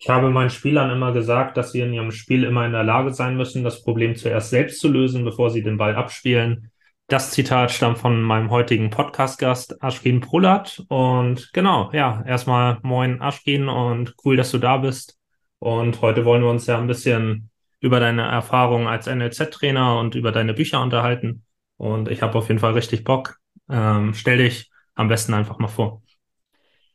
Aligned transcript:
Ich 0.00 0.08
habe 0.08 0.30
meinen 0.30 0.50
Spielern 0.50 0.90
immer 0.90 1.12
gesagt, 1.12 1.56
dass 1.56 1.72
sie 1.72 1.80
in 1.80 1.92
ihrem 1.92 2.12
Spiel 2.12 2.44
immer 2.44 2.64
in 2.64 2.72
der 2.72 2.84
Lage 2.84 3.12
sein 3.12 3.36
müssen, 3.36 3.64
das 3.64 3.82
Problem 3.82 4.14
zuerst 4.14 4.50
selbst 4.50 4.80
zu 4.80 4.88
lösen, 4.88 5.24
bevor 5.24 5.50
sie 5.50 5.62
den 5.62 5.76
Ball 5.76 5.96
abspielen. 5.96 6.70
Das 7.08 7.32
Zitat 7.32 7.72
stammt 7.72 7.98
von 7.98 8.22
meinem 8.22 8.50
heutigen 8.50 8.90
Podcast-Gast 8.90 9.82
Aschkin 9.82 10.20
Prulat. 10.20 10.84
Und 10.88 11.52
genau, 11.52 11.90
ja, 11.92 12.22
erstmal 12.26 12.78
moin 12.82 13.20
Aschkin 13.20 13.68
und 13.68 14.14
cool, 14.24 14.36
dass 14.36 14.52
du 14.52 14.58
da 14.58 14.76
bist. 14.76 15.18
Und 15.58 16.00
heute 16.00 16.24
wollen 16.24 16.42
wir 16.42 16.50
uns 16.50 16.66
ja 16.66 16.78
ein 16.78 16.86
bisschen 16.86 17.50
über 17.80 17.98
deine 17.98 18.22
Erfahrungen 18.22 18.86
als 18.86 19.06
NLZ-Trainer 19.06 19.98
und 19.98 20.14
über 20.14 20.32
deine 20.32 20.54
Bücher 20.54 20.80
unterhalten. 20.80 21.44
Und 21.76 22.08
ich 22.08 22.22
habe 22.22 22.38
auf 22.38 22.48
jeden 22.48 22.60
Fall 22.60 22.74
richtig 22.74 23.04
Bock. 23.04 23.38
Ähm, 23.68 24.14
stell 24.14 24.38
dich 24.38 24.70
am 24.94 25.08
besten 25.08 25.34
einfach 25.34 25.58
mal 25.58 25.68
vor. 25.68 26.02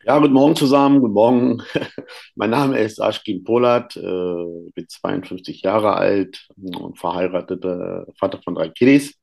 Ja, 0.05 0.19
guten 0.19 0.33
Morgen 0.33 0.55
zusammen, 0.57 0.99
guten 0.99 1.13
Morgen. 1.13 1.63
Mein 2.35 2.49
Name 2.49 2.77
ist 2.79 3.01
Aschkin 3.01 3.45
Polat, 3.45 3.95
äh, 3.95 4.01
bin 4.01 4.85
52 4.89 5.61
Jahre 5.61 5.93
alt 5.93 6.45
und 6.57 6.99
verheirateter 6.99 8.05
Vater 8.19 8.41
von 8.43 8.55
drei 8.55 8.67
Kiddies. 8.67 9.17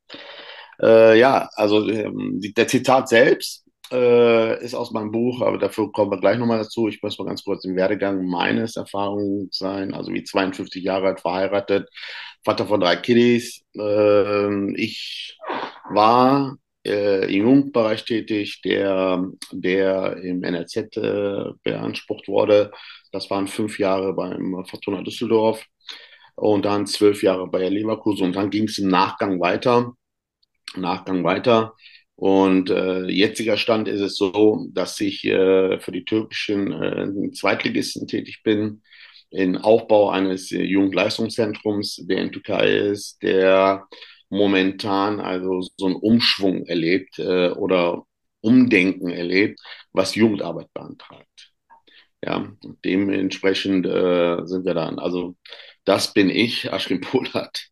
Äh, 0.80 1.18
ja, 1.18 1.50
also 1.54 1.86
ähm, 1.86 2.40
der 2.56 2.66
Zitat 2.66 3.10
selbst 3.10 3.66
äh, 3.92 4.64
ist 4.64 4.74
aus 4.74 4.90
meinem 4.92 5.10
Buch, 5.10 5.42
aber 5.42 5.58
dafür 5.58 5.92
kommen 5.92 6.12
wir 6.12 6.18
gleich 6.18 6.38
nochmal 6.38 6.60
dazu. 6.60 6.88
Ich 6.88 7.02
muss 7.02 7.18
mal 7.18 7.26
ganz 7.26 7.44
kurz 7.44 7.64
im 7.66 7.76
Werdegang 7.76 8.24
meines 8.24 8.76
Erfahrungen 8.76 9.48
sein. 9.50 9.92
Also 9.92 10.12
wie 10.14 10.24
52 10.24 10.82
Jahre 10.82 11.08
alt 11.08 11.20
verheiratet, 11.20 11.90
Vater 12.42 12.66
von 12.66 12.80
drei 12.80 12.96
Kiddies. 12.96 13.62
Ähm, 13.74 14.74
ich 14.78 15.36
war 15.90 16.56
äh, 16.86 17.24
im 17.34 17.42
Jugendbereich 17.44 18.04
tätig, 18.04 18.60
der, 18.62 19.24
der 19.52 20.16
im 20.22 20.40
NLZ 20.40 20.96
äh, 20.96 21.44
beansprucht 21.62 22.28
wurde. 22.28 22.70
Das 23.12 23.30
waren 23.30 23.48
fünf 23.48 23.78
Jahre 23.78 24.14
beim 24.14 24.64
Fortuna 24.66 25.02
Düsseldorf 25.02 25.64
und 26.36 26.64
dann 26.64 26.86
zwölf 26.86 27.22
Jahre 27.22 27.48
bei 27.48 27.68
Leverkusen 27.68 28.26
und 28.26 28.36
dann 28.36 28.50
ging 28.50 28.64
es 28.64 28.78
im 28.78 28.88
Nachgang 28.88 29.40
weiter. 29.40 29.92
Nachgang 30.76 31.24
weiter. 31.24 31.74
Und 32.16 32.70
äh, 32.70 33.06
jetziger 33.06 33.56
Stand 33.56 33.88
ist 33.88 34.00
es 34.00 34.16
so, 34.16 34.66
dass 34.72 35.00
ich 35.00 35.24
äh, 35.24 35.80
für 35.80 35.90
die 35.90 36.04
türkischen 36.04 36.72
äh, 36.72 37.32
Zweitligisten 37.32 38.06
tätig 38.06 38.42
bin, 38.44 38.82
im 39.30 39.56
Aufbau 39.56 40.10
eines 40.10 40.52
äh, 40.52 40.62
Jugendleistungszentrums, 40.62 42.04
der 42.06 42.18
in 42.18 42.32
Türkei 42.32 42.76
ist, 42.76 43.22
der 43.22 43.86
momentan 44.30 45.20
also 45.20 45.60
so 45.76 45.86
einen 45.86 45.96
Umschwung 45.96 46.64
erlebt 46.66 47.18
äh, 47.18 47.50
oder 47.50 48.04
Umdenken 48.40 49.10
erlebt, 49.10 49.60
was 49.92 50.14
Jugendarbeit 50.14 50.72
beantragt. 50.72 51.52
Ja, 52.24 52.52
dementsprechend 52.84 53.86
äh, 53.86 54.44
sind 54.44 54.64
wir 54.64 54.74
dann. 54.74 54.98
Also 54.98 55.36
das 55.84 56.12
bin 56.12 56.30
ich, 56.30 56.72
Aschrim 56.72 57.00
Polat. 57.00 57.68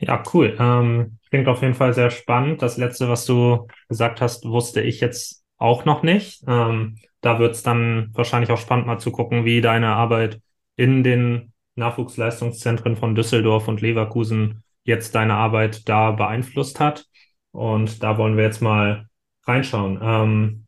Ja, 0.00 0.22
cool. 0.32 0.56
Ähm, 0.58 1.18
klingt 1.28 1.46
auf 1.48 1.60
jeden 1.62 1.74
Fall 1.74 1.92
sehr 1.92 2.10
spannend. 2.10 2.62
Das 2.62 2.78
letzte, 2.78 3.08
was 3.08 3.26
du 3.26 3.66
gesagt 3.88 4.20
hast, 4.20 4.44
wusste 4.46 4.80
ich 4.80 5.00
jetzt 5.00 5.44
auch 5.58 5.84
noch 5.84 6.02
nicht. 6.02 6.42
Ähm, 6.48 6.96
da 7.20 7.38
wird 7.38 7.54
es 7.54 7.62
dann 7.62 8.10
wahrscheinlich 8.14 8.50
auch 8.50 8.58
spannend 8.58 8.86
mal 8.86 8.98
zu 8.98 9.12
gucken, 9.12 9.44
wie 9.44 9.60
deine 9.60 9.88
Arbeit 9.88 10.40
in 10.76 11.04
den 11.04 11.52
Nachwuchsleistungszentren 11.74 12.96
von 12.96 13.14
Düsseldorf 13.14 13.68
und 13.68 13.82
Leverkusen 13.82 14.62
jetzt 14.84 15.14
deine 15.14 15.34
Arbeit 15.34 15.88
da 15.88 16.12
beeinflusst 16.12 16.80
hat. 16.80 17.06
Und 17.52 18.02
da 18.02 18.18
wollen 18.18 18.36
wir 18.36 18.44
jetzt 18.44 18.62
mal 18.62 19.06
reinschauen. 19.44 19.98
Ähm, 20.02 20.66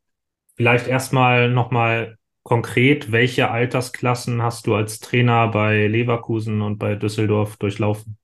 vielleicht 0.56 0.88
erstmal 0.88 1.50
nochmal 1.50 2.18
konkret, 2.42 3.12
welche 3.12 3.50
Altersklassen 3.50 4.42
hast 4.42 4.66
du 4.66 4.74
als 4.74 4.98
Trainer 5.00 5.48
bei 5.48 5.86
Leverkusen 5.86 6.60
und 6.62 6.78
bei 6.78 6.94
Düsseldorf 6.94 7.56
durchlaufen? 7.56 8.18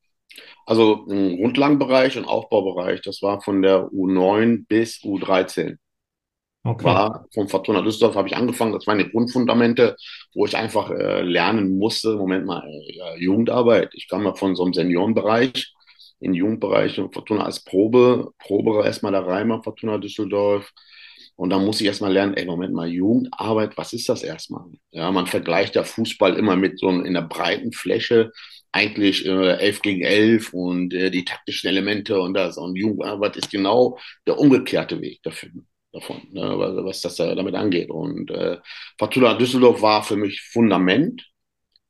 Also 0.66 1.06
im 1.08 1.36
Grundlagenbereich 1.38 2.18
und 2.18 2.26
Aufbaubereich, 2.26 3.00
das 3.00 3.22
war 3.22 3.40
von 3.40 3.62
der 3.62 3.86
U9 3.86 4.66
bis 4.68 5.00
U13. 5.02 5.76
Okay. 6.64 6.84
War 6.84 7.26
vom 7.32 7.48
Fortuna 7.48 7.80
Düsseldorf 7.80 8.16
habe 8.16 8.28
ich 8.28 8.36
angefangen, 8.36 8.72
das 8.72 8.86
waren 8.86 8.98
die 8.98 9.08
Grundfundamente, 9.08 9.96
wo 10.34 10.44
ich 10.44 10.56
einfach 10.56 10.90
äh, 10.90 11.22
lernen 11.22 11.78
musste, 11.78 12.16
Moment 12.16 12.44
mal, 12.44 12.62
äh, 12.68 13.22
Jugendarbeit. 13.22 13.94
Ich 13.94 14.08
kam 14.08 14.24
ja 14.24 14.34
von 14.34 14.54
so 14.54 14.64
einem 14.64 14.74
Seniorenbereich 14.74 15.72
in 16.20 16.34
Jugendbereich 16.34 16.98
und 16.98 17.14
Fortuna 17.14 17.44
als 17.44 17.64
Probe, 17.64 18.32
Probe 18.38 18.84
erstmal 18.84 19.12
da 19.12 19.20
rein 19.20 19.48
bei 19.48 19.60
Fortuna 19.62 19.98
Düsseldorf. 19.98 20.72
Und 21.36 21.50
dann 21.50 21.64
muss 21.64 21.80
ich 21.80 21.86
erstmal 21.86 22.12
lernen, 22.12 22.34
ey, 22.34 22.44
Moment 22.46 22.74
mal, 22.74 22.88
Jugendarbeit, 22.88 23.76
was 23.76 23.92
ist 23.92 24.08
das 24.08 24.24
erstmal? 24.24 24.64
Ja, 24.90 25.10
man 25.12 25.28
vergleicht 25.28 25.76
ja 25.76 25.84
Fußball 25.84 26.36
immer 26.36 26.56
mit 26.56 26.80
so 26.80 26.88
in 26.88 27.14
der 27.14 27.22
breiten 27.22 27.72
Fläche, 27.72 28.32
eigentlich 28.72 29.24
äh, 29.24 29.56
11 29.58 29.82
gegen 29.82 30.02
11 30.02 30.52
und 30.52 30.92
äh, 30.94 31.10
die 31.10 31.24
taktischen 31.24 31.68
Elemente 31.68 32.20
und 32.20 32.34
das. 32.34 32.58
Und 32.58 32.76
Jugendarbeit 32.76 33.36
ist 33.36 33.50
genau 33.50 33.98
der 34.26 34.38
umgekehrte 34.38 35.00
Weg 35.00 35.22
dafür, 35.22 35.50
davon, 35.92 36.22
ne, 36.32 36.42
was 36.84 37.00
das 37.02 37.16
damit 37.16 37.54
angeht. 37.54 37.90
Und 37.90 38.30
äh, 38.32 38.58
Fortuna 38.98 39.34
Düsseldorf 39.34 39.80
war 39.80 40.02
für 40.02 40.16
mich 40.16 40.42
Fundament 40.42 41.24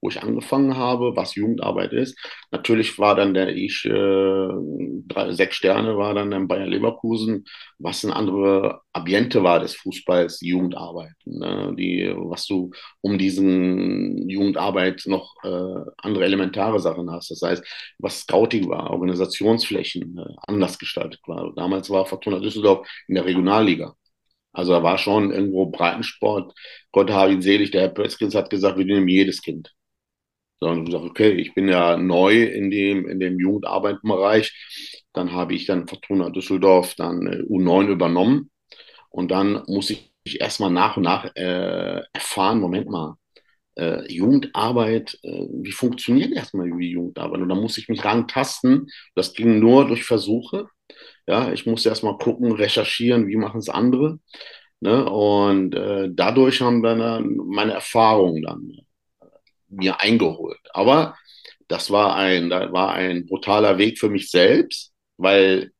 wo 0.00 0.08
ich 0.08 0.22
angefangen 0.22 0.76
habe, 0.76 1.16
was 1.16 1.34
Jugendarbeit 1.34 1.92
ist. 1.92 2.18
Natürlich 2.50 2.98
war 2.98 3.14
dann 3.16 3.34
der 3.34 3.48
ich 3.54 3.84
äh, 3.84 4.48
drei, 5.06 5.32
sechs 5.32 5.56
Sterne 5.56 5.96
war 5.96 6.14
dann 6.14 6.32
in 6.32 6.48
Bayern 6.48 6.68
Leverkusen, 6.68 7.44
was 7.78 8.04
eine 8.04 8.14
andere 8.14 8.80
Ambiente 8.92 9.42
war 9.42 9.60
des 9.60 9.74
Fußballs, 9.74 10.40
Jugendarbeit. 10.40 11.14
Ne? 11.24 11.74
Die, 11.76 12.12
was 12.16 12.46
du 12.46 12.70
um 13.00 13.18
diesen 13.18 14.28
Jugendarbeit 14.28 15.02
noch 15.06 15.34
äh, 15.42 15.90
andere 15.98 16.24
elementare 16.24 16.80
Sachen 16.80 17.10
hast. 17.10 17.30
Das 17.30 17.42
heißt, 17.42 17.64
was 17.98 18.20
Scouting 18.20 18.68
war, 18.68 18.90
Organisationsflächen 18.90 20.18
äh, 20.18 20.34
anders 20.46 20.78
gestaltet 20.78 21.20
war. 21.26 21.52
Damals 21.56 21.90
war 21.90 22.06
Fortuna 22.06 22.38
Düsseldorf 22.40 22.88
in 23.08 23.14
der 23.16 23.24
Regionalliga. 23.24 23.94
Also 24.52 24.72
da 24.72 24.82
war 24.82 24.98
schon 24.98 25.30
irgendwo 25.32 25.66
Breitensport. 25.66 26.52
Gott 26.92 27.10
habe 27.10 27.32
ihn 27.32 27.42
selig, 27.42 27.70
der 27.70 27.82
Herr 27.82 27.88
Pötzkins 27.90 28.34
hat 28.34 28.50
gesagt, 28.50 28.78
wir 28.78 28.84
nehmen 28.84 29.08
jedes 29.08 29.42
Kind 29.42 29.72
sondern 30.60 30.84
gesagt, 30.84 31.04
okay, 31.04 31.30
ich 31.32 31.54
bin 31.54 31.68
ja 31.68 31.96
neu 31.96 32.42
in 32.44 32.70
dem, 32.70 33.08
in 33.08 33.20
dem 33.20 33.38
Jugendarbeitenbereich. 33.38 35.06
Dann 35.12 35.32
habe 35.32 35.54
ich 35.54 35.66
dann 35.66 35.88
Fortuna 35.88 36.30
Düsseldorf 36.30 36.94
dann 36.96 37.26
äh, 37.26 37.42
U9 37.42 37.88
übernommen. 37.88 38.50
Und 39.10 39.30
dann 39.30 39.62
muss 39.66 39.90
ich 39.90 40.12
erstmal 40.40 40.70
nach 40.70 40.96
und 40.96 41.04
nach 41.04 41.24
äh, 41.34 42.02
erfahren, 42.12 42.60
Moment 42.60 42.88
mal, 42.88 43.16
äh, 43.76 44.10
Jugendarbeit, 44.12 45.18
äh, 45.22 45.46
wie 45.62 45.72
funktioniert 45.72 46.32
erstmal 46.32 46.70
die 46.70 46.90
Jugendarbeit? 46.90 47.40
Und 47.40 47.48
dann 47.48 47.60
muss 47.60 47.78
ich 47.78 47.88
mich 47.88 48.04
rantasten. 48.04 48.88
Das 49.14 49.34
ging 49.34 49.60
nur 49.60 49.86
durch 49.86 50.04
Versuche. 50.04 50.66
Ja, 51.26 51.52
ich 51.52 51.66
musste 51.66 51.88
erstmal 51.90 52.18
gucken, 52.18 52.52
recherchieren, 52.52 53.28
wie 53.28 53.36
machen 53.36 53.58
es 53.60 53.68
andere. 53.68 54.18
Ne? 54.80 55.08
Und 55.08 55.74
äh, 55.74 56.08
dadurch 56.12 56.60
haben 56.60 56.82
dann 56.82 57.36
meine 57.36 57.72
Erfahrungen 57.72 58.42
dann 58.42 58.72
mir 59.68 60.00
eingeholt. 60.00 60.60
Aber 60.72 61.16
das 61.68 61.90
war 61.90 62.16
ein, 62.16 62.50
das 62.50 62.72
war 62.72 62.92
ein 62.94 63.26
brutaler 63.26 63.78
Weg 63.78 63.98
für 63.98 64.08
mich 64.08 64.30
selbst, 64.30 64.92
weil 65.16 65.72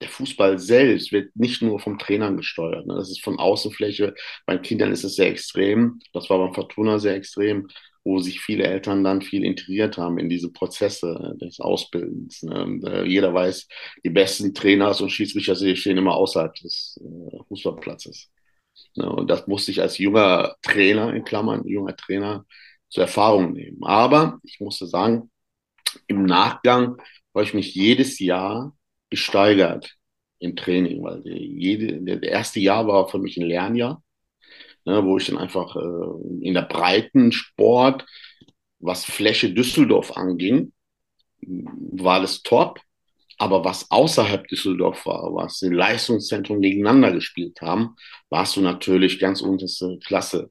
der 0.00 0.08
Fußball 0.08 0.58
selbst 0.58 1.12
wird 1.12 1.34
nicht 1.36 1.62
nur 1.62 1.80
vom 1.80 1.98
Trainern 1.98 2.36
gesteuert. 2.36 2.86
Ne? 2.86 2.94
Das 2.96 3.10
ist 3.10 3.22
von 3.24 3.38
Außenfläche. 3.38 4.14
Bei 4.44 4.58
Kindern 4.58 4.92
ist 4.92 5.04
es 5.04 5.16
sehr 5.16 5.28
extrem. 5.28 6.00
Das 6.12 6.28
war 6.28 6.38
beim 6.38 6.54
Fortuna 6.54 6.98
sehr 6.98 7.14
extrem, 7.14 7.68
wo 8.04 8.18
sich 8.18 8.40
viele 8.40 8.64
Eltern 8.64 9.02
dann 9.04 9.22
viel 9.22 9.44
integriert 9.44 9.96
haben 9.96 10.18
in 10.18 10.28
diese 10.28 10.52
Prozesse 10.52 11.34
des 11.40 11.60
Ausbildens. 11.60 12.42
Ne? 12.42 13.04
Jeder 13.06 13.32
weiß, 13.32 13.68
die 14.04 14.10
besten 14.10 14.52
Trainers 14.54 15.00
und 15.00 15.10
Schiedsrichter 15.10 15.56
stehen 15.56 15.96
immer 15.98 16.14
außerhalb 16.14 16.54
des 16.56 17.00
äh, 17.02 17.38
Fußballplatzes. 17.48 18.30
Ne? 18.96 19.10
Und 19.10 19.30
das 19.30 19.46
musste 19.46 19.70
ich 19.70 19.80
als 19.80 19.98
junger 19.98 20.56
Trainer, 20.62 21.14
in 21.14 21.24
Klammern, 21.24 21.66
junger 21.66 21.96
Trainer, 21.96 22.44
zur 22.88 23.04
Erfahrung 23.04 23.52
nehmen. 23.52 23.82
Aber 23.82 24.38
ich 24.42 24.60
musste 24.60 24.86
sagen, 24.86 25.30
im 26.06 26.24
Nachgang 26.24 26.96
habe 27.34 27.44
ich 27.44 27.54
mich 27.54 27.74
jedes 27.74 28.18
Jahr 28.18 28.76
gesteigert 29.10 29.94
im 30.38 30.56
Training, 30.56 31.02
weil 31.02 31.22
jede, 31.26 32.00
der 32.00 32.22
erste 32.22 32.60
Jahr 32.60 32.86
war 32.86 33.08
für 33.08 33.18
mich 33.18 33.36
ein 33.36 33.46
Lernjahr, 33.46 34.02
ne, 34.84 35.04
wo 35.04 35.16
ich 35.16 35.26
dann 35.26 35.38
einfach 35.38 35.76
äh, 35.76 36.46
in 36.46 36.54
der 36.54 36.62
breiten 36.62 37.32
Sport, 37.32 38.04
was 38.78 39.04
Fläche 39.04 39.52
Düsseldorf 39.52 40.16
anging, 40.16 40.72
war 41.40 42.20
das 42.20 42.42
top. 42.42 42.80
Aber 43.38 43.64
was 43.64 43.90
außerhalb 43.90 44.48
Düsseldorf 44.48 45.04
war, 45.04 45.34
was 45.34 45.58
die 45.58 45.68
Leistungszentren 45.68 46.62
gegeneinander 46.62 47.12
gespielt 47.12 47.60
haben, 47.60 47.96
warst 48.30 48.56
du 48.56 48.62
natürlich 48.62 49.18
ganz 49.18 49.42
unterste 49.42 49.98
Klasse 49.98 50.50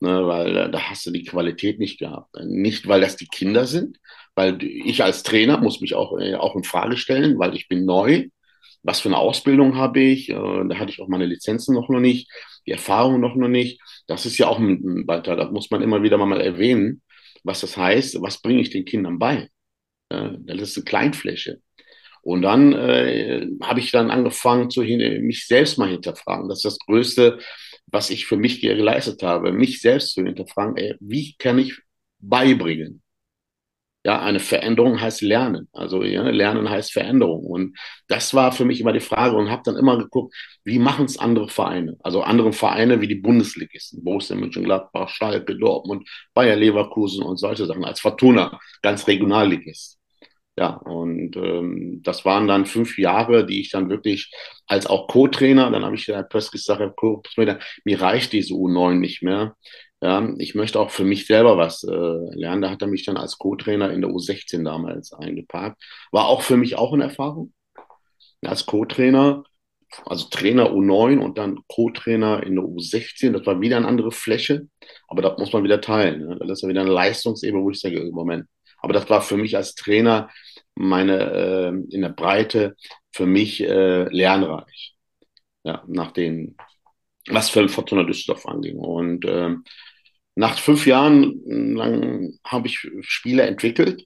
ne, 0.00 0.26
weil 0.26 0.56
äh, 0.56 0.70
da 0.70 0.80
hast 0.90 1.06
du 1.06 1.10
die 1.10 1.24
Qualität 1.24 1.78
nicht 1.78 1.98
gehabt. 1.98 2.34
Nicht, 2.44 2.86
weil 2.88 3.00
das 3.00 3.16
die 3.16 3.26
Kinder 3.28 3.66
sind, 3.66 3.98
weil 4.34 4.62
ich 4.62 5.02
als 5.04 5.22
Trainer 5.22 5.58
muss 5.58 5.80
mich 5.80 5.94
auch, 5.94 6.18
äh, 6.18 6.34
auch 6.34 6.56
in 6.56 6.64
Frage 6.64 6.96
stellen, 6.96 7.38
weil 7.38 7.54
ich 7.54 7.68
bin 7.68 7.84
neu. 7.84 8.28
was 8.82 9.00
für 9.00 9.08
eine 9.08 9.18
Ausbildung 9.18 9.76
habe 9.76 10.00
ich, 10.00 10.30
äh, 10.30 10.34
da 10.34 10.76
hatte 10.78 10.90
ich 10.92 11.00
auch 11.00 11.08
meine 11.08 11.26
Lizenzen 11.26 11.74
noch 11.74 11.88
noch 11.88 12.00
nicht, 12.00 12.30
die 12.66 12.72
Erfahrung 12.72 13.20
noch 13.20 13.34
noch 13.36 13.48
nicht. 13.48 13.80
Das 14.06 14.26
ist 14.26 14.38
ja 14.38 14.48
auch 14.48 14.58
ein 14.58 15.06
weiter, 15.08 15.36
da 15.36 15.50
muss 15.50 15.70
man 15.70 15.82
immer 15.82 16.02
wieder 16.02 16.18
mal 16.18 16.40
erwähnen, 16.40 17.02
was 17.44 17.60
das 17.60 17.76
heißt, 17.76 18.20
was 18.22 18.40
bringe 18.42 18.60
ich 18.62 18.70
den 18.70 18.84
Kindern 18.84 19.18
bei. 19.18 19.48
Das 20.08 20.60
ist 20.62 20.76
eine 20.76 20.84
Kleinfläche. 20.84 21.60
Und 22.22 22.42
dann 22.42 22.72
äh, 22.72 23.46
habe 23.62 23.80
ich 23.80 23.92
dann 23.92 24.10
angefangen, 24.10 24.70
zu 24.70 24.82
mich 24.82 25.46
selbst 25.46 25.78
mal 25.78 25.88
hinterfragen. 25.88 26.48
Das 26.48 26.58
ist 26.58 26.64
das 26.64 26.78
Größte, 26.80 27.38
was 27.86 28.10
ich 28.10 28.26
für 28.26 28.36
mich 28.36 28.60
geleistet 28.60 29.22
habe, 29.22 29.52
mich 29.52 29.80
selbst 29.80 30.14
zu 30.14 30.22
hinterfragen. 30.24 30.76
Ey, 30.76 30.96
wie 31.00 31.34
kann 31.38 31.58
ich 31.58 31.78
beibringen? 32.18 33.02
Ja, 34.04 34.20
eine 34.22 34.38
Veränderung 34.38 35.00
heißt 35.00 35.20
Lernen. 35.22 35.68
Also 35.72 36.04
ja, 36.04 36.22
Lernen 36.30 36.70
heißt 36.70 36.92
Veränderung. 36.92 37.44
Und 37.44 37.76
das 38.06 38.34
war 38.34 38.52
für 38.52 38.64
mich 38.64 38.80
immer 38.80 38.92
die 38.92 39.00
Frage 39.00 39.36
und 39.36 39.50
habe 39.50 39.62
dann 39.64 39.76
immer 39.76 39.98
geguckt, 39.98 40.32
wie 40.62 40.78
machen 40.78 41.06
es 41.06 41.18
andere 41.18 41.48
Vereine? 41.48 41.96
Also 42.04 42.22
andere 42.22 42.52
Vereine 42.52 43.00
wie 43.00 43.08
die 43.08 43.16
Bundesligisten, 43.16 44.04
Borussia 44.04 44.36
Mönchengladbach, 44.36 45.08
Schalke, 45.08 45.56
Dortmund, 45.56 46.08
Bayer 46.34 46.54
Leverkusen 46.54 47.24
und 47.24 47.38
solche 47.38 47.66
Sachen. 47.66 47.84
Als 47.84 47.98
Fortuna, 48.00 48.60
ganz 48.80 49.08
Regionalligist. 49.08 49.95
Ja, 50.58 50.70
und 50.70 51.36
ähm, 51.36 52.00
das 52.02 52.24
waren 52.24 52.48
dann 52.48 52.64
fünf 52.64 52.96
Jahre, 52.98 53.44
die 53.44 53.60
ich 53.60 53.70
dann 53.70 53.90
wirklich 53.90 54.32
als 54.66 54.86
auch 54.86 55.06
Co-Trainer, 55.06 55.70
dann 55.70 55.84
habe 55.84 55.96
ich 55.96 56.06
ja 56.06 56.22
plötzlich 56.22 56.62
gesagt, 56.64 56.98
mir 57.84 58.00
reicht 58.00 58.32
diese 58.32 58.54
U9 58.54 58.94
nicht 58.94 59.22
mehr. 59.22 59.54
Ja, 60.02 60.28
ich 60.38 60.54
möchte 60.54 60.78
auch 60.80 60.90
für 60.90 61.04
mich 61.04 61.26
selber 61.26 61.56
was 61.58 61.82
äh, 61.84 61.90
lernen. 61.92 62.62
Da 62.62 62.70
hat 62.70 62.82
er 62.82 62.88
mich 62.88 63.04
dann 63.04 63.16
als 63.16 63.38
Co-Trainer 63.38 63.90
in 63.92 64.02
der 64.02 64.10
U16 64.10 64.64
damals 64.64 65.12
eingeparkt. 65.12 65.82
War 66.12 66.26
auch 66.26 66.42
für 66.42 66.56
mich 66.56 66.76
auch 66.76 66.92
eine 66.92 67.04
Erfahrung. 67.04 67.52
Als 68.42 68.66
Co-Trainer, 68.66 69.44
also 70.04 70.28
Trainer 70.30 70.70
U9 70.70 71.18
und 71.18 71.38
dann 71.38 71.60
Co-Trainer 71.68 72.42
in 72.42 72.56
der 72.56 72.64
U16, 72.64 73.32
das 73.32 73.46
war 73.46 73.60
wieder 73.60 73.78
eine 73.78 73.88
andere 73.88 74.12
Fläche, 74.12 74.68
aber 75.08 75.22
das 75.22 75.38
muss 75.38 75.52
man 75.52 75.64
wieder 75.64 75.80
teilen. 75.80 76.26
Ne? 76.26 76.36
Das 76.40 76.50
ist 76.58 76.62
ja 76.62 76.68
wieder 76.68 76.82
eine 76.82 76.92
Leistungsebene, 76.92 77.62
wo 77.62 77.70
ich 77.70 77.80
sage, 77.80 78.10
Moment, 78.12 78.46
aber 78.78 78.92
das 78.92 79.08
war 79.10 79.22
für 79.22 79.36
mich 79.36 79.56
als 79.56 79.74
Trainer 79.74 80.30
meine 80.74 81.18
äh, 81.18 81.94
in 81.94 82.02
der 82.02 82.10
Breite 82.10 82.76
für 83.12 83.26
mich 83.26 83.62
äh, 83.62 84.04
lernreich. 84.04 84.94
Ja, 85.64 85.82
nach 85.88 86.12
den, 86.12 86.56
was 87.28 87.50
für 87.50 87.68
Fortuna 87.68 88.04
Düsseldorf 88.04 88.46
anging. 88.46 88.78
Und 88.78 89.24
äh, 89.24 89.54
nach 90.36 90.58
fünf 90.58 90.86
Jahren 90.86 91.74
lang 91.74 92.38
habe 92.44 92.68
ich 92.68 92.88
Spieler 93.00 93.48
entwickelt. 93.48 94.04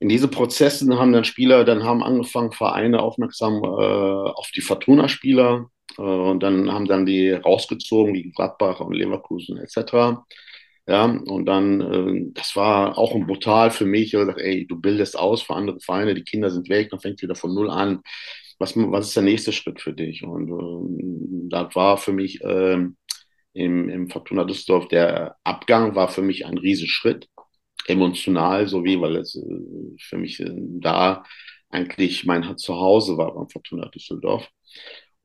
In 0.00 0.08
diese 0.08 0.28
Prozessen 0.28 0.96
haben 0.96 1.12
dann 1.12 1.24
Spieler, 1.24 1.64
dann 1.64 1.82
haben 1.82 2.04
angefangen 2.04 2.52
Vereine 2.52 3.00
aufmerksam 3.00 3.64
äh, 3.64 3.66
auf 3.66 4.50
die 4.54 4.60
Fortuna-Spieler 4.60 5.70
äh, 5.96 6.02
und 6.02 6.40
dann 6.40 6.70
haben 6.72 6.86
dann 6.86 7.04
die 7.04 7.30
rausgezogen, 7.32 8.14
wie 8.14 8.30
Gladbach 8.30 8.80
und 8.80 8.94
Leverkusen 8.94 9.56
etc. 9.58 10.20
Ja, 10.88 11.04
und 11.04 11.44
dann, 11.46 11.80
äh, 11.82 12.32
das 12.34 12.56
war 12.56 12.96
auch 12.96 13.14
ein 13.14 13.26
brutal 13.26 13.70
für 13.70 13.84
mich. 13.84 14.08
Ich 14.08 14.14
habe 14.14 14.24
gesagt, 14.26 14.40
ey, 14.40 14.66
du 14.66 14.80
bildest 14.80 15.18
aus 15.18 15.42
für 15.42 15.54
andere 15.54 15.80
Vereine, 15.80 16.14
die 16.14 16.24
Kinder 16.24 16.50
sind 16.50 16.68
weg, 16.70 16.88
dann 16.90 17.00
fängt 17.00 17.20
wieder 17.22 17.34
von 17.34 17.54
null 17.54 17.70
an. 17.70 18.00
Was, 18.58 18.74
was 18.76 19.08
ist 19.08 19.16
der 19.16 19.22
nächste 19.24 19.52
Schritt 19.52 19.80
für 19.82 19.92
dich? 19.92 20.24
Und 20.24 20.48
äh, 20.50 21.48
das 21.50 21.74
war 21.76 21.98
für 21.98 22.12
mich 22.12 22.42
äh, 22.42 22.78
im, 23.54 23.88
im 23.90 24.10
Fortuna 24.10 24.44
Düsseldorf, 24.44 24.88
der 24.88 25.36
Abgang 25.44 25.94
war 25.94 26.08
für 26.08 26.22
mich 26.22 26.46
ein 26.46 26.58
Riesenschritt, 26.58 27.28
emotional 27.86 28.68
sowie, 28.68 29.00
weil 29.00 29.16
es 29.16 29.36
äh, 29.36 29.96
für 30.00 30.18
mich 30.18 30.40
äh, 30.40 30.50
da 30.80 31.24
eigentlich 31.70 32.24
mein 32.26 32.56
Zuhause 32.58 33.18
war 33.18 33.34
beim 33.34 33.48
Fortuna 33.50 33.88
Düsseldorf. 33.90 34.48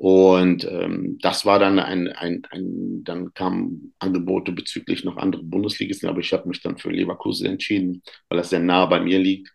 Und 0.03 0.65
ähm, 0.65 1.17
das 1.21 1.45
war 1.45 1.59
dann 1.59 1.79
ein, 1.79 2.09
ein, 2.09 2.41
ein, 2.51 3.05
dann 3.05 3.33
kamen 3.33 3.93
Angebote 3.99 4.51
bezüglich 4.51 5.05
noch 5.05 5.15
andere 5.15 5.43
Bundesligisten, 5.43 6.09
aber 6.09 6.19
ich 6.19 6.33
habe 6.33 6.49
mich 6.49 6.61
dann 6.61 6.77
für 6.77 6.89
Leverkusen 6.91 7.45
entschieden, 7.45 8.03
weil 8.27 8.37
das 8.37 8.49
sehr 8.49 8.59
nah 8.59 8.85
bei 8.85 8.99
mir 8.99 9.17
liegt, 9.17 9.49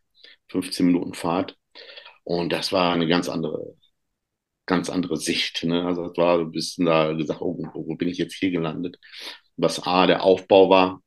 15 0.48 0.86
Minuten 0.86 1.12
Fahrt. 1.12 1.58
Und 2.24 2.50
das 2.50 2.72
war 2.72 2.94
eine 2.94 3.06
ganz 3.06 3.28
andere, 3.28 3.76
ganz 4.66 4.88
andere 4.90 5.18
Sicht. 5.18 5.64
Ne? 5.64 5.84
Also 5.84 6.08
das 6.08 6.16
war 6.16 6.38
ein 6.40 6.50
bisschen 6.52 6.86
da 6.86 7.12
gesagt, 7.12 7.42
oh, 7.42 7.58
wo 7.74 7.96
bin 7.96 8.08
ich 8.08 8.16
jetzt 8.18 8.34
hier 8.34 8.50
gelandet? 8.50 8.96
Was 9.58 9.86
A, 9.86 10.06
der 10.06 10.22
Aufbau 10.24 10.70
war, 10.70 11.02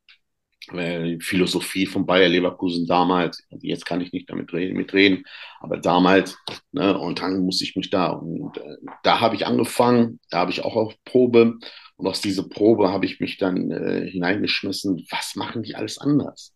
die 0.69 1.19
Philosophie 1.22 1.86
von 1.86 2.06
Bayer 2.06 2.30
Leverkusen 2.30 2.86
damals, 2.86 3.44
also 3.52 3.66
jetzt 3.66 3.86
kann 3.86 4.02
ich 4.02 4.12
nicht 4.13 4.30
damit 4.30 4.54
reden, 4.54 4.78
mitreden, 4.78 5.24
aber 5.60 5.78
damals, 5.78 6.38
ne, 6.72 6.98
und 6.98 7.19
dann 7.22 7.40
musste 7.40 7.63
ich 7.63 7.75
mich 7.75 7.90
da, 7.90 8.10
und 8.10 8.58
äh, 8.58 8.78
da 9.04 9.19
habe 9.19 9.36
ich 9.36 9.46
angefangen, 9.46 10.19
da 10.30 10.40
habe 10.40 10.52
ich 10.52 10.63
auch 10.63 10.75
auf 10.75 10.94
Probe, 11.04 11.58
und 11.96 12.08
aus 12.08 12.22
dieser 12.22 12.44
Probe 12.44 12.92
habe 12.92 13.06
ich 13.06 13.19
mich 13.19 13.38
dann 13.38 13.72
äh, 13.72 14.10
hineingeschmissen, 14.10 15.06
was 15.10 15.36
machen 15.36 15.63
die 15.63 15.75
alles 15.75 15.98
anders? 15.98 16.54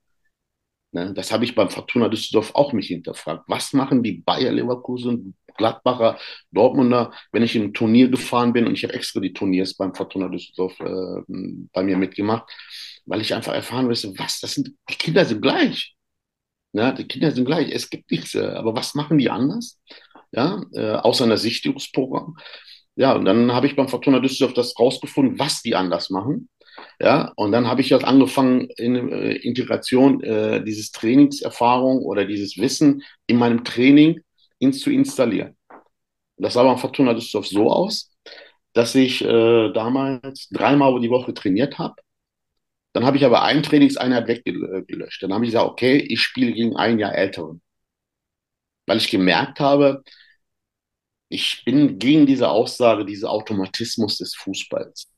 Ne, 0.92 1.13
das 1.13 1.31
habe 1.31 1.44
ich 1.44 1.56
beim 1.56 1.69
Fortuna 1.69 2.07
Düsseldorf 2.07 2.52
auch 2.56 2.72
mich 2.72 2.88
hinterfragt. 2.88 3.44
Was 3.48 3.74
machen 3.74 4.02
die 4.02 4.13
Bayer 4.13 4.52
Leverkusen, 4.52 5.36
Gladbacher, 5.57 6.18
Dortmunder, 6.52 7.12
wenn 7.31 7.44
ich 7.44 7.56
ein 7.56 7.74
Turnier 7.74 8.10
gefahren 8.10 8.54
bin 8.54 8.66
und 8.66 8.74
ich 8.74 8.84
habe 8.84 8.94
extra 8.94 9.19
die 9.19 9.34
Turniers 9.34 9.74
beim 9.75 9.94
Fortuna 9.94 10.30
Düsseldorf 10.30 10.80
äh, 10.80 11.22
bei 11.74 11.84
mir 11.84 11.98
mitgemacht, 11.98 12.50
weil 13.06 13.22
ich 13.22 13.34
einfach 13.34 13.54
erfahren 13.54 13.88
möchte, 13.88 14.18
was, 14.18 14.40
das 14.40 14.54
sind, 14.54 14.72
die 14.90 14.96
Kinder 14.96 15.25
sind 15.25 15.42
gleich. 15.42 15.96
Ja, 16.74 16.92
die 16.92 17.07
Kinder 17.07 17.31
sind 17.31 17.46
gleich. 17.46 17.72
Es 17.72 17.90
gibt 17.90 18.12
nichts, 18.12 18.36
äh, 18.36 18.48
aber 18.48 18.75
was 18.75 18.96
machen 18.96 19.18
die 19.18 19.30
anders? 19.30 19.80
Ja, 20.31 20.62
äh, 20.74 20.92
außer 20.92 21.24
einer 21.24 21.38
Sichtungsprogramm. 21.38 22.36
Ja, 22.96 23.13
und 23.13 23.25
dann 23.25 23.54
habe 23.54 23.68
ich 23.68 23.75
beim 23.75 23.88
Fortuna 23.88 24.19
Düsseldorf 24.19 24.54
das 24.54 24.78
rausgefunden, 24.80 25.40
was 25.40 25.62
die 25.62 25.75
anders 25.75 26.10
machen. 26.10 26.50
Ja, 27.00 27.31
und 27.38 27.52
dann 27.52 27.68
habe 27.68 27.81
ich 27.81 27.90
jetzt 27.90 28.06
angefangen, 28.06 28.69
in 28.78 28.96
äh, 29.12 29.34
Integration 29.36 30.22
äh, 30.24 30.63
dieses 30.63 30.92
Trainingserfahrung 30.92 32.00
oder 32.00 32.25
dieses 32.25 32.57
Wissen 32.57 33.04
in 33.28 33.38
meinem 33.38 33.63
Training 33.63 34.22
ins 34.60 34.81
zu 34.81 34.92
installieren. 34.92 35.56
Das 36.38 36.54
sah 36.54 36.63
beim 36.63 36.78
Fortuna 36.78 37.13
Düsseldorf 37.13 37.48
so 37.48 37.72
aus, 37.72 38.12
dass 38.74 38.96
ich 38.96 39.24
äh, 39.24 39.72
damals 39.72 40.50
dreimal 40.50 41.00
die 41.00 41.10
Woche 41.10 41.34
trainiert 41.34 41.80
habe 41.80 41.96
dann 42.95 43.06
habe 43.06 43.18
ich 43.18 43.25
aber 43.25 43.44
eine 43.44 43.62
Trainingseinheit 43.62 44.25
weggelöscht. 44.30 45.21
Dann 45.21 45.33
habe 45.33 45.44
ich 45.44 45.51
gesagt, 45.51 45.69
okay, 45.69 45.97
ich 45.97 46.21
spiele 46.21 46.53
gegen 46.53 46.77
ein 46.77 46.97
Jahr 46.97 47.13
Älteren. 47.13 47.62
Weil 48.88 49.00
ich 49.00 49.09
gemerkt 49.09 49.59
habe, 49.59 50.01
ich 51.27 51.65
bin 51.65 52.00
gegen 52.00 52.25
diese 52.25 52.47
Aussage, 52.47 53.03
diese 53.03 53.30
Automatismus 53.30 54.19
des 54.19 54.33
Fußballs. 54.36 55.12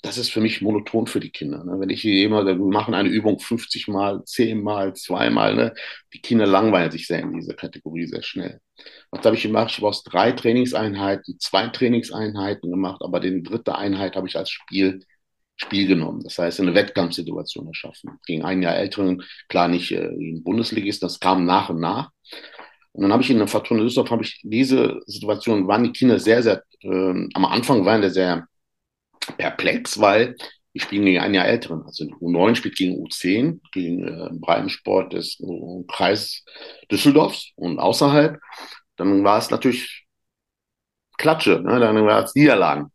Das 0.00 0.16
ist 0.16 0.30
für 0.30 0.40
mich 0.40 0.62
monoton 0.62 1.06
für 1.06 1.20
die 1.20 1.28
Kinder. 1.28 1.62
Ne? 1.62 1.78
Wenn 1.78 1.90
ich 1.90 2.06
immer, 2.06 2.46
wir 2.46 2.56
machen 2.56 2.94
eine 2.94 3.10
Übung 3.10 3.38
50 3.38 3.88
Mal, 3.88 4.24
10 4.24 4.62
Mal, 4.62 4.94
2 4.94 5.28
Mal, 5.28 5.54
ne? 5.54 5.74
die 6.14 6.22
Kinder 6.22 6.46
langweilen 6.46 6.90
sich 6.90 7.06
sehr 7.06 7.20
in 7.20 7.34
dieser 7.34 7.52
Kategorie 7.52 8.06
sehr 8.06 8.22
schnell. 8.22 8.62
Was 9.10 9.26
habe 9.26 9.36
ich 9.36 9.42
gemacht? 9.42 9.72
Ich 9.72 9.76
habe 9.76 9.88
aus 9.88 10.04
drei 10.04 10.32
Trainingseinheiten 10.32 11.38
zwei 11.38 11.68
Trainingseinheiten 11.68 12.70
gemacht, 12.70 13.02
aber 13.02 13.20
die 13.20 13.42
dritte 13.42 13.76
Einheit 13.76 14.16
habe 14.16 14.26
ich 14.26 14.38
als 14.38 14.48
Spiel 14.48 15.04
Spiel 15.62 15.86
genommen. 15.86 16.22
Das 16.24 16.38
heißt, 16.38 16.60
eine 16.60 16.74
Wettkampfsituation 16.74 17.66
erschaffen. 17.66 18.18
Gegen 18.26 18.44
einen 18.44 18.62
Jahr 18.62 18.76
älteren, 18.76 19.22
klar 19.48 19.68
nicht 19.68 19.92
äh, 19.92 20.06
in 20.06 20.42
Bundesligisten, 20.42 21.06
das 21.06 21.20
kam 21.20 21.44
nach 21.44 21.68
und 21.68 21.80
nach. 21.80 22.10
Und 22.92 23.02
dann 23.02 23.12
habe 23.12 23.22
ich 23.22 23.30
in 23.30 23.38
der 23.38 23.46
Fortuna 23.46 23.82
Düsseldorf, 23.82 24.10
habe 24.10 24.22
ich 24.22 24.40
diese 24.42 25.00
Situation, 25.06 25.68
waren 25.68 25.84
die 25.84 25.92
Kinder 25.92 26.18
sehr, 26.18 26.42
sehr, 26.42 26.62
äh, 26.80 26.88
am 27.34 27.44
Anfang 27.44 27.84
waren 27.84 28.00
die 28.00 28.08
sehr 28.08 28.46
perplex, 29.36 30.00
weil 30.00 30.34
die 30.72 30.80
spielen 30.80 31.04
gegen 31.04 31.20
ein 31.20 31.34
Jahr 31.34 31.46
älteren. 31.46 31.82
Also 31.84 32.04
U9 32.04 32.54
spielt 32.54 32.76
gegen 32.76 32.94
U10, 33.04 33.60
gegen 33.72 34.08
äh, 34.08 34.30
Breitensport 34.32 35.12
des 35.12 35.38
äh, 35.40 35.84
Kreis 35.88 36.42
Düsseldorfs 36.90 37.52
und 37.56 37.78
außerhalb. 37.78 38.40
Dann 38.96 39.24
war 39.24 39.38
es 39.38 39.50
natürlich 39.50 40.06
Klatsche, 41.18 41.60
ne? 41.60 41.78
dann 41.80 42.06
war 42.06 42.24
es 42.24 42.34
Niederlagen 42.34 42.90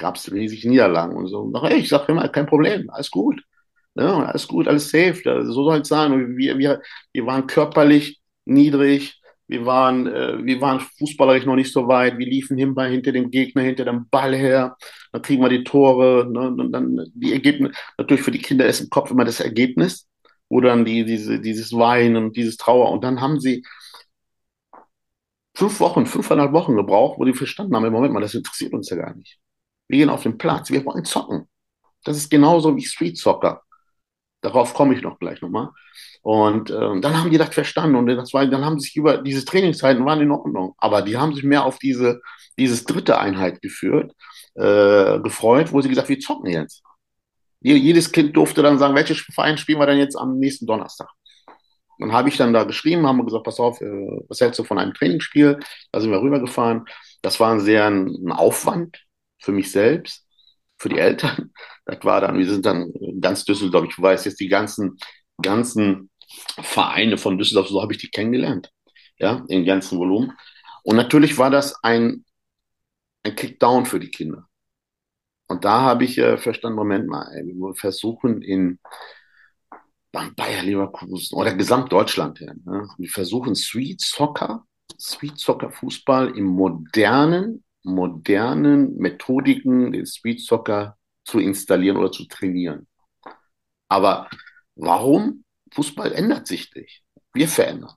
gab 0.00 0.16
es 0.16 0.32
riesige 0.32 0.68
Niederlagen 0.68 1.16
und 1.16 1.28
so. 1.28 1.40
Und 1.42 1.72
ich 1.72 1.88
sage 1.88 2.10
immer, 2.12 2.28
kein 2.28 2.46
Problem, 2.46 2.90
alles 2.90 3.10
gut. 3.10 3.40
Ja, 3.94 4.24
alles 4.24 4.48
gut, 4.48 4.66
alles 4.66 4.90
safe. 4.90 5.20
So 5.44 5.64
soll 5.64 5.80
es 5.80 5.88
sein. 5.88 6.36
Wir, 6.36 6.58
wir, 6.58 6.80
wir 7.12 7.26
waren 7.26 7.46
körperlich 7.46 8.20
niedrig, 8.44 9.20
wir 9.46 9.66
waren, 9.66 10.06
äh, 10.06 10.44
wir 10.44 10.60
waren 10.60 10.80
fußballerisch 10.80 11.44
noch 11.44 11.56
nicht 11.56 11.72
so 11.72 11.88
weit. 11.88 12.18
Wir 12.18 12.26
liefen 12.26 12.56
hinter, 12.56 12.84
hinter 12.84 13.12
dem 13.12 13.30
Gegner, 13.30 13.62
hinter 13.62 13.84
dem 13.84 14.08
Ball 14.08 14.34
her. 14.34 14.76
Dann 15.12 15.22
kriegen 15.22 15.42
wir 15.42 15.48
die 15.48 15.64
Tore. 15.64 16.26
Ne? 16.30 16.40
Und 16.50 16.72
dann 16.72 17.04
die 17.14 17.32
Ergebnisse. 17.32 17.74
Natürlich 17.98 18.22
für 18.22 18.30
die 18.30 18.38
Kinder 18.38 18.66
ist 18.66 18.80
im 18.80 18.90
Kopf 18.90 19.10
immer 19.10 19.24
das 19.24 19.40
Ergebnis, 19.40 20.08
wo 20.48 20.60
dann 20.60 20.84
die, 20.84 21.04
diese, 21.04 21.40
dieses 21.40 21.72
Weinen 21.72 22.16
und 22.16 22.36
dieses 22.36 22.56
Trauer. 22.56 22.90
Und 22.92 23.02
dann 23.02 23.20
haben 23.20 23.40
sie 23.40 23.64
fünf 25.54 25.80
Wochen, 25.80 26.06
fünfeinhalb 26.06 26.52
Wochen 26.52 26.76
gebraucht, 26.76 27.18
wo 27.18 27.24
die 27.24 27.34
verstanden 27.34 27.74
haben, 27.76 27.90
Moment 27.90 28.14
mal, 28.14 28.20
das 28.20 28.34
interessiert 28.34 28.72
uns 28.72 28.88
ja 28.88 28.96
gar 28.96 29.14
nicht. 29.14 29.38
Wir 29.90 29.98
gehen 29.98 30.10
auf 30.10 30.22
den 30.22 30.38
Platz, 30.38 30.70
wir 30.70 30.84
wollen 30.84 31.04
zocken. 31.04 31.48
Das 32.04 32.16
ist 32.16 32.30
genauso 32.30 32.76
wie 32.76 32.84
Street 32.84 33.18
Soccer. 33.18 33.62
Darauf 34.40 34.72
komme 34.72 34.94
ich 34.94 35.02
noch 35.02 35.18
gleich 35.18 35.42
nochmal. 35.42 35.70
Und 36.22 36.70
äh, 36.70 37.00
dann 37.00 37.18
haben 37.18 37.30
die 37.30 37.38
das 37.38 37.52
verstanden 37.52 37.96
und 37.96 38.06
das 38.06 38.32
war, 38.32 38.46
dann 38.46 38.64
haben 38.64 38.78
sich 38.78 38.94
über 38.96 39.18
diese 39.18 39.44
Trainingszeiten 39.44 40.04
waren 40.04 40.20
in 40.20 40.30
Ordnung, 40.30 40.74
aber 40.78 41.02
die 41.02 41.16
haben 41.16 41.34
sich 41.34 41.44
mehr 41.44 41.64
auf 41.64 41.78
diese 41.78 42.20
dieses 42.58 42.84
dritte 42.84 43.18
Einheit 43.18 43.62
geführt, 43.62 44.12
äh, 44.54 45.18
gefreut, 45.20 45.72
wo 45.72 45.80
sie 45.80 45.88
gesagt, 45.88 46.08
wir 46.08 46.20
zocken 46.20 46.50
jetzt. 46.50 46.82
Jedes 47.62 48.12
Kind 48.12 48.36
durfte 48.36 48.62
dann 48.62 48.78
sagen, 48.78 48.94
welches 48.94 49.18
Verein 49.18 49.58
spielen 49.58 49.80
wir 49.80 49.86
denn 49.86 49.98
jetzt 49.98 50.16
am 50.16 50.38
nächsten 50.38 50.66
Donnerstag? 50.66 51.08
Dann 51.98 52.12
habe 52.12 52.30
ich 52.30 52.36
dann 52.38 52.54
da 52.54 52.64
geschrieben, 52.64 53.06
haben 53.06 53.24
gesagt, 53.26 53.44
pass 53.44 53.60
auf, 53.60 53.80
äh, 53.80 54.24
was 54.28 54.40
hältst 54.40 54.58
du 54.58 54.64
von 54.64 54.78
einem 54.78 54.94
Trainingsspiel? 54.94 55.58
Da 55.92 56.00
sind 56.00 56.10
wir 56.10 56.22
rübergefahren. 56.22 56.86
Das 57.22 57.40
war 57.40 57.52
ein 57.52 57.60
sehr 57.60 57.86
ein 57.86 58.32
Aufwand 58.32 58.98
für 59.40 59.52
mich 59.52 59.70
selbst, 59.70 60.26
für 60.78 60.88
die 60.88 60.98
Eltern. 60.98 61.52
Das 61.86 62.04
war 62.04 62.20
dann, 62.20 62.38
wir 62.38 62.48
sind 62.48 62.64
dann 62.66 62.92
ganz 63.20 63.44
Düsseldorf, 63.44 63.86
ich 63.88 64.00
weiß 64.00 64.24
jetzt 64.24 64.38
die 64.38 64.46
ganzen, 64.46 64.96
ganzen 65.42 66.08
Vereine 66.62 67.18
von 67.18 67.36
Düsseldorf, 67.36 67.66
so 67.66 67.82
habe 67.82 67.92
ich 67.92 67.98
die 67.98 68.10
kennengelernt. 68.10 68.70
Ja, 69.18 69.44
im 69.48 69.64
ganzen 69.64 69.98
Volumen. 69.98 70.32
Und 70.84 70.94
natürlich 70.94 71.36
war 71.36 71.50
das 71.50 71.82
ein, 71.82 72.24
ein 73.24 73.34
Kickdown 73.34 73.86
für 73.86 73.98
die 73.98 74.10
Kinder. 74.10 74.46
Und 75.48 75.64
da 75.64 75.80
habe 75.80 76.04
ich 76.04 76.16
äh, 76.18 76.38
verstanden, 76.38 76.76
Moment 76.76 77.08
mal, 77.08 77.26
ey, 77.34 77.44
wir 77.44 77.74
versuchen 77.74 78.40
in 78.40 78.78
Bayer 80.12 80.62
Leverkusen 80.62 81.36
oder 81.36 81.54
Gesamtdeutschland 81.54 82.40
her, 82.40 82.54
ne? 82.64 82.88
wir 82.98 83.08
versuchen 83.08 83.54
Sweet 83.54 84.00
Soccer, 84.00 84.64
Sweet 84.98 85.38
Soccer 85.38 85.70
Fußball 85.70 86.36
im 86.36 86.46
modernen, 86.46 87.64
modernen 87.82 88.96
Methodiken 88.96 89.92
den 89.92 90.06
Sweet 90.06 90.40
Soccer 90.40 90.96
zu 91.24 91.38
installieren 91.38 91.96
oder 91.96 92.12
zu 92.12 92.26
trainieren. 92.26 92.86
Aber 93.88 94.28
warum? 94.76 95.44
Fußball 95.72 96.12
ändert 96.12 96.46
sich 96.46 96.74
nicht. 96.74 97.02
Wir 97.32 97.48
verändern. 97.48 97.94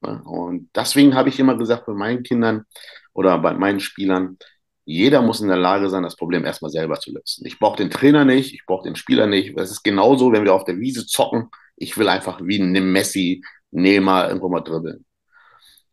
Und 0.00 0.68
deswegen 0.74 1.14
habe 1.14 1.30
ich 1.30 1.38
immer 1.38 1.56
gesagt, 1.56 1.86
bei 1.86 1.94
meinen 1.94 2.22
Kindern 2.22 2.64
oder 3.14 3.38
bei 3.38 3.54
meinen 3.54 3.80
Spielern, 3.80 4.36
jeder 4.84 5.22
muss 5.22 5.40
in 5.40 5.48
der 5.48 5.56
Lage 5.56 5.88
sein, 5.88 6.02
das 6.02 6.16
Problem 6.16 6.44
erstmal 6.44 6.70
selber 6.70 7.00
zu 7.00 7.12
lösen. 7.12 7.46
Ich 7.46 7.58
brauche 7.58 7.78
den 7.78 7.90
Trainer 7.90 8.26
nicht, 8.26 8.52
ich 8.52 8.66
brauche 8.66 8.84
den 8.84 8.96
Spieler 8.96 9.26
nicht. 9.26 9.56
Es 9.58 9.70
ist 9.70 9.82
genauso, 9.82 10.30
wenn 10.32 10.44
wir 10.44 10.54
auf 10.54 10.64
der 10.64 10.78
Wiese 10.78 11.06
zocken. 11.06 11.48
Ich 11.76 11.96
will 11.96 12.08
einfach 12.08 12.40
wie 12.42 12.58
ein 12.58 12.72
Messi, 12.92 13.42
Neymar 13.70 14.28
irgendwo 14.28 14.48
mal 14.50 14.60
dribbeln. 14.60 15.06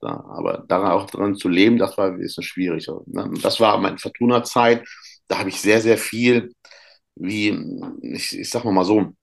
Ja, 0.03 0.23
aber 0.29 0.63
daran 0.67 0.91
auch 0.93 1.05
dran 1.09 1.35
zu 1.35 1.47
leben, 1.47 1.77
das 1.77 1.97
war 1.97 2.07
ein 2.07 2.17
bisschen 2.17 2.43
schwierig. 2.43 2.87
Das 3.43 3.59
war 3.59 3.77
meine 3.77 3.99
Fortuna-Zeit. 3.99 4.87
Da 5.27 5.39
habe 5.39 5.49
ich 5.49 5.61
sehr, 5.61 5.79
sehr 5.79 5.97
viel, 5.97 6.53
wie, 7.15 7.49
ich, 8.01 8.37
ich 8.39 8.49
sag 8.49 8.65
mal 8.65 8.83
so, 8.83 9.13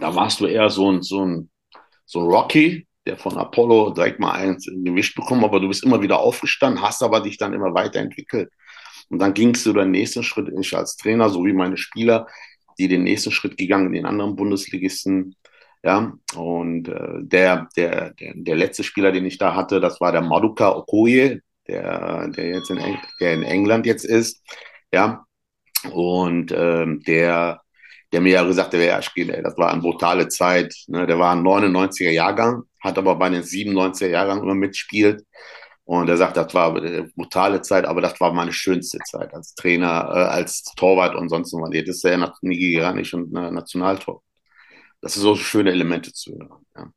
da 0.00 0.14
warst 0.14 0.40
du 0.40 0.46
eher 0.46 0.70
so 0.70 0.90
ein, 0.90 1.02
so 1.02 1.24
ein, 1.24 1.50
so 2.06 2.20
Rocky, 2.20 2.86
der 3.06 3.18
von 3.18 3.36
Apollo 3.36 3.90
direkt 3.90 4.20
mal 4.20 4.32
eins 4.32 4.66
gewischt 4.66 5.14
bekommen, 5.16 5.44
aber 5.44 5.60
du 5.60 5.68
bist 5.68 5.84
immer 5.84 6.00
wieder 6.02 6.18
aufgestanden, 6.18 6.82
hast 6.82 7.02
aber 7.02 7.20
dich 7.20 7.36
dann 7.36 7.52
immer 7.52 7.74
weiterentwickelt. 7.74 8.50
Und 9.10 9.18
dann 9.20 9.34
gingst 9.34 9.64
du 9.66 9.72
den 9.72 9.90
nächsten 9.90 10.22
Schritt, 10.22 10.48
ich 10.58 10.76
als 10.76 10.96
Trainer, 10.96 11.28
so 11.30 11.44
wie 11.44 11.52
meine 11.52 11.76
Spieler, 11.76 12.26
die 12.78 12.88
den 12.88 13.04
nächsten 13.04 13.30
Schritt 13.30 13.56
gegangen 13.56 13.86
in 13.88 13.92
den 13.92 14.06
anderen 14.06 14.36
Bundesligisten. 14.36 15.34
Ja, 15.88 16.12
und 16.36 16.86
äh, 16.88 17.22
der, 17.22 17.66
der, 17.74 18.10
der, 18.10 18.34
der 18.36 18.56
letzte 18.56 18.84
Spieler, 18.84 19.10
den 19.10 19.24
ich 19.24 19.38
da 19.38 19.54
hatte, 19.54 19.80
das 19.80 20.02
war 20.02 20.12
der 20.12 20.20
Maduka 20.20 20.76
Okoye, 20.76 21.40
der, 21.66 22.28
der 22.28 22.46
jetzt 22.48 22.68
in, 22.70 22.76
Eng 22.76 22.98
der 23.20 23.32
in 23.32 23.42
England 23.42 23.86
jetzt 23.86 24.04
ist. 24.04 24.42
Ja, 24.92 25.24
und 25.92 26.52
ähm, 26.52 27.00
der 27.06 27.62
der 28.12 28.20
mir 28.20 28.32
ja 28.32 28.44
gesagt 28.44 28.74
hat, 28.74 28.80
ja, 28.80 29.00
ey, 29.00 29.42
das 29.42 29.56
war 29.58 29.70
eine 29.72 29.82
brutale 29.82 30.28
Zeit. 30.28 30.74
Ne? 30.88 31.06
Der 31.06 31.18
war 31.18 31.34
ein 31.34 31.42
99er 31.42 32.10
Jahrgang, 32.10 32.64
hat 32.82 32.98
aber 32.98 33.16
bei 33.16 33.28
den 33.30 33.42
97er 33.42 34.08
Jahrgang 34.08 34.42
immer 34.42 34.54
mitspielt. 34.54 35.24
Und 35.84 36.08
er 36.08 36.16
sagt, 36.18 36.36
das 36.36 36.52
war 36.54 36.76
eine 36.76 37.10
brutale 37.16 37.62
Zeit, 37.62 37.86
aber 37.86 38.00
das 38.02 38.20
war 38.20 38.32
meine 38.32 38.52
schönste 38.52 38.98
Zeit 39.10 39.32
als 39.34 39.54
Trainer, 39.54 40.08
äh, 40.14 40.18
als 40.36 40.64
Torwart 40.76 41.14
und 41.16 41.28
sonst 41.30 41.52
was. 41.54 41.70
Das 41.70 41.96
ist 41.96 42.04
ja 42.04 42.32
nigerianisch 42.42 43.14
und 43.14 43.34
äh, 43.36 43.50
Nationaltor. 43.50 44.22
Das 45.00 45.14
sind 45.14 45.22
so 45.22 45.36
schöne 45.36 45.70
Elemente 45.70 46.12
zu 46.12 46.32
hören. 46.32 46.66
Ja. 46.76 46.92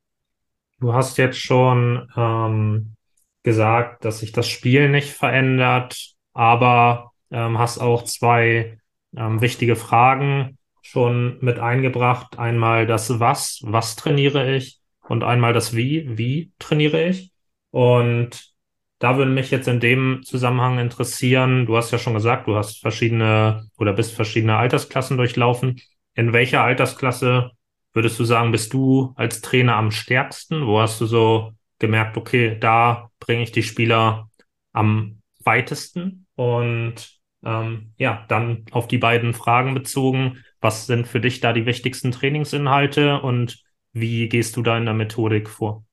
Du 0.80 0.94
hast 0.94 1.18
jetzt 1.18 1.40
schon 1.40 2.10
ähm, 2.16 2.96
gesagt, 3.44 4.06
dass 4.06 4.20
sich 4.20 4.32
das 4.32 4.48
Spiel 4.48 4.90
nicht 4.90 5.10
verändert, 5.10 6.14
aber 6.34 7.12
ähm, 7.30 7.60
hast 7.60 7.80
auch 7.80 8.04
zwei 8.04 8.80
ähm, 9.16 9.42
wichtige 9.42 9.76
Fragen 9.76 10.58
schon 10.82 11.38
mit 11.42 11.60
eingebracht. 11.60 12.40
Einmal 12.40 12.88
das 12.88 13.20
Was, 13.20 13.60
was 13.64 13.96
trainiere 13.96 14.56
ich? 14.56 14.80
Und 15.08 15.24
einmal 15.24 15.54
das 15.54 15.76
Wie, 15.76 16.18
wie 16.18 16.52
trainiere 16.58 17.08
ich? 17.08 17.32
Und 17.70 18.52
da 19.00 19.18
würde 19.18 19.32
mich 19.32 19.52
jetzt 19.52 19.68
in 19.68 19.80
dem 19.80 20.22
Zusammenhang 20.24 20.78
interessieren, 20.78 21.66
du 21.66 21.76
hast 21.76 21.92
ja 21.92 21.98
schon 21.98 22.14
gesagt, 22.14 22.48
du 22.48 22.56
hast 22.56 22.80
verschiedene 22.80 23.68
oder 23.78 23.94
bist 23.94 24.14
verschiedene 24.14 24.58
Altersklassen 24.58 25.18
durchlaufen. 25.18 25.82
In 26.14 26.34
welcher 26.34 26.64
Altersklasse 26.64 27.52
würdest 27.94 28.20
du 28.20 28.24
sagen, 28.24 28.52
bist 28.52 28.74
du 28.74 29.14
als 29.16 29.42
Trainer 29.42 29.76
am 29.76 29.92
stärksten? 29.92 30.66
Wo 30.66 30.80
hast 30.80 31.02
du 31.02 31.06
so 31.06 31.52
gemerkt, 31.80 32.18
okay, 32.18 32.58
da 32.60 33.10
bringe 33.20 33.44
ich 33.44 33.52
die 33.52 33.64
Spieler 33.64 34.30
am 34.74 35.22
weitesten? 35.44 36.26
Und 36.36 37.20
ähm, 37.44 37.94
ja, 37.98 38.26
dann 38.28 38.66
auf 38.72 38.88
die 38.88 38.98
beiden 38.98 39.34
Fragen 39.34 39.74
bezogen. 39.74 40.44
Was 40.60 40.86
sind 40.86 41.08
für 41.08 41.20
dich 41.20 41.40
da 41.40 41.54
die 41.54 41.66
wichtigsten 41.66 42.12
Trainingsinhalte 42.12 43.22
und 43.22 43.62
wie 43.94 44.30
gehst 44.30 44.56
du 44.56 44.62
da 44.62 44.78
in 44.78 44.86
der 44.86 44.94
Methodik 44.94 45.50
vor? 45.50 45.84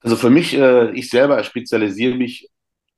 Also 0.00 0.16
für 0.16 0.30
mich, 0.30 0.54
äh, 0.54 0.90
ich 0.92 1.10
selber 1.10 1.42
spezialisiere 1.44 2.16
mich 2.16 2.48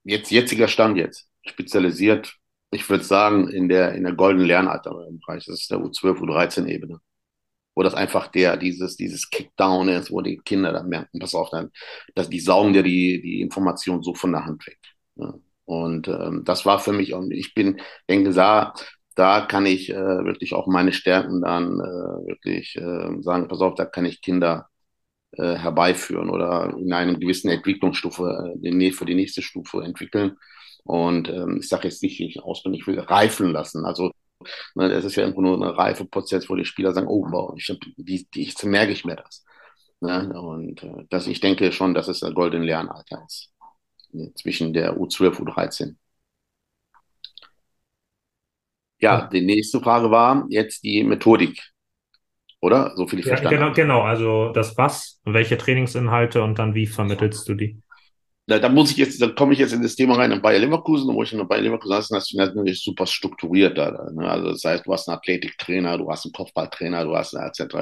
jetzt, 0.04 0.30
jetziger 0.30 0.68
Stand 0.68 0.96
jetzt, 0.96 1.28
spezialisiert, 1.46 2.36
ich 2.70 2.88
würde 2.88 3.04
sagen, 3.04 3.48
in 3.48 3.68
der, 3.68 3.94
in 3.94 4.02
der 4.02 4.14
goldenen 4.14 4.46
Lernalterbereich. 4.46 5.44
Das 5.44 5.60
ist 5.60 5.70
der 5.70 5.78
U12, 5.78 6.18
U13-Ebene. 6.18 7.00
Wo 7.74 7.82
das 7.82 7.94
einfach 7.94 8.28
der, 8.28 8.56
dieses, 8.56 8.96
dieses 8.96 9.30
Kickdown 9.30 9.88
ist, 9.88 10.10
wo 10.10 10.20
die 10.20 10.38
Kinder 10.38 10.72
dann 10.72 10.88
merken, 10.88 11.18
pass 11.18 11.34
auf, 11.34 11.50
dann, 11.50 11.70
dass 12.14 12.30
die 12.30 12.40
saugen 12.40 12.72
dir 12.72 12.82
die, 12.82 13.20
die 13.20 13.40
Information 13.40 14.02
so 14.02 14.14
von 14.14 14.32
der 14.32 14.44
Hand 14.44 14.66
weg. 14.66 14.78
Ja. 15.16 15.34
Und 15.64 16.08
ähm, 16.08 16.42
das 16.44 16.66
war 16.66 16.78
für 16.78 16.92
mich, 16.92 17.14
und 17.14 17.32
ich 17.32 17.54
bin, 17.54 17.80
denke, 18.08 18.32
da, 18.32 18.74
da 19.14 19.40
kann 19.46 19.66
ich 19.66 19.90
äh, 19.90 20.24
wirklich 20.24 20.54
auch 20.54 20.66
meine 20.66 20.92
Stärken 20.92 21.40
dann 21.42 21.80
äh, 21.80 22.28
wirklich 22.28 22.76
äh, 22.76 23.22
sagen, 23.22 23.48
pass 23.48 23.60
auf, 23.60 23.74
da 23.74 23.84
kann 23.86 24.04
ich 24.04 24.20
Kinder 24.20 24.68
äh, 25.32 25.56
herbeiführen 25.56 26.30
oder 26.30 26.74
in 26.78 26.92
einem 26.92 27.18
gewissen 27.18 27.50
Entwicklungsstufe 27.50 28.54
äh, 28.62 28.92
für 28.92 29.04
die 29.04 29.14
nächste 29.14 29.42
Stufe 29.42 29.82
entwickeln. 29.82 30.36
Und 30.84 31.28
ähm, 31.28 31.58
ich 31.60 31.68
sage 31.68 31.88
jetzt 31.88 32.02
nicht, 32.02 32.20
ich 32.20 32.36
ich 32.36 32.86
will 32.86 33.00
reifen 33.00 33.52
lassen. 33.52 33.84
Also 33.86 34.12
ne, 34.74 34.88
das 34.88 35.04
ist 35.04 35.16
ja 35.16 35.22
irgendwo 35.24 35.42
nur 35.42 35.56
ein 35.56 35.62
Reifeprozess, 35.62 36.48
wo 36.48 36.56
die 36.56 36.64
Spieler 36.64 36.92
sagen, 36.92 37.08
oh, 37.08 37.26
wow, 37.30 37.54
ich, 37.56 37.66
die, 37.96 38.28
die, 38.30 38.42
ich 38.42 38.62
merke 38.64 38.92
ich 38.92 39.04
mir 39.04 39.16
das. 39.16 39.44
Ne? 40.00 40.32
Und 40.38 40.82
äh, 40.82 41.04
das, 41.10 41.26
ich 41.26 41.40
denke 41.40 41.72
schon, 41.72 41.94
dass 41.94 42.08
es 42.08 42.22
ein 42.22 42.34
goldener 42.34 42.64
Lernalter 42.64 43.24
ist 43.26 43.50
zwischen 44.36 44.72
der 44.72 44.96
U12 44.96 45.40
und 45.40 45.50
U13. 45.50 45.96
Ja, 49.00 49.26
die 49.26 49.42
nächste 49.42 49.80
Frage 49.80 50.10
war 50.10 50.46
jetzt 50.48 50.84
die 50.84 51.02
Methodik, 51.04 51.62
oder? 52.60 52.94
So 52.96 53.06
viel 53.06 53.18
ich 53.18 53.26
ja, 53.26 53.36
verstanden 53.36 53.58
genau, 53.58 53.72
Genau, 53.74 54.02
also 54.02 54.52
das 54.52 54.78
was, 54.78 55.20
welche 55.24 55.58
Trainingsinhalte 55.58 56.42
und 56.42 56.58
dann 56.58 56.74
wie 56.74 56.86
vermittelst 56.86 57.48
du 57.48 57.54
die? 57.54 57.82
Da, 58.46 58.58
da 58.58 58.68
muss 58.68 58.90
ich 58.90 58.98
jetzt, 58.98 59.22
da 59.22 59.28
komme 59.28 59.54
ich 59.54 59.58
jetzt 59.58 59.72
in 59.72 59.80
das 59.82 59.94
Thema 59.96 60.16
rein, 60.16 60.30
in 60.30 60.42
Bayer 60.42 60.58
Leverkusen, 60.58 61.14
wo 61.14 61.22
ich 61.22 61.32
in 61.32 61.48
Bayer 61.48 61.62
Leverkusen 61.62 61.96
ist, 61.96 62.10
das 62.10 62.24
ist 62.24 62.34
natürlich 62.34 62.82
super 62.82 63.06
strukturiert 63.06 63.78
da. 63.78 64.10
Ne? 64.12 64.28
Also 64.28 64.50
das 64.50 64.62
heißt, 64.64 64.86
du 64.86 64.92
hast 64.92 65.08
einen 65.08 65.16
Athletiktrainer, 65.16 65.96
du 65.96 66.10
hast 66.10 66.26
einen 66.26 66.32
Kopfballtrainer, 66.32 67.04
du 67.04 67.16
hast 67.16 67.32
etc., 67.32 67.74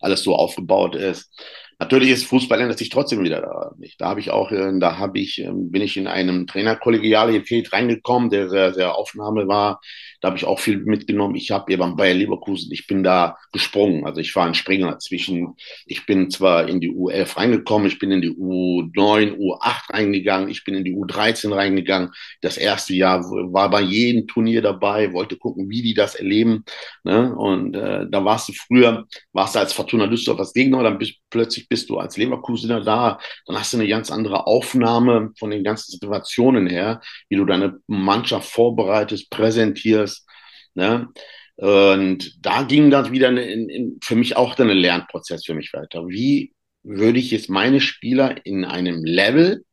alles 0.00 0.22
so 0.22 0.36
aufgebaut 0.36 0.94
ist. 0.94 1.32
Natürlich 1.80 2.10
ist 2.10 2.24
Fußball 2.24 2.60
ändert 2.60 2.78
sich 2.78 2.88
trotzdem 2.88 3.22
wieder 3.22 3.40
da. 3.40 3.70
Da 3.98 4.08
habe 4.08 4.18
ich 4.18 4.30
auch, 4.30 4.50
äh, 4.50 4.76
da 4.80 4.98
habe 4.98 5.20
ich, 5.20 5.38
ähm, 5.38 5.70
bin 5.70 5.80
ich 5.80 5.96
in 5.96 6.08
einem 6.08 6.48
Trainerkollegialität 6.48 7.72
reingekommen, 7.72 8.30
der 8.30 8.50
sehr, 8.50 8.74
sehr 8.74 8.96
Aufnahme 8.96 9.46
war. 9.46 9.80
Da 10.20 10.28
habe 10.28 10.36
ich 10.36 10.44
auch 10.44 10.58
viel 10.58 10.78
mitgenommen. 10.78 11.36
Ich 11.36 11.52
habe 11.52 11.72
eben 11.72 11.94
Bayer 11.94 12.14
Leverkusen, 12.14 12.72
ich 12.72 12.88
bin 12.88 13.04
da 13.04 13.36
gesprungen. 13.52 14.04
Also 14.06 14.20
ich 14.20 14.34
war 14.34 14.46
ein 14.46 14.54
Springer 14.54 14.98
zwischen, 14.98 15.54
ich 15.86 16.04
bin 16.04 16.30
zwar 16.30 16.68
in 16.68 16.80
die 16.80 16.90
U11 16.90 17.36
reingekommen, 17.36 17.86
ich 17.86 18.00
bin 18.00 18.10
in 18.10 18.22
die 18.22 18.30
U9, 18.30 19.36
U8 19.36 19.92
reingegangen, 19.94 20.48
ich 20.48 20.64
bin 20.64 20.74
in 20.74 20.84
die 20.84 20.94
U13 20.94 21.54
reingegangen. 21.54 22.10
Das 22.40 22.56
erste 22.56 22.94
Jahr 22.94 23.22
war 23.22 23.70
bei 23.70 23.82
jedem 23.82 24.26
Turnier 24.26 24.62
dabei, 24.62 25.12
wollte 25.12 25.36
gucken, 25.36 25.70
wie 25.70 25.82
die 25.82 25.94
das 25.94 26.16
erleben. 26.16 26.64
Ne? 27.04 27.32
Und 27.36 27.76
äh, 27.76 28.06
da 28.10 28.24
warst 28.24 28.48
du 28.48 28.52
früher, 28.52 29.06
warst 29.32 29.54
du 29.54 29.60
als 29.60 29.72
Fortuna 29.72 30.08
Düsseldorf 30.08 30.40
als 30.40 30.52
Gegner, 30.52 30.82
dann 30.82 30.98
bist 30.98 31.14
plötzlich 31.30 31.67
bist 31.68 31.90
du 31.90 31.98
als 31.98 32.16
Leverkusener 32.16 32.80
da, 32.82 33.18
dann 33.46 33.58
hast 33.58 33.72
du 33.72 33.76
eine 33.76 33.88
ganz 33.88 34.10
andere 34.10 34.46
Aufnahme 34.46 35.32
von 35.38 35.50
den 35.50 35.64
ganzen 35.64 35.92
Situationen 35.92 36.66
her, 36.66 37.00
wie 37.28 37.36
du 37.36 37.44
deine 37.44 37.78
Mannschaft 37.86 38.50
vorbereitest, 38.50 39.30
präsentierst. 39.30 40.26
Ne? 40.74 41.08
Und 41.56 42.44
da 42.44 42.62
ging 42.62 42.90
dann 42.90 43.10
wieder 43.10 43.28
in, 43.30 43.68
in, 43.68 43.98
für 44.02 44.14
mich 44.14 44.36
auch 44.36 44.54
dann 44.54 44.70
ein 44.70 44.76
Lernprozess 44.76 45.44
für 45.44 45.54
mich 45.54 45.72
weiter. 45.72 46.06
Wie 46.06 46.52
würde 46.84 47.18
ich 47.18 47.32
jetzt 47.32 47.50
meine 47.50 47.80
Spieler 47.80 48.36
in 48.46 48.64
einem 48.64 49.04
Level 49.04 49.64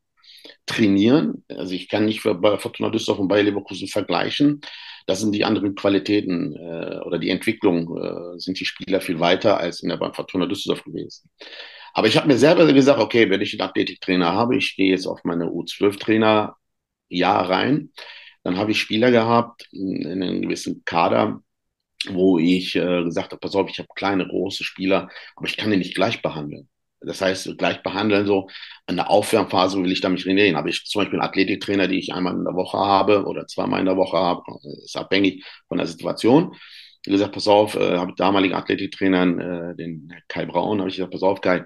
trainieren? 0.66 1.44
Also 1.48 1.74
ich 1.74 1.88
kann 1.88 2.04
nicht 2.04 2.22
bei 2.24 2.58
Fortuna 2.58 2.90
Düsseldorf 2.90 3.20
und 3.20 3.28
Bayer 3.28 3.44
Leverkusen 3.44 3.86
vergleichen. 3.86 4.60
Das 5.06 5.20
sind 5.20 5.32
die 5.32 5.44
anderen 5.44 5.76
Qualitäten 5.76 6.56
äh, 6.56 6.98
oder 7.04 7.18
die 7.18 7.30
Entwicklung 7.30 7.96
äh, 7.96 8.38
sind 8.38 8.58
die 8.58 8.64
Spieler 8.64 9.00
viel 9.00 9.20
weiter 9.20 9.58
als 9.58 9.80
in 9.80 9.88
der 9.88 9.96
bei 9.96 10.12
Fortuna 10.12 10.46
Düsseldorf 10.46 10.82
gewesen. 10.82 11.30
Aber 11.96 12.08
ich 12.08 12.16
habe 12.18 12.26
mir 12.28 12.36
selber 12.36 12.70
gesagt, 12.74 13.00
okay, 13.00 13.30
wenn 13.30 13.40
ich 13.40 13.54
einen 13.54 13.66
Athletiktrainer 13.70 14.30
habe, 14.30 14.56
ich 14.58 14.76
gehe 14.76 14.90
jetzt 14.90 15.06
auf 15.06 15.24
meine 15.24 15.46
U12-Trainer 15.46 16.54
Jahr 17.08 17.48
rein, 17.48 17.90
dann 18.44 18.58
habe 18.58 18.72
ich 18.72 18.80
Spieler 18.80 19.10
gehabt 19.10 19.66
in 19.72 20.06
einem 20.06 20.42
gewissen 20.42 20.84
Kader, 20.84 21.40
wo 22.10 22.38
ich 22.38 22.76
äh, 22.76 23.02
gesagt 23.04 23.32
habe, 23.32 23.40
pass 23.40 23.54
auf, 23.54 23.70
ich 23.70 23.78
habe 23.78 23.88
kleine, 23.96 24.28
große 24.28 24.62
Spieler, 24.62 25.08
aber 25.36 25.46
ich 25.46 25.56
kann 25.56 25.70
die 25.70 25.78
nicht 25.78 25.94
gleich 25.94 26.20
behandeln. 26.20 26.68
Das 27.00 27.22
heißt, 27.22 27.56
gleich 27.56 27.82
behandeln, 27.82 28.26
so 28.26 28.50
in 28.86 28.96
der 28.96 29.08
Aufwärmphase 29.08 29.82
will 29.82 29.90
ich 29.90 30.02
da 30.02 30.10
mich 30.10 30.26
reden. 30.26 30.58
Habe 30.58 30.68
ich 30.68 30.84
zum 30.84 31.00
Beispiel 31.00 31.18
einen 31.18 31.28
Athletiktrainer, 31.28 31.88
die 31.88 31.98
ich 31.98 32.12
einmal 32.12 32.34
in 32.34 32.44
der 32.44 32.54
Woche 32.54 32.76
habe 32.76 33.24
oder 33.24 33.46
zweimal 33.46 33.80
in 33.80 33.86
der 33.86 33.96
Woche 33.96 34.18
habe, 34.18 34.42
ist 34.84 34.98
abhängig 34.98 35.46
von 35.66 35.78
der 35.78 35.86
Situation. 35.86 36.54
Wie 37.06 37.12
gesagt, 37.12 37.32
pass 37.32 37.48
auf, 37.48 37.74
äh, 37.76 37.96
habe 37.96 38.14
damaligen 38.16 38.54
Athletiktrainer, 38.54 39.72
äh, 39.72 39.76
den 39.76 40.12
Kai 40.28 40.46
Braun, 40.46 40.80
habe 40.80 40.90
ich 40.90 40.96
gesagt, 40.96 41.12
pass 41.12 41.22
auf, 41.22 41.40
Kai, 41.40 41.64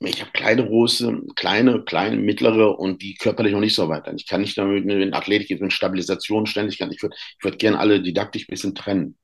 ich 0.00 0.20
habe 0.20 0.30
kleine 0.32 0.66
große, 0.66 1.22
kleine, 1.36 1.82
kleine, 1.82 2.16
mittlere 2.16 2.78
und 2.78 3.00
die 3.00 3.14
körperlich 3.14 3.52
noch 3.52 3.60
nicht 3.60 3.74
so 3.74 3.88
weit. 3.88 4.06
Ich 4.16 4.26
kann 4.26 4.42
nicht 4.42 4.58
damit 4.58 4.84
mit 4.84 5.14
Athletik, 5.14 5.60
mit 5.60 5.72
Stabilisation 5.72 6.46
ständig, 6.46 6.80
ich 6.80 7.02
würde 7.02 7.16
ich 7.16 7.44
würd 7.44 7.58
gerne 7.58 7.78
alle 7.78 8.02
didaktisch 8.02 8.42
ein 8.42 8.50
bisschen 8.50 8.74
trennen. 8.74 9.16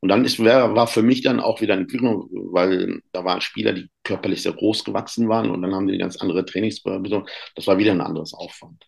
Und 0.00 0.08
dann 0.08 0.24
ist, 0.24 0.38
war 0.40 0.86
für 0.86 1.02
mich 1.02 1.22
dann 1.22 1.40
auch 1.40 1.60
wieder 1.60 1.74
eine 1.74 1.82
Entwicklung, 1.82 2.28
weil 2.30 3.00
da 3.12 3.24
waren 3.24 3.40
Spieler, 3.40 3.72
die 3.72 3.88
körperlich 4.04 4.42
sehr 4.42 4.52
groß 4.52 4.84
gewachsen 4.84 5.28
waren 5.28 5.50
und 5.50 5.62
dann 5.62 5.74
haben 5.74 5.86
die 5.86 5.98
ganz 5.98 6.16
andere 6.16 6.44
Trainingsbedingungen. 6.44 7.26
Das 7.54 7.66
war 7.66 7.78
wieder 7.78 7.92
ein 7.92 8.00
anderes 8.00 8.34
Aufwand. 8.34 8.84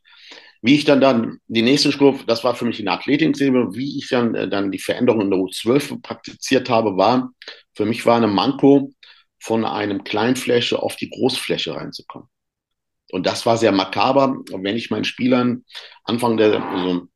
Wie 0.65 0.77
ich 0.77 0.87
dann 0.87 1.03
dann 1.03 1.41
die 1.47 1.61
nächste 1.61 1.93
Stufe, 1.93 2.25
das 2.27 2.43
war 2.43 2.55
für 2.55 2.65
mich 2.65 2.81
eine 2.81 2.93
Athletik, 2.93 3.39
wie 3.39 3.99
ich 3.99 4.09
dann, 4.09 4.35
äh, 4.35 4.49
dann 4.49 4.73
die 4.73 4.79
Veränderung 4.79 5.21
in 5.21 5.31
der 5.31 5.39
U12 5.39 6.01
praktiziert 6.01 6.71
habe, 6.71 6.97
war, 6.97 7.33
für 7.75 7.85
mich 7.85 8.07
war 8.07 8.17
eine 8.17 8.29
Manko, 8.29 8.91
von 9.39 9.67
einem 9.67 10.05
Kleinfläche 10.05 10.83
auf 10.83 10.97
die 10.97 11.11
Großfläche 11.11 11.75
reinzukommen. 11.75 12.29
Und 13.11 13.27
das 13.27 13.45
war 13.45 13.59
sehr 13.59 13.73
makaber, 13.73 14.39
wenn 14.53 14.75
ich 14.75 14.91
meinen 14.91 15.05
Spielern 15.05 15.67
Anfang 16.03 16.39
der, 16.39 16.65
also 16.65 17.09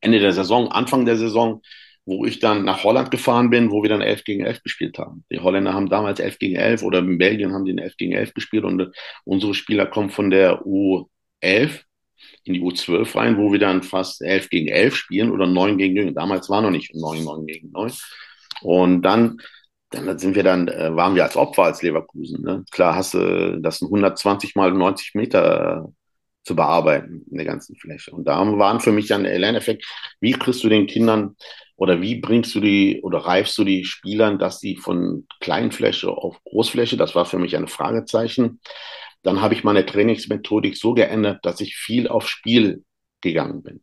Ende 0.00 0.20
der 0.20 0.32
Saison, 0.32 0.70
Anfang 0.70 1.04
der 1.06 1.16
Saison, 1.16 1.62
wo 2.04 2.24
ich 2.24 2.38
dann 2.38 2.64
nach 2.64 2.84
Holland 2.84 3.10
gefahren 3.10 3.50
bin, 3.50 3.72
wo 3.72 3.82
wir 3.82 3.90
dann 3.90 4.00
11 4.00 4.22
gegen 4.22 4.44
11 4.46 4.62
gespielt 4.62 4.96
haben. 4.96 5.24
Die 5.32 5.40
Holländer 5.40 5.74
haben 5.74 5.88
damals 5.88 6.20
11 6.20 6.38
gegen 6.38 6.54
11 6.54 6.84
oder 6.84 7.00
in 7.00 7.18
Belgien 7.18 7.52
haben 7.52 7.64
die 7.64 7.76
11 7.76 7.96
gegen 7.96 8.12
11 8.12 8.32
gespielt 8.32 8.62
und 8.62 8.92
unsere 9.24 9.54
Spieler 9.54 9.86
kommen 9.86 10.10
von 10.10 10.30
der 10.30 10.64
U11 10.64 11.80
in 12.44 12.54
die 12.54 12.60
U12 12.60 13.16
rein, 13.16 13.38
wo 13.38 13.52
wir 13.52 13.58
dann 13.58 13.82
fast 13.82 14.22
11 14.22 14.50
gegen 14.50 14.68
11 14.68 14.96
spielen 14.96 15.30
oder 15.30 15.46
9 15.46 15.78
gegen 15.78 15.94
9. 15.94 16.14
Damals 16.14 16.48
war 16.50 16.62
noch 16.62 16.70
nicht 16.70 16.94
9, 16.94 17.24
9 17.24 17.46
gegen 17.46 17.70
9. 17.70 17.92
Und 18.62 19.02
dann 19.02 19.38
dann 19.90 20.18
sind 20.18 20.36
wir 20.36 20.44
dann, 20.44 20.68
äh, 20.68 20.94
waren 20.94 21.14
wir 21.16 21.24
als 21.24 21.36
Opfer 21.36 21.64
als 21.64 21.82
Leverkusen. 21.82 22.42
Ne? 22.42 22.64
Klar 22.70 22.94
hast 22.94 23.14
du 23.14 23.60
das 23.60 23.82
120 23.82 24.54
mal 24.54 24.70
90 24.70 25.14
Meter 25.14 25.92
zu 26.44 26.56
bearbeiten 26.56 27.24
in 27.30 27.36
der 27.36 27.46
ganzen 27.46 27.76
Fläche. 27.76 28.12
Und 28.12 28.24
da 28.24 28.38
waren 28.58 28.80
für 28.80 28.92
mich 28.92 29.08
dann 29.08 29.24
der 29.24 29.38
Lerneffekt, 29.38 29.84
wie 30.20 30.32
kriegst 30.32 30.64
du 30.64 30.68
den 30.68 30.86
Kindern 30.86 31.36
oder 31.76 32.00
wie 32.00 32.16
bringst 32.16 32.54
du 32.54 32.60
die 32.60 33.00
oder 33.02 33.18
reifst 33.18 33.58
du 33.58 33.64
die 33.64 33.84
Spielern, 33.84 34.38
dass 34.38 34.60
sie 34.60 34.76
von 34.76 35.26
Kleinfläche 35.40 36.08
auf 36.10 36.42
Großfläche, 36.44 36.96
das 36.96 37.14
war 37.14 37.26
für 37.26 37.38
mich 37.38 37.56
ein 37.56 37.68
Fragezeichen. 37.68 38.60
Dann 39.22 39.40
habe 39.40 39.54
ich 39.54 39.64
meine 39.64 39.84
Trainingsmethodik 39.84 40.76
so 40.76 40.94
geändert, 40.94 41.44
dass 41.44 41.60
ich 41.60 41.76
viel 41.76 42.08
auf 42.08 42.28
Spiel 42.28 42.84
gegangen 43.20 43.62
bin. 43.62 43.82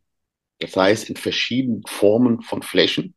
Das 0.58 0.76
heißt, 0.76 1.10
in 1.10 1.16
verschiedenen 1.16 1.82
Formen 1.86 2.42
von 2.42 2.62
Flächen 2.62 3.14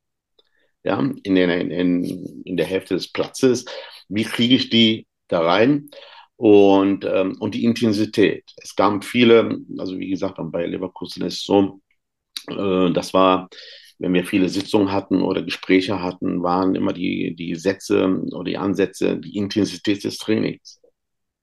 ja, 0.83 0.99
in, 1.23 1.35
der, 1.35 1.61
in, 1.61 2.03
in 2.45 2.57
der 2.57 2.65
Hälfte 2.65 2.95
des 2.95 3.11
Platzes. 3.11 3.65
Wie 4.09 4.23
kriege 4.23 4.55
ich 4.55 4.69
die 4.69 5.07
da 5.27 5.41
rein? 5.41 5.89
Und, 6.35 7.05
ähm, 7.05 7.37
und 7.39 7.53
die 7.53 7.63
Intensität. 7.65 8.43
Es 8.57 8.75
gab 8.75 9.05
viele, 9.05 9.59
also 9.77 9.99
wie 9.99 10.09
gesagt, 10.09 10.37
bei 10.39 10.65
Leverkusen 10.65 11.23
ist 11.23 11.35
es 11.35 11.43
so, 11.43 11.81
äh, 12.49 12.91
das 12.91 13.13
war, 13.13 13.47
wenn 13.99 14.13
wir 14.13 14.25
viele 14.25 14.49
Sitzungen 14.49 14.91
hatten 14.91 15.21
oder 15.21 15.43
Gespräche 15.43 16.01
hatten, 16.01 16.41
waren 16.41 16.73
immer 16.73 16.93
die, 16.93 17.35
die 17.35 17.53
Sätze 17.55 18.23
oder 18.31 18.45
die 18.45 18.57
Ansätze, 18.57 19.19
die 19.19 19.37
Intensität 19.37 20.03
des 20.03 20.17
Trainings. 20.17 20.80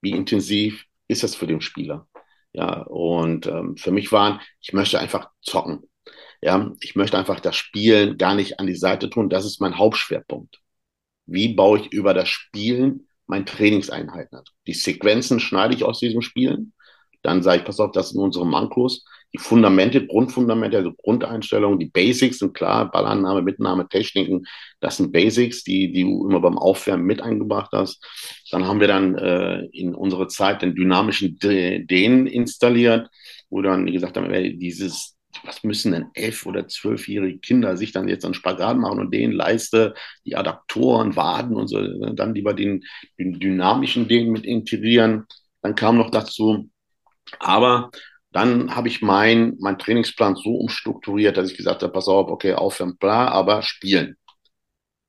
Wie 0.00 0.12
intensiv 0.12 0.84
ist 1.08 1.22
das 1.22 1.34
für 1.34 1.46
den 1.46 1.60
Spieler? 1.60 2.08
Ja, 2.52 2.82
und 2.82 3.46
ähm, 3.46 3.76
für 3.76 3.90
mich 3.90 4.10
waren, 4.12 4.40
ich 4.60 4.72
möchte 4.72 4.98
einfach 4.98 5.30
zocken. 5.42 5.82
Ja, 6.40 6.72
ich 6.80 6.94
möchte 6.96 7.18
einfach 7.18 7.40
das 7.40 7.56
Spielen 7.56 8.16
gar 8.16 8.34
nicht 8.34 8.60
an 8.60 8.66
die 8.66 8.76
Seite 8.76 9.10
tun. 9.10 9.28
Das 9.28 9.44
ist 9.44 9.60
mein 9.60 9.78
Hauptschwerpunkt. 9.78 10.60
Wie 11.26 11.54
baue 11.54 11.80
ich 11.80 11.92
über 11.92 12.14
das 12.14 12.28
Spielen 12.28 13.08
mein 13.26 13.44
Trainingseinheiten? 13.46 14.40
Die 14.66 14.74
Sequenzen 14.74 15.40
schneide 15.40 15.74
ich 15.74 15.84
aus 15.84 16.00
diesem 16.00 16.22
Spielen. 16.22 16.72
Dann 17.22 17.42
sage 17.42 17.58
ich, 17.58 17.64
pass 17.64 17.80
auf, 17.80 17.92
das 17.92 18.10
sind 18.10 18.20
unsere 18.20 18.46
Mankos. 18.46 19.04
Die 19.34 19.38
Fundamente, 19.38 20.06
Grundfundamente, 20.06 20.78
also 20.78 20.92
Grundeinstellungen, 20.92 21.78
die 21.78 21.90
Basics 21.90 22.38
sind 22.38 22.54
klar, 22.54 22.90
Ballannahme, 22.90 23.42
Mitnahme, 23.42 23.86
Techniken, 23.88 24.46
das 24.80 24.96
sind 24.96 25.12
Basics, 25.12 25.64
die, 25.64 25.92
die 25.92 26.02
du 26.02 26.26
immer 26.26 26.40
beim 26.40 26.56
Aufwärmen 26.56 27.04
mit 27.04 27.20
eingebracht 27.20 27.70
hast. 27.72 28.02
Dann 28.50 28.66
haben 28.66 28.80
wir 28.80 28.88
dann 28.88 29.16
äh, 29.16 29.64
in 29.72 29.94
unserer 29.94 30.28
Zeit 30.28 30.62
den 30.62 30.74
dynamischen 30.74 31.38
Dehnen 31.38 32.26
installiert, 32.26 33.08
wo 33.50 33.60
dann 33.60 33.86
gesagt 33.86 34.16
haben, 34.16 34.30
ey, 34.30 34.56
dieses 34.56 35.18
was 35.44 35.62
müssen 35.64 35.92
denn 35.92 36.06
elf- 36.14 36.46
oder 36.46 36.68
zwölfjährige 36.68 37.38
Kinder 37.38 37.76
sich 37.76 37.92
dann 37.92 38.08
jetzt 38.08 38.24
an 38.24 38.34
Spagat 38.34 38.76
machen 38.76 38.98
und 38.98 39.12
den 39.12 39.32
Leiste, 39.32 39.94
die 40.24 40.36
Adaptoren, 40.36 41.16
Waden 41.16 41.56
und 41.56 41.68
so, 41.68 41.80
dann 42.12 42.34
lieber 42.34 42.54
den, 42.54 42.84
den 43.18 43.38
dynamischen 43.38 44.08
Ding 44.08 44.30
mit 44.30 44.44
integrieren. 44.44 45.26
Dann 45.62 45.74
kam 45.74 45.96
noch 45.96 46.10
dazu, 46.10 46.70
aber 47.38 47.90
dann 48.38 48.76
habe 48.76 48.88
ich 48.88 49.02
mein, 49.02 49.56
mein 49.58 49.78
Trainingsplan 49.78 50.36
so 50.36 50.50
umstrukturiert, 50.50 51.36
dass 51.36 51.50
ich 51.50 51.56
gesagt 51.56 51.82
habe, 51.82 51.92
pass 51.92 52.08
auf, 52.08 52.28
okay, 52.28 52.54
aufwärmen, 52.54 52.96
bla, 52.96 53.28
aber 53.28 53.62
spielen. 53.62 54.16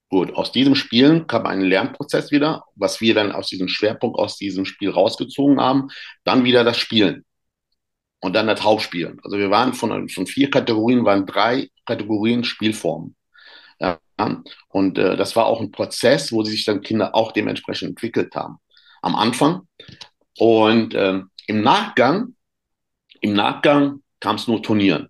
Gut, 0.10 0.34
aus 0.36 0.52
diesem 0.52 0.74
Spielen 0.74 1.28
kam 1.28 1.46
ein 1.46 1.62
Lernprozess 1.62 2.32
wieder, 2.32 2.64
was 2.76 3.00
wir 3.00 3.14
dann 3.14 3.32
aus 3.32 3.48
diesem 3.48 3.68
Schwerpunkt 3.68 4.18
aus 4.18 4.38
diesem 4.38 4.66
Spiel 4.66 4.90
rausgezogen 4.90 5.62
haben. 5.62 5.90
Dann 6.24 6.44
wieder 6.44 6.64
das 6.64 6.78
Spielen 6.78 7.24
und 8.20 8.34
dann 8.36 8.48
das 8.48 8.64
Hauptspiel. 8.64 9.18
Also 9.24 9.38
wir 9.38 9.52
waren 9.52 9.74
von, 9.74 10.10
von 10.10 10.26
vier 10.26 10.50
Kategorien, 10.50 11.06
waren 11.06 11.28
drei 11.28 11.70
Kategorien 11.86 12.44
Spielformen. 12.44 13.16
Ja, 13.80 14.00
und 14.70 14.98
äh, 14.98 15.16
das 15.16 15.36
war 15.36 15.46
auch 15.46 15.62
ein 15.62 15.72
Prozess, 15.72 16.32
wo 16.32 16.44
sich 16.44 16.66
dann 16.66 16.82
Kinder 16.82 17.14
auch 17.14 17.32
dementsprechend 17.32 17.90
entwickelt 17.90 18.36
haben. 18.36 18.58
Am 19.04 19.16
Anfang. 19.16 19.62
Und 20.40 20.96
äh, 20.96 21.22
im 21.46 21.62
Nachgang, 21.62 22.36
im 23.22 23.34
Nachgang 23.34 24.02
kam 24.20 24.36
es 24.36 24.48
nur 24.48 24.62
Turnieren. 24.62 25.10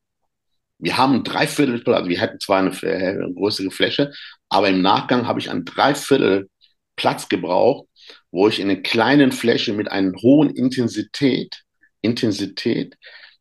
Wir 0.78 0.98
haben 0.98 1.24
drei 1.24 1.46
Viertel, 1.48 1.84
also 1.94 2.10
wir 2.10 2.22
hätten 2.22 2.40
zwar 2.40 2.60
eine, 2.60 2.72
eine 2.72 3.34
größere 3.34 3.72
Fläche, 3.72 4.14
aber 4.48 4.70
im 4.70 4.82
Nachgang 4.82 5.28
habe 5.28 5.40
ich 5.40 5.50
ein 5.50 5.66
Dreiviertel 5.66 6.50
Platz 6.96 7.28
gebraucht, 7.30 7.88
wo 8.32 8.48
ich 8.48 8.60
in 8.60 8.70
einer 8.70 8.82
kleinen 8.82 9.32
Fläche 9.32 9.74
mit 9.74 9.92
einer 9.92 10.14
hohen 10.22 10.50
Intensität 10.50 11.64
Intensität 12.02 12.96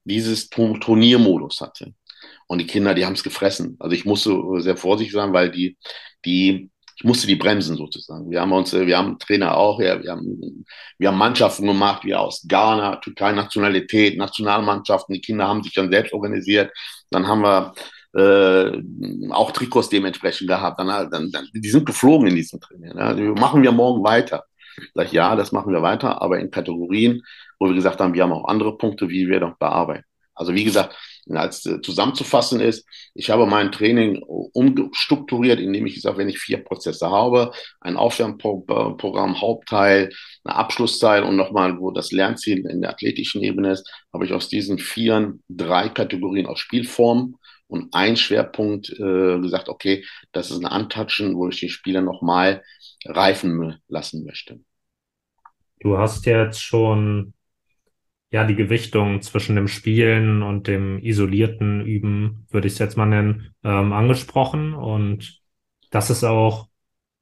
dieses 0.05 0.49
Turniermodus 0.49 1.61
hatte. 1.61 1.95
Und 2.47 2.59
die 2.59 2.67
Kinder, 2.67 2.95
die 2.95 3.05
haben 3.05 3.13
es 3.13 3.23
gefressen. 3.23 3.77
Also 3.79 3.95
ich 3.95 4.05
musste 4.05 4.37
sehr 4.59 4.77
vorsichtig 4.77 5.13
sein, 5.13 5.33
weil 5.33 5.51
die, 5.51 5.77
die, 6.25 6.71
ich 6.99 7.05
musste 7.05 7.29
die 7.29 7.37
bremsen 7.37 7.77
sozusagen. 7.77 8.29
Wir 8.29 8.41
haben 8.41 8.51
uns, 8.51 8.73
wir 8.73 8.99
haben 8.99 9.21
Trainer 9.21 9.57
auch, 9.57 9.81
ja, 9.81 10.03
wir 10.03 10.11
haben, 10.11 10.65
wir 10.99 11.09
haben 11.09 11.17
Mannschaften 11.17 11.65
gemacht, 11.65 12.05
wie 12.05 12.17
aus 12.17 12.45
Ghana, 12.49 12.97
Türkei 12.97 13.31
Nationalität, 13.31 14.19
Nationalmannschaften. 14.19 15.15
Die 15.15 15.21
Kinder 15.21 15.47
haben 15.47 15.63
sich 15.63 15.75
dann 15.75 15.93
selbst 15.93 16.13
organisiert. 16.13 16.73
Dann 17.11 17.29
haben 17.29 17.43
wir 17.43 17.73
äh, 18.17 19.31
auch 19.31 19.53
Trikots 19.53 19.89
dementsprechend 19.89 20.49
gehabt. 20.49 20.81
Dann, 20.81 21.09
dann, 21.09 21.31
dann, 21.31 21.49
die 21.55 21.71
sind 21.71 21.87
geflogen 21.87 22.27
in 22.27 22.35
diesem 22.35 22.61
Training. 22.61 22.99
Ja. 22.99 23.15
Machen 23.41 23.63
wir 23.63 23.71
morgen 23.71 24.03
weiter. 24.03 24.43
Sag 24.93 25.07
ich, 25.07 25.13
ja, 25.13 25.37
das 25.37 25.53
machen 25.53 25.73
wir 25.73 25.83
weiter, 25.83 26.21
aber 26.21 26.41
in 26.41 26.51
Kategorien, 26.51 27.23
wo 27.61 27.67
wir 27.67 27.75
gesagt 27.75 28.01
haben, 28.01 28.13
wir 28.15 28.25
haben 28.25 28.33
auch 28.33 28.49
andere 28.49 28.77
Punkte, 28.77 29.09
wie 29.09 29.29
wir 29.29 29.39
noch 29.39 29.57
bearbeiten. 29.57 30.05
Also 30.35 30.53
wie 30.53 30.65
gesagt, 30.65 30.97
als 31.37 31.67
äh, 31.67 31.81
zusammenzufassen 31.81 32.61
ist, 32.61 32.87
ich 33.15 33.31
habe 33.31 33.47
mein 33.47 33.73
Training 33.73 34.23
umstrukturiert, 34.23 35.61
indem 35.61 35.87
ich 35.87 35.97
gesagt, 35.97 36.19
wenn 36.19 36.29
ich 36.29 36.39
vier 36.39 36.65
Prozesse 36.65 37.11
habe, 37.11 37.53
ein 37.81 37.97
Aufwärmprogramm, 37.97 39.41
Hauptteil, 39.41 40.11
ein 40.45 40.53
Abschlussteil 40.53 41.23
und 41.23 41.37
nochmal, 41.37 41.79
wo 41.79 41.91
das 41.91 42.13
Lernziel 42.13 42.67
in 42.67 42.81
der 42.81 42.91
athletischen 42.91 43.43
Ebene 43.43 43.73
ist, 43.73 43.91
habe 44.13 44.25
ich 44.25 44.33
aus 44.33 44.49
diesen 44.49 44.79
vier 44.79 45.35
drei 45.49 45.89
Kategorien 45.89 46.47
aus 46.47 46.61
Spielformen 46.61 47.37
und 47.67 47.95
ein 47.95 48.17
Schwerpunkt 48.17 48.91
äh, 48.91 49.39
gesagt, 49.41 49.69
okay, 49.69 50.05
das 50.33 50.51
ist 50.51 50.65
ein 50.65 50.81
Untouchen, 50.81 51.37
wo 51.37 51.49
ich 51.49 51.61
den 51.61 51.69
Spieler 51.69 52.01
nochmal 52.01 52.63
reifen 53.05 53.79
lassen 53.89 54.25
möchte. 54.25 54.61
Du 55.81 55.97
hast 55.97 56.27
jetzt 56.27 56.61
schon 56.61 57.35
ja 58.31 58.45
die 58.45 58.57
Gewichtung 58.57 59.23
zwischen 59.23 59.57
dem 59.57 59.69
Spielen 59.69 60.43
und 60.43 60.67
dem 60.67 60.99
isolierten 60.99 61.85
Üben, 61.85 62.47
würde 62.51 62.67
ich 62.67 62.75
es 62.75 62.79
jetzt 62.79 62.97
mal 62.97 63.07
nennen, 63.07 63.55
ähm, 63.65 63.93
angesprochen. 63.93 64.75
Und 64.75 65.41
das 65.91 66.11
ist 66.11 66.25
auch 66.25 66.69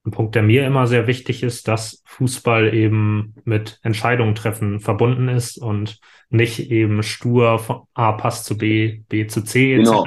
ein 0.04 0.10
Punkt, 0.10 0.34
der 0.34 0.42
mir 0.42 0.66
immer 0.66 0.86
sehr 0.86 1.06
wichtig 1.06 1.42
ist, 1.42 1.68
dass 1.68 2.02
Fußball 2.06 2.72
eben 2.74 3.34
mit 3.44 3.78
Entscheidungen 3.82 4.34
treffen 4.34 4.80
verbunden 4.80 5.28
ist 5.28 5.58
und 5.58 6.00
nicht 6.28 6.70
eben 6.70 7.02
stur 7.02 7.58
von 7.58 7.82
A 7.94 8.12
passt 8.12 8.44
zu 8.44 8.56
B, 8.56 9.02
B 9.08 9.26
zu 9.26 9.42
C 9.42 9.74
etc. 9.74 9.90
Genau. 9.90 10.06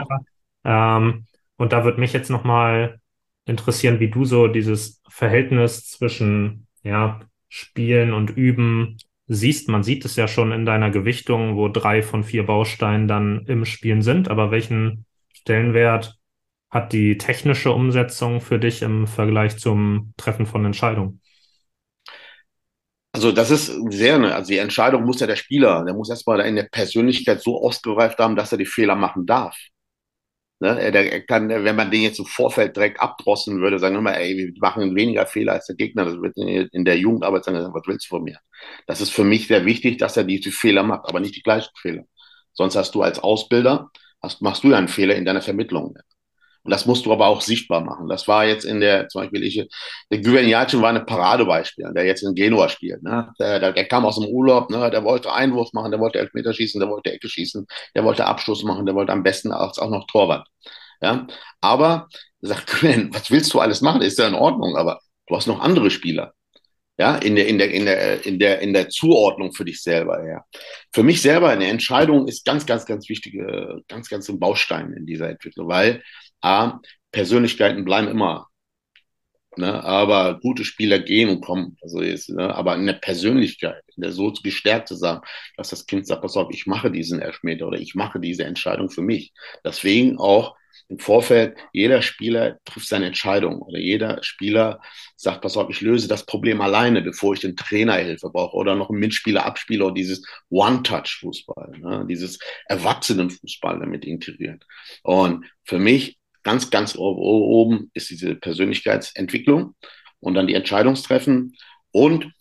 Ähm, 0.65 1.25
und 1.57 1.73
da 1.73 1.83
würde 1.83 1.99
mich 1.99 2.13
jetzt 2.13 2.29
nochmal 2.29 2.99
interessieren, 3.45 3.99
wie 3.99 4.09
du 4.09 4.25
so 4.25 4.47
dieses 4.47 5.01
Verhältnis 5.09 5.89
zwischen 5.89 6.67
ja, 6.83 7.19
Spielen 7.49 8.13
und 8.13 8.29
Üben 8.31 8.97
siehst. 9.29 9.69
Man 9.69 9.83
sieht 9.83 10.03
es 10.03 10.17
ja 10.17 10.27
schon 10.27 10.51
in 10.51 10.65
deiner 10.65 10.89
Gewichtung, 10.89 11.55
wo 11.55 11.69
drei 11.69 12.01
von 12.03 12.23
vier 12.23 12.45
Bausteinen 12.45 13.07
dann 13.07 13.45
im 13.47 13.63
Spielen 13.63 14.01
sind. 14.01 14.27
Aber 14.27 14.51
welchen 14.51 15.05
Stellenwert 15.33 16.19
hat 16.69 16.91
die 16.91 17.17
technische 17.17 17.71
Umsetzung 17.71 18.41
für 18.41 18.59
dich 18.59 18.81
im 18.81 19.07
Vergleich 19.07 19.57
zum 19.57 20.13
Treffen 20.17 20.45
von 20.45 20.65
Entscheidungen? 20.65 21.21
Also 23.11 23.31
das 23.31 23.49
ist 23.49 23.71
sehr, 23.89 24.19
also 24.19 24.49
die 24.49 24.59
Entscheidung 24.59 25.03
muss 25.03 25.19
ja 25.19 25.27
der 25.27 25.35
Spieler, 25.35 25.83
der 25.83 25.93
muss 25.95 26.09
erstmal 26.09 26.41
in 26.41 26.55
der 26.55 26.67
Persönlichkeit 26.71 27.41
so 27.41 27.63
ausgereift 27.63 28.19
haben, 28.19 28.35
dass 28.35 28.51
er 28.51 28.57
die 28.57 28.65
Fehler 28.65 28.95
machen 28.95 29.25
darf. 29.25 29.55
Ne? 30.59 30.77
Er, 30.77 31.21
kann, 31.21 31.47
wenn 31.49 31.75
man 31.75 31.89
den 31.89 32.01
jetzt 32.01 32.19
im 32.19 32.25
Vorfeld 32.25 32.75
direkt 32.75 32.99
abdrossen 32.99 33.61
würde, 33.61 33.79
sagen 33.79 33.95
wir 33.95 34.01
mal, 34.01 34.13
ey, 34.15 34.35
wir 34.37 34.51
machen 34.59 34.95
weniger 34.95 35.25
Fehler 35.25 35.53
als 35.53 35.67
der 35.67 35.77
Gegner, 35.77 36.05
das 36.05 36.21
wird 36.21 36.35
in 36.37 36.83
der 36.85 36.97
Jugendarbeit 36.97 37.45
sagen, 37.45 37.73
was 37.73 37.83
willst 37.87 38.05
du 38.07 38.09
von 38.09 38.23
mir? 38.23 38.39
Das 38.85 38.99
ist 38.99 39.11
für 39.11 39.23
mich 39.23 39.47
sehr 39.47 39.65
wichtig, 39.65 39.97
dass 39.97 40.17
er 40.17 40.25
diese 40.25 40.51
Fehler 40.51 40.83
macht, 40.83 41.07
aber 41.07 41.21
nicht 41.21 41.35
die 41.35 41.43
gleichen 41.43 41.71
Fehler. 41.77 42.03
Sonst 42.53 42.75
hast 42.75 42.93
du 42.93 43.01
als 43.01 43.19
Ausbilder, 43.19 43.89
hast, 44.21 44.41
machst 44.41 44.63
du 44.63 44.71
ja 44.71 44.77
einen 44.77 44.89
Fehler 44.89 45.15
in 45.15 45.25
deiner 45.25 45.41
Vermittlung. 45.41 45.95
Und 46.63 46.71
das 46.71 46.85
musst 46.85 47.05
du 47.05 47.13
aber 47.13 47.27
auch 47.27 47.41
sichtbar 47.41 47.81
machen. 47.81 48.09
Das 48.09 48.27
war 48.27 48.45
jetzt 48.45 48.65
in 48.65 48.81
der, 48.81 49.07
zum 49.07 49.21
Beispiel, 49.21 49.43
ich, 49.43 49.67
der 50.11 50.19
Guverniacin 50.19 50.81
war 50.81 50.89
ein 50.89 51.05
Paradebeispiel, 51.05 51.91
der 51.95 52.05
jetzt 52.05 52.23
in 52.23 52.35
Genua 52.35 52.67
spielt. 52.69 53.01
Ne? 53.01 53.31
Der, 53.39 53.59
der, 53.59 53.71
der 53.71 53.85
kam 53.85 54.05
aus 54.05 54.19
dem 54.19 54.27
Urlaub, 54.27 54.69
ne? 54.69 54.89
der 54.89 55.03
wollte 55.03 55.31
Einwurf 55.31 55.71
machen, 55.73 55.91
der 55.91 55.99
wollte 55.99 56.19
Elfmeter 56.19 56.53
schießen, 56.53 56.79
der 56.79 56.89
wollte 56.89 57.11
Ecke 57.11 57.29
schießen, 57.29 57.65
der 57.95 58.03
wollte 58.03 58.25
Abschluss 58.25 58.63
machen, 58.63 58.85
der 58.85 58.95
wollte 58.95 59.13
am 59.13 59.23
besten 59.23 59.53
auch, 59.53 59.77
auch 59.77 59.89
noch 59.89 60.05
Torwart. 60.07 60.47
Ja? 61.01 61.27
Aber, 61.61 62.07
sagt 62.41 62.67
Gwen, 62.67 63.13
was 63.13 63.31
willst 63.31 63.53
du 63.53 63.59
alles 63.59 63.81
machen? 63.81 64.01
Ist 64.01 64.19
ja 64.19 64.27
in 64.27 64.33
Ordnung, 64.33 64.75
aber 64.75 64.99
du 65.27 65.35
hast 65.35 65.47
noch 65.47 65.61
andere 65.61 65.89
Spieler. 65.89 66.33
Ja, 66.99 67.15
in 67.15 67.37
der, 67.37 67.47
in 67.47 67.57
der, 67.57 67.71
in 67.71 67.85
der, 67.85 68.25
in 68.25 68.39
der, 68.39 68.59
in 68.59 68.73
der 68.73 68.89
Zuordnung 68.89 69.53
für 69.53 69.63
dich 69.63 69.81
selber, 69.81 70.27
ja. 70.27 70.43
Für 70.91 71.01
mich 71.01 71.21
selber 71.21 71.47
eine 71.47 71.67
Entscheidung 71.67 72.27
ist 72.27 72.43
ganz, 72.43 72.65
ganz, 72.65 72.85
ganz 72.85 73.07
wichtige, 73.07 73.81
ganz, 73.87 74.09
ganz 74.09 74.27
ein 74.27 74.37
Baustein 74.37 74.91
in 74.91 75.05
dieser 75.05 75.29
Entwicklung, 75.29 75.69
weil 75.69 76.03
A, 76.41 76.79
Persönlichkeiten 77.11 77.85
bleiben 77.85 78.07
immer. 78.07 78.47
Ne? 79.57 79.83
Aber 79.83 80.39
gute 80.39 80.63
Spieler 80.63 80.99
gehen 80.99 81.29
und 81.29 81.41
kommen. 81.41 81.75
Also 81.81 82.01
jetzt, 82.01 82.29
ne? 82.29 82.53
Aber 82.55 82.75
in 82.75 82.85
der 82.85 82.93
Persönlichkeit, 82.93 83.83
in 83.95 84.03
der 84.03 84.11
so 84.11 84.31
gestärkt 84.31 84.87
zu 84.87 84.95
sagen, 84.95 85.21
dass 85.57 85.69
das 85.69 85.85
Kind 85.85 86.07
sagt, 86.07 86.21
pass 86.21 86.37
auf, 86.37 86.49
ich 86.51 86.65
mache 86.67 86.91
diesen 86.91 87.19
Elfmeter 87.21 87.67
oder 87.67 87.79
ich 87.79 87.95
mache 87.95 88.19
diese 88.19 88.45
Entscheidung 88.45 88.89
für 88.89 89.01
mich. 89.01 89.33
Deswegen 89.65 90.17
auch 90.17 90.55
im 90.87 90.99
Vorfeld, 90.99 91.57
jeder 91.73 92.01
Spieler 92.01 92.57
trifft 92.63 92.87
seine 92.87 93.07
Entscheidung 93.07 93.61
oder 93.61 93.79
jeder 93.79 94.23
Spieler 94.23 94.81
sagt, 95.15 95.41
pass 95.41 95.57
auf, 95.57 95.69
ich 95.69 95.81
löse 95.81 96.07
das 96.07 96.25
Problem 96.25 96.61
alleine, 96.61 97.01
bevor 97.01 97.33
ich 97.33 97.41
den 97.41 97.55
Trainerhilfe 97.55 98.29
brauche 98.29 98.55
oder 98.55 98.75
noch 98.75 98.89
einen 98.89 98.99
Mitspieler 98.99 99.45
abspiele 99.45 99.85
oder 99.85 99.93
dieses 99.93 100.23
One-Touch-Fußball, 100.49 101.79
ne? 101.79 102.05
dieses 102.09 102.39
Erwachsenenfußball 102.67 103.79
damit 103.79 104.05
integriert. 104.05 104.65
Und 105.03 105.45
für 105.63 105.79
mich 105.79 106.18
ganz, 106.43 106.69
ganz 106.69 106.95
oben 106.95 107.91
ist 107.93 108.09
diese 108.09 108.35
Persönlichkeitsentwicklung 108.35 109.75
und 110.19 110.33
dann 110.33 110.47
die 110.47 110.55
Entscheidungstreffen. 110.55 111.55
Und 111.91 112.31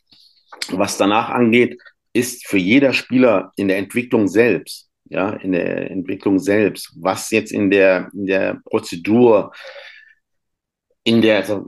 was 0.71 0.97
danach 0.97 1.31
angeht, 1.31 1.79
ist 2.13 2.47
für 2.47 2.59
jeder 2.59 2.93
Spieler 2.93 3.53
in 3.57 3.69
der 3.69 3.79
Entwicklung 3.79 4.29
selbst, 4.29 4.89
ja, 5.05 5.31
in 5.31 5.53
der 5.53 5.91
Entwicklung 5.91 6.39
selbst, 6.39 6.93
was 6.97 7.31
jetzt 7.31 7.53
in 7.53 7.71
der, 7.71 8.11
in 8.13 8.27
der 8.27 8.61
Prozedur, 8.65 9.53
in 11.05 11.23
der, 11.23 11.37
also 11.39 11.65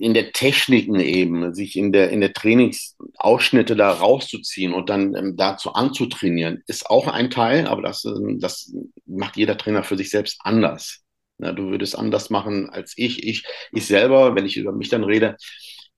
in 0.00 0.12
der 0.12 0.32
Techniken 0.32 1.00
eben, 1.00 1.54
sich 1.54 1.76
in 1.76 1.92
der, 1.92 2.10
in 2.10 2.20
der 2.20 2.34
Trainingsausschnitte 2.34 3.74
da 3.74 3.90
rauszuziehen 3.90 4.74
und 4.74 4.90
dann 4.90 5.14
ähm, 5.14 5.36
dazu 5.36 5.72
anzutrainieren, 5.72 6.62
ist 6.66 6.90
auch 6.90 7.06
ein 7.06 7.30
Teil, 7.30 7.66
aber 7.66 7.80
das, 7.80 8.04
ähm, 8.04 8.38
das 8.38 8.74
macht 9.06 9.36
jeder 9.36 9.56
Trainer 9.56 9.82
für 9.82 9.96
sich 9.96 10.10
selbst 10.10 10.40
anders. 10.42 11.02
Na, 11.38 11.52
du 11.52 11.70
würdest 11.70 11.98
anders 11.98 12.30
machen 12.30 12.70
als 12.70 12.94
ich. 12.96 13.26
Ich, 13.26 13.44
ich 13.72 13.86
selber, 13.86 14.34
wenn 14.34 14.46
ich 14.46 14.56
über 14.56 14.72
mich 14.72 14.88
dann 14.88 15.04
rede, 15.04 15.36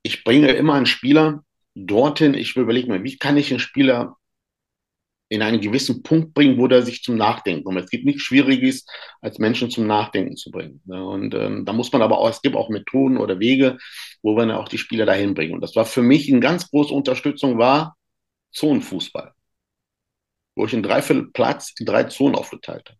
ich 0.02 0.24
bringe 0.24 0.52
immer 0.52 0.74
einen 0.74 0.86
Spieler 0.86 1.44
dorthin, 1.74 2.34
ich 2.34 2.56
überlege 2.56 2.90
mir, 2.90 3.02
wie 3.04 3.18
kann 3.18 3.36
ich 3.36 3.50
einen 3.50 3.60
Spieler 3.60 4.16
in 5.28 5.42
einen 5.42 5.60
gewissen 5.60 6.02
Punkt 6.02 6.34
bringen, 6.34 6.58
wo 6.58 6.68
der 6.68 6.82
sich 6.82 7.02
zum 7.02 7.16
Nachdenken 7.16 7.64
kommt. 7.64 7.80
Es 7.80 7.90
gibt 7.90 8.04
nichts 8.04 8.22
Schwieriges, 8.22 8.86
als 9.20 9.38
Menschen 9.38 9.70
zum 9.70 9.86
Nachdenken 9.86 10.36
zu 10.36 10.50
bringen. 10.50 10.80
Und 10.86 11.34
ähm, 11.34 11.64
da 11.64 11.72
muss 11.72 11.92
man 11.92 12.02
aber 12.02 12.18
auch, 12.18 12.28
es 12.28 12.42
gibt 12.42 12.54
auch 12.54 12.68
Methoden 12.68 13.16
oder 13.16 13.40
Wege, 13.40 13.78
wo 14.22 14.36
wir 14.36 14.46
dann 14.46 14.56
auch 14.56 14.68
die 14.68 14.78
Spieler 14.78 15.06
dahin 15.06 15.34
bringen. 15.34 15.54
Und 15.54 15.62
das 15.62 15.74
war 15.76 15.86
für 15.86 16.02
mich 16.02 16.30
eine 16.30 16.40
ganz 16.40 16.70
große 16.70 16.94
Unterstützung, 16.94 17.58
war 17.58 17.96
Zonenfußball. 18.52 19.32
Wo 20.56 20.66
ich 20.66 20.74
in 20.74 20.82
dreiviertel 20.82 21.30
Platz 21.32 21.74
in 21.78 21.86
drei 21.86 22.04
Zonen 22.04 22.36
aufgeteilt 22.36 22.90
habe 22.90 22.98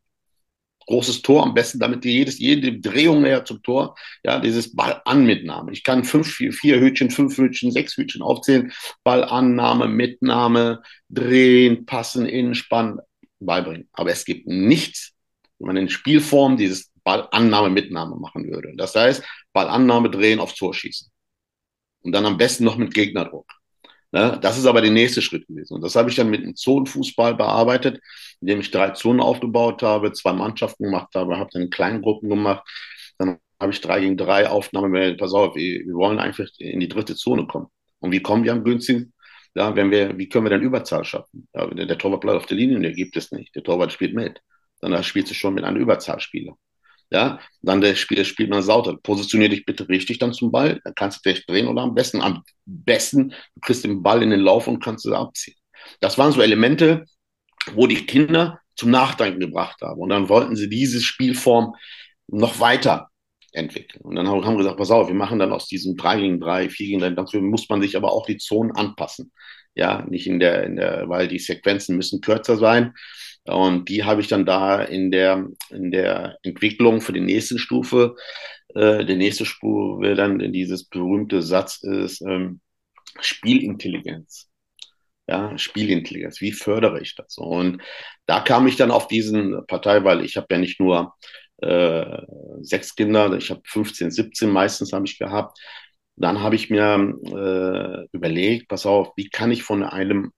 großes 0.87 1.23
Tor, 1.23 1.43
am 1.43 1.55
besten 1.55 1.79
damit 1.79 2.05
jedes, 2.05 2.39
jede 2.39 2.79
Drehung 2.79 3.23
näher 3.23 3.45
zum 3.45 3.63
Tor, 3.63 3.97
ja, 4.23 4.39
dieses 4.39 4.75
Ballannmitnahme. 4.75 5.73
Ich 5.73 5.83
kann 5.83 6.05
fünf, 6.05 6.33
vier, 6.33 6.53
vier 6.53 6.81
Hütchen, 6.81 7.11
fünf 7.11 7.37
Hütchen, 7.37 7.71
sechs 7.71 7.97
Hütchen 7.97 8.23
aufzählen. 8.23 8.73
Ballannahme, 9.03 9.89
Mitnahme, 9.89 10.83
drehen, 11.09 11.87
passen, 11.87 12.27
Innenspann, 12.27 13.01
beibringen. 13.41 13.89
Aber 13.93 14.11
es 14.11 14.25
gibt 14.25 14.47
nichts, 14.47 15.13
wenn 15.59 15.69
man 15.69 15.77
in 15.77 15.89
Spielform 15.89 16.57
dieses 16.57 16.91
Ballannahme, 17.05 17.71
Mitnahme 17.71 18.17
machen 18.17 18.51
würde. 18.51 18.73
Das 18.77 18.95
heißt, 18.95 19.23
Ballannahme, 19.53 20.11
drehen, 20.11 20.41
aufs 20.41 20.55
Tor 20.55 20.75
schießen. 20.75 21.11
Und 22.03 22.13
dann 22.13 22.27
am 22.27 22.37
besten 22.37 22.65
noch 22.65 22.77
mit 22.77 22.93
Gegnerdruck. 22.93 23.47
Ne? 24.15 24.39
Das 24.41 24.57
ist 24.57 24.67
aber 24.67 24.81
der 24.81 24.93
nächste 24.93 25.21
Schritt 25.21 25.49
gewesen. 25.49 25.75
Und 25.75 25.81
das 25.83 25.97
habe 25.97 26.09
ich 26.09 26.15
dann 26.15 26.31
mit 26.31 26.45
dem 26.45 26.55
Zonenfußball 26.55 27.35
bearbeitet, 27.35 28.01
indem 28.41 28.61
ich 28.61 28.71
drei 28.71 28.91
Zonen 28.91 29.21
aufgebaut 29.21 29.83
habe, 29.83 30.13
zwei 30.13 30.33
Mannschaften 30.33 30.85
gemacht 30.85 31.09
habe, 31.17 31.37
habe 31.37 31.51
dann 31.53 31.69
Kleingruppen 31.69 32.29
gemacht. 32.29 32.65
Dann 33.19 33.39
habe 33.61 33.73
ich 33.73 33.81
drei 33.81 33.99
gegen 33.99 34.17
drei 34.17 34.49
Aufnahmen. 34.49 35.17
Pass 35.17 35.33
auf, 35.33 35.57
wir, 35.57 35.85
wir 35.85 35.95
wollen 35.95 36.21
einfach 36.21 36.47
in 36.59 36.79
die 36.79 36.89
dritte 36.89 37.17
Zone 37.17 37.49
kommen. 37.49 37.67
Und 37.99 38.13
wie 38.13 38.23
kommen 38.23 38.45
wir 38.45 38.53
am 38.53 38.63
günstigsten? 38.63 39.13
Ja, 39.57 39.75
wenn 39.75 39.91
wir, 39.91 40.17
wie 40.17 40.29
können 40.29 40.45
wir 40.45 40.51
denn 40.51 40.63
Überzahl 40.63 41.05
schaffen? 41.05 41.49
Ja, 41.53 41.67
der, 41.67 41.99
Torwart 41.99 42.21
bleibt 42.21 42.37
auf 42.37 42.47
der 42.47 42.57
Linie, 42.57 42.79
der 42.81 42.93
gibt 42.93 43.17
es 43.17 43.33
nicht. 43.33 43.53
Der 43.57 43.65
Torwart 43.65 43.93
spielt 43.93 44.15
mit. 44.15 44.41
Dann 44.81 45.03
spielst 45.03 45.33
du 45.33 45.35
schon 45.35 45.55
mit 45.55 45.65
einem 45.65 45.79
Überzahlspieler. 45.79 46.57
Ja, 47.11 47.39
dann 47.63 47.81
der 47.81 47.95
Spieler 47.95 48.25
spielt 48.25 48.51
man 48.51 48.63
sauter. 48.63 48.97
Positionier 49.03 49.49
dich 49.49 49.65
bitte 49.65 49.89
richtig 49.89 50.19
dann 50.19 50.33
zum 50.33 50.51
Ball. 50.51 50.81
Dann 50.85 50.95
kannst 50.95 51.25
du 51.25 51.31
dich 51.31 51.47
drehen 51.47 51.69
oder 51.69 51.83
am 51.83 51.95
besten, 51.95 52.21
am 52.21 52.43
besten, 52.65 53.31
du 53.31 53.61
kriegst 53.61 53.85
den 53.85 54.03
Ball 54.03 54.23
in 54.23 54.31
den 54.31 54.41
Lauf 54.41 54.67
und 54.67 54.83
kannst 54.83 55.07
es 55.07 55.13
abziehen. 55.13 55.57
Das 56.01 56.19
waren 56.19 56.33
so 56.33 56.43
Elemente, 56.43 57.05
wo 57.75 57.87
die 57.87 58.07
Kinder 58.07 58.61
zum 58.77 58.91
Nachdenken 58.91 59.41
gebracht 59.41 59.81
haben. 59.83 60.01
Und 60.01 60.09
dann 60.11 60.29
wollten 60.29 60.57
sie 60.57 60.69
diese 60.69 61.01
Spielform 61.01 61.75
noch 62.29 62.59
weiter 62.61 63.11
entwickeln. 63.53 64.03
Und 64.03 64.17
dann 64.17 64.27
haben 64.29 64.43
wir 64.43 64.57
gesagt, 64.57 64.79
pass 64.79 64.91
auf, 64.91 65.09
wir 65.09 65.15
machen 65.15 65.39
dann 65.39 65.53
aus 65.53 65.69
diesem 65.69 65.97
3 65.97 66.21
gegen 66.21 66.41
3, 66.41 66.69
4 66.69 66.87
gegen 66.87 67.01
3, 67.01 67.11
dafür 67.11 67.41
muss 67.41 67.69
man 67.69 67.81
sich 67.81 67.97
aber 67.97 68.13
auch 68.13 68.27
die 68.27 68.39
Zonen 68.39 68.73
anpassen. 68.73 69.33
Ja, 69.75 70.05
nicht 70.09 70.27
in 70.27 70.41
der, 70.41 70.65
in 70.65 70.77
der, 70.77 71.09
weil 71.09 71.29
die 71.29 71.39
Sequenzen 71.39 71.97
müssen 71.97 72.21
kürzer 72.21 72.57
sein. 72.57 72.95
Und 73.45 73.89
die 73.89 74.05
habe 74.05 74.21
ich 74.21 74.29
dann 74.29 74.47
da 74.47 74.83
in 74.83 75.11
der, 75.11 75.47
in 75.71 75.91
der 75.91 76.39
Entwicklung 76.43 77.01
für 77.01 77.13
die 77.13 77.21
nächste 77.21 77.59
Stufe, 77.59 78.17
äh, 78.75 79.05
der 79.05 79.17
nächste 79.17 79.45
Spur 79.47 80.01
wäre 80.01 80.17
dann 80.17 80.39
dieses 80.53 80.85
berühmte 80.89 81.43
Satz 81.43 81.83
ist 81.83 82.23
ähm, 82.23 82.61
Spielintelligenz. 83.21 84.51
Ja, 85.29 85.57
Spielintelligenz. 85.59 86.41
Wie 86.41 86.53
fördere 86.53 87.01
ich 87.01 87.15
das? 87.17 87.39
Und 87.39 87.83
da 88.27 88.41
kam 88.41 88.67
ich 88.67 88.77
dann 88.77 88.91
auf 88.91 89.09
diesen 89.09 89.67
Partei, 89.67 90.05
weil 90.05 90.25
ich 90.25 90.37
habe 90.37 90.49
ja 90.51 90.59
nicht 90.59 90.81
nur 90.81 91.15
äh, 91.63 92.19
sechs 92.61 92.95
Kinder, 92.95 93.33
ich 93.35 93.51
habe 93.51 93.63
15, 93.65 94.11
17 94.11 94.51
meistens 94.51 94.93
habe 94.93 95.07
ich 95.07 95.19
gehabt. 95.19 95.59
Dann 96.17 96.41
habe 96.43 96.57
ich 96.57 96.71
mir 96.71 97.15
äh, 97.27 98.09
überlegt, 98.13 98.69
pass 98.69 98.87
auf, 98.87 99.13
wie 99.17 99.29
kann 99.29 99.51
ich 99.51 99.63
von 99.63 99.83
einem 99.83 100.33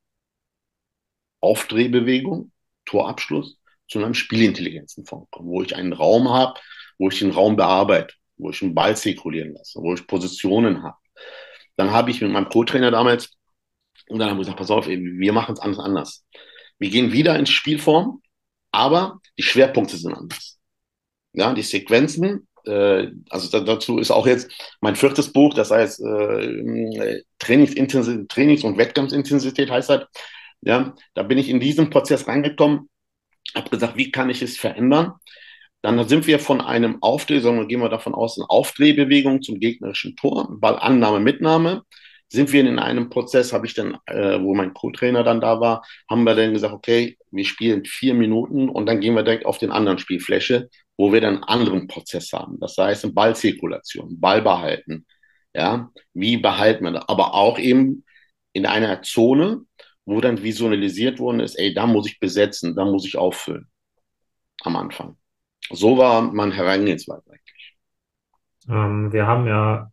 Aufdrehbewegung 1.41 2.53
Torabschluss 2.87 3.59
zu 3.89 3.99
einem 3.99 4.15
Spielintelligenzenfonds 4.15 5.31
kommen, 5.31 5.49
wo 5.49 5.63
ich 5.63 5.77
einen 5.77 5.93
Raum 5.93 6.29
habe, 6.29 6.59
wo 6.99 7.09
ich 7.09 7.19
den 7.19 7.31
Raum 7.31 7.57
bearbeite, 7.57 8.15
wo 8.37 8.51
ich 8.51 8.63
einen 8.63 8.75
Ball 8.75 8.97
zirkulieren 8.97 9.55
lasse, 9.55 9.81
wo 9.81 9.95
ich 9.95 10.07
Positionen 10.07 10.83
habe. 10.83 10.97
Dann 11.77 11.91
habe 11.91 12.11
ich 12.11 12.21
mit 12.21 12.31
meinem 12.31 12.49
Co-Trainer 12.49 12.91
damals, 12.91 13.33
und 14.09 14.19
dann 14.19 14.31
haben 14.31 14.37
wir 14.37 14.43
gesagt, 14.43 14.59
pass 14.59 14.71
auf, 14.71 14.89
wir 14.89 15.33
machen 15.33 15.55
es 15.55 15.61
anders 15.61 15.85
anders. 15.85 16.25
Wir 16.79 16.91
gehen 16.91 17.13
wieder 17.13 17.39
ins 17.39 17.51
Spielform, 17.51 18.23
aber 18.73 19.21
die 19.39 19.43
Schwerpunkte 19.43 19.97
sind 19.97 20.15
anders. 20.15 20.59
Ja, 21.33 21.53
die 21.53 21.63
Sequenzen, 21.63 22.49
äh, 22.65 23.09
also 23.31 23.61
dazu 23.61 23.99
ist 23.99 24.11
auch 24.11 24.27
jetzt 24.27 24.51
mein 24.81 24.97
viertes 24.97 25.33
Buch, 25.33 25.55
das 25.55 25.71
heißt 25.71 26.01
äh, 26.01 27.23
Trainingsintensität, 27.39 28.29
Trainings- 28.29 28.65
und 28.65 28.79
Wettkampfintensität 28.79 29.71
heißt 29.71 29.91
das. 29.91 30.07
Ja, 30.63 30.95
da 31.15 31.23
bin 31.23 31.39
ich 31.39 31.49
in 31.49 31.61
diesen 31.61 31.91
Prozess 31.91 32.27
reingekommen, 32.27 32.89
habe 33.55 33.71
gesagt, 33.71 33.97
wie 33.97 34.11
kann 34.11 34.31
ich 34.31 34.43
es 34.43 34.57
verändern? 34.57 35.13
Dann 35.83 36.09
sind 36.09 36.27
wir 36.27 36.41
von 36.41 36.61
einem 36.61 37.03
Aufdreh, 37.03 37.39
sondern 37.39 37.69
gehen 37.69 37.81
wir 37.81 37.89
davon 37.89 38.15
aus, 38.15 38.39
eine 38.39 38.51
Aufdrehbewegung 38.51 39.43
zum 39.43 39.61
gegnerischen 39.61 40.17
Tor, 40.17 40.49
Ballannahme, 40.51 41.21
Mitnahme. 41.21 41.83
Sind 42.29 42.53
wir 42.53 42.61
in 42.61 42.81
einem 42.81 43.09
Prozess, 43.09 43.53
habe 43.53 43.67
ich 43.67 43.75
dann, 43.75 43.99
äh, 44.07 44.41
wo 44.43 44.53
mein 44.53 44.75
Co-Trainer 44.75 45.23
dann 45.23 45.41
da 45.41 45.61
war, 45.61 45.85
haben 46.11 46.25
wir 46.25 46.35
dann 46.35 46.53
gesagt, 46.53 46.75
okay, 46.75 47.17
wir 47.31 47.45
spielen 47.45 47.85
vier 47.85 48.15
Minuten 48.15 48.69
und 48.69 48.87
dann 48.87 48.99
gehen 49.01 49.15
wir 49.15 49.23
direkt 49.23 49.47
auf 49.47 49.59
den 49.59 49.71
anderen 49.71 49.99
Spielfläche, 49.99 50.69
wo 50.97 51.13
wir 51.13 51.21
dann 51.21 51.37
einen 51.37 51.45
anderen 51.45 51.87
Prozess 51.87 52.33
haben. 52.33 52.59
Das 52.59 52.77
heißt, 52.77 53.15
Ballzirkulation, 53.15 54.19
Ball 54.19 54.43
behalten. 54.43 55.07
Ja, 55.55 55.91
wie 56.15 56.37
behalten 56.37 56.85
wir 56.85 56.93
das? 56.93 57.09
Aber 57.09 57.35
auch 57.35 57.59
eben 57.61 58.05
in 58.53 58.67
einer 58.67 59.03
Zone, 59.03 59.61
wo 60.07 60.21
dann 60.21 60.43
visualisiert 60.43 61.19
worden 61.19 61.41
ist, 61.41 61.57
ey, 61.57 61.75
da 61.75 61.87
muss 61.87 62.07
ich 62.07 62.19
besetzen, 62.19 62.75
da 62.75 62.85
muss 62.85 63.05
ich 63.05 63.19
auffüllen. 63.19 63.69
Am 64.63 64.77
Anfang. 64.77 65.17
So 65.71 65.99
war 65.99 66.23
mein 66.23 66.53
Herangehensweise 66.53 67.25
eigentlich. 67.29 67.77
Ähm, 68.69 69.13
wir 69.13 69.27
haben 69.27 69.47
ja 69.47 69.91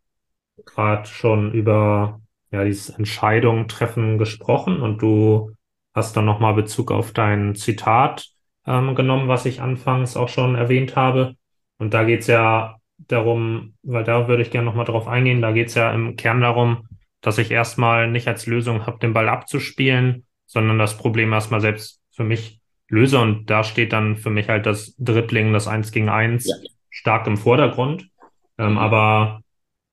gerade 0.65 1.08
schon 1.08 1.52
über 1.54 2.21
ja, 2.52 2.63
dieses 2.63 2.89
Entscheidung 2.89 3.67
treffen 3.67 4.17
gesprochen 4.17 4.82
und 4.82 5.02
du 5.02 5.52
hast 5.93 6.15
dann 6.15 6.26
nochmal 6.26 6.54
Bezug 6.54 6.91
auf 6.91 7.12
dein 7.12 7.56
Zitat 7.56 8.28
ähm, 8.65 8.95
genommen, 8.95 9.28
was 9.28 9.45
ich 9.45 9.62
anfangs 9.62 10.15
auch 10.15 10.30
schon 10.30 10.56
erwähnt 10.56 10.95
habe. 10.95 11.36
Und 11.78 11.93
da 11.93 12.04
geht's 12.04 12.28
ja 12.28 12.78
darum, 12.97 13.76
weil 13.82 14.04
da 14.04 14.28
würde 14.28 14.43
ich 14.43 14.52
gerne 14.52 14.65
nochmal 14.65 14.86
drauf 14.86 15.08
eingehen, 15.08 15.41
da 15.41 15.52
geht's 15.52 15.73
ja 15.76 15.91
im 15.91 16.15
Kern 16.15 16.41
darum, 16.41 16.88
dass 17.23 17.39
ich 17.39 17.49
erstmal 17.49 18.07
nicht 18.07 18.27
als 18.27 18.45
Lösung 18.45 18.86
habe, 18.86 18.99
den 18.99 19.13
Ball 19.13 19.29
abzuspielen, 19.29 20.25
sondern 20.45 20.77
das 20.77 20.97
Problem 20.97 21.33
erstmal 21.33 21.62
selbst 21.62 22.01
für 22.12 22.23
mich 22.23 22.59
löse. 22.89 23.19
Und 23.19 23.49
da 23.49 23.63
steht 23.63 23.93
dann 23.93 24.17
für 24.17 24.29
mich 24.29 24.49
halt 24.49 24.67
das 24.67 24.93
Dribbling, 24.99 25.53
das 25.53 25.67
Eins 25.67 25.91
gegen 25.91 26.09
Eins 26.09 26.45
ja. 26.45 26.55
stark 26.91 27.25
im 27.25 27.38
Vordergrund. 27.38 28.09
Ähm, 28.59 28.73
mhm. 28.73 28.77
aber 28.77 29.41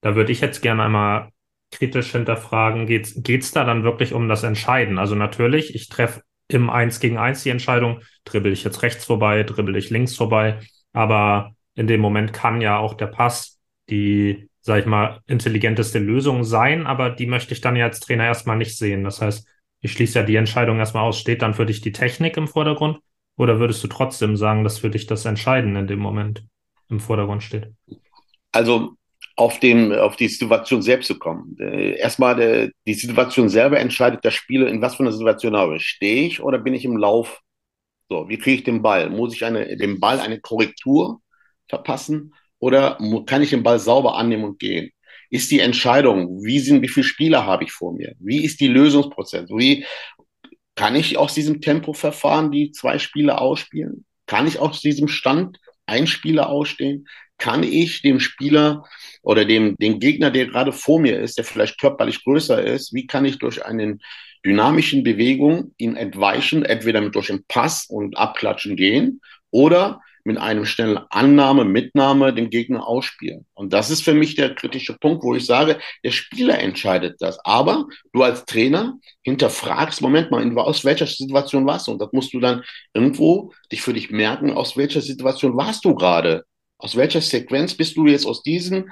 da 0.02 0.16
würde 0.16 0.32
ich 0.32 0.42
jetzt 0.42 0.60
gerne 0.60 0.82
einmal 0.82 1.30
kritisch 1.70 2.12
hinterfragen, 2.12 2.86
geht's, 2.86 3.14
geht's 3.22 3.52
da 3.52 3.64
dann 3.64 3.84
wirklich 3.84 4.12
um 4.12 4.28
das 4.28 4.42
Entscheiden? 4.42 4.98
Also 4.98 5.14
natürlich, 5.14 5.74
ich 5.74 5.88
treffe 5.88 6.22
im 6.48 6.68
Eins 6.68 7.00
gegen 7.00 7.16
Eins 7.16 7.42
die 7.42 7.50
Entscheidung, 7.50 8.00
dribbel 8.24 8.52
ich 8.52 8.64
jetzt 8.64 8.82
rechts 8.82 9.04
vorbei, 9.04 9.44
dribbel 9.44 9.76
ich 9.76 9.88
links 9.88 10.16
vorbei, 10.16 10.58
aber 10.92 11.54
in 11.74 11.86
dem 11.86 12.00
Moment 12.00 12.32
kann 12.32 12.60
ja 12.60 12.76
auch 12.76 12.94
der 12.94 13.06
Pass 13.06 13.58
die 13.88 14.49
sag 14.60 14.80
ich 14.80 14.86
mal, 14.86 15.20
intelligenteste 15.26 15.98
Lösung 15.98 16.44
sein, 16.44 16.86
aber 16.86 17.10
die 17.10 17.26
möchte 17.26 17.54
ich 17.54 17.60
dann 17.60 17.76
ja 17.76 17.86
als 17.86 18.00
Trainer 18.00 18.24
erstmal 18.24 18.56
nicht 18.56 18.76
sehen. 18.76 19.04
Das 19.04 19.20
heißt, 19.20 19.48
ich 19.80 19.92
schließe 19.92 20.18
ja 20.18 20.24
die 20.24 20.36
Entscheidung 20.36 20.78
erstmal 20.78 21.04
aus. 21.04 21.18
Steht 21.18 21.42
dann 21.42 21.54
für 21.54 21.66
dich 21.66 21.80
die 21.80 21.92
Technik 21.92 22.36
im 22.36 22.48
Vordergrund 22.48 22.98
oder 23.36 23.58
würdest 23.58 23.82
du 23.82 23.88
trotzdem 23.88 24.36
sagen, 24.36 24.64
dass 24.64 24.78
für 24.78 24.90
dich 24.90 25.06
das 25.06 25.24
Entscheiden 25.24 25.76
in 25.76 25.86
dem 25.86 25.98
Moment 25.98 26.44
im 26.90 27.00
Vordergrund 27.00 27.42
steht? 27.42 27.72
Also 28.52 28.94
auf, 29.36 29.58
den, 29.60 29.94
auf 29.94 30.16
die 30.16 30.28
Situation 30.28 30.82
selbst 30.82 31.06
zu 31.06 31.18
kommen. 31.18 31.56
Äh, 31.58 31.96
erstmal 31.96 32.36
der, 32.36 32.70
die 32.86 32.94
Situation 32.94 33.48
selber 33.48 33.80
entscheidet 33.80 34.22
der 34.24 34.30
Spieler, 34.30 34.68
in 34.68 34.82
was 34.82 34.96
für 34.96 35.02
einer 35.02 35.12
Situation 35.12 35.56
habe 35.56 35.76
ich. 35.76 35.86
Stehe 35.86 36.26
ich 36.26 36.42
oder 36.42 36.58
bin 36.58 36.74
ich 36.74 36.84
im 36.84 36.98
Lauf? 36.98 37.40
So, 38.10 38.28
wie 38.28 38.38
kriege 38.38 38.56
ich 38.56 38.64
den 38.64 38.82
Ball? 38.82 39.08
Muss 39.08 39.34
ich 39.34 39.44
eine, 39.44 39.76
dem 39.76 40.00
Ball 40.00 40.20
eine 40.20 40.40
Korrektur 40.40 41.22
verpassen? 41.68 42.34
Oder 42.60 42.98
kann 43.26 43.42
ich 43.42 43.50
den 43.50 43.64
Ball 43.64 43.80
sauber 43.80 44.16
annehmen 44.16 44.44
und 44.44 44.58
gehen? 44.58 44.92
Ist 45.30 45.50
die 45.50 45.60
Entscheidung, 45.60 46.44
wie 46.44 46.60
sind, 46.60 46.82
wie 46.82 46.88
viele 46.88 47.04
Spieler 47.04 47.46
habe 47.46 47.64
ich 47.64 47.72
vor 47.72 47.92
mir? 47.92 48.14
Wie 48.18 48.44
ist 48.44 48.60
die 48.60 48.68
Lösungsprozess? 48.68 49.48
Wie 49.50 49.84
kann 50.76 50.94
ich 50.94 51.18
aus 51.18 51.34
diesem 51.34 51.60
Tempoverfahren 51.60 52.50
die 52.50 52.70
zwei 52.70 52.98
Spiele 52.98 53.38
ausspielen? 53.38 54.04
Kann 54.26 54.46
ich 54.46 54.58
aus 54.58 54.80
diesem 54.80 55.08
Stand 55.08 55.58
ein 55.86 56.06
Spieler 56.06 56.48
ausstehen? 56.48 57.08
Kann 57.38 57.62
ich 57.62 58.02
dem 58.02 58.20
Spieler 58.20 58.84
oder 59.22 59.44
dem, 59.44 59.76
dem 59.76 59.98
Gegner, 59.98 60.30
der 60.30 60.46
gerade 60.46 60.72
vor 60.72 61.00
mir 61.00 61.18
ist, 61.20 61.38
der 61.38 61.44
vielleicht 61.44 61.80
körperlich 61.80 62.22
größer 62.24 62.62
ist, 62.62 62.92
wie 62.92 63.06
kann 63.06 63.24
ich 63.24 63.38
durch 63.38 63.64
einen 63.64 64.00
dynamischen 64.44 65.02
Bewegung 65.02 65.74
ihn 65.76 65.96
entweichen, 65.96 66.64
entweder 66.64 67.08
durch 67.10 67.30
einen 67.30 67.44
Pass 67.46 67.86
und 67.88 68.16
Abklatschen 68.16 68.76
gehen 68.76 69.20
oder 69.50 70.00
mit 70.24 70.38
einem 70.38 70.64
schnellen 70.64 70.98
Annahme, 71.10 71.64
Mitnahme 71.64 72.34
dem 72.34 72.50
Gegner 72.50 72.86
ausspielen. 72.86 73.46
Und 73.54 73.72
das 73.72 73.90
ist 73.90 74.02
für 74.02 74.14
mich 74.14 74.34
der 74.34 74.54
kritische 74.54 74.96
Punkt, 74.98 75.22
wo 75.22 75.34
ich 75.34 75.46
sage, 75.46 75.78
der 76.04 76.10
Spieler 76.10 76.58
entscheidet 76.58 77.16
das. 77.20 77.38
Aber 77.44 77.86
du 78.12 78.22
als 78.22 78.44
Trainer 78.44 78.98
hinterfragst, 79.22 80.00
Moment 80.00 80.30
mal, 80.30 80.42
aus 80.58 80.84
welcher 80.84 81.06
Situation 81.06 81.66
warst 81.66 81.86
du? 81.86 81.92
Und 81.92 82.00
das 82.00 82.12
musst 82.12 82.32
du 82.32 82.40
dann 82.40 82.62
irgendwo 82.94 83.52
dich 83.72 83.82
für 83.82 83.92
dich 83.92 84.10
merken, 84.10 84.52
aus 84.52 84.76
welcher 84.76 85.00
Situation 85.00 85.56
warst 85.56 85.84
du 85.84 85.94
gerade? 85.94 86.44
Aus 86.78 86.96
welcher 86.96 87.20
Sequenz 87.20 87.74
bist 87.74 87.96
du 87.96 88.06
jetzt 88.06 88.26
aus 88.26 88.42
diesem 88.42 88.90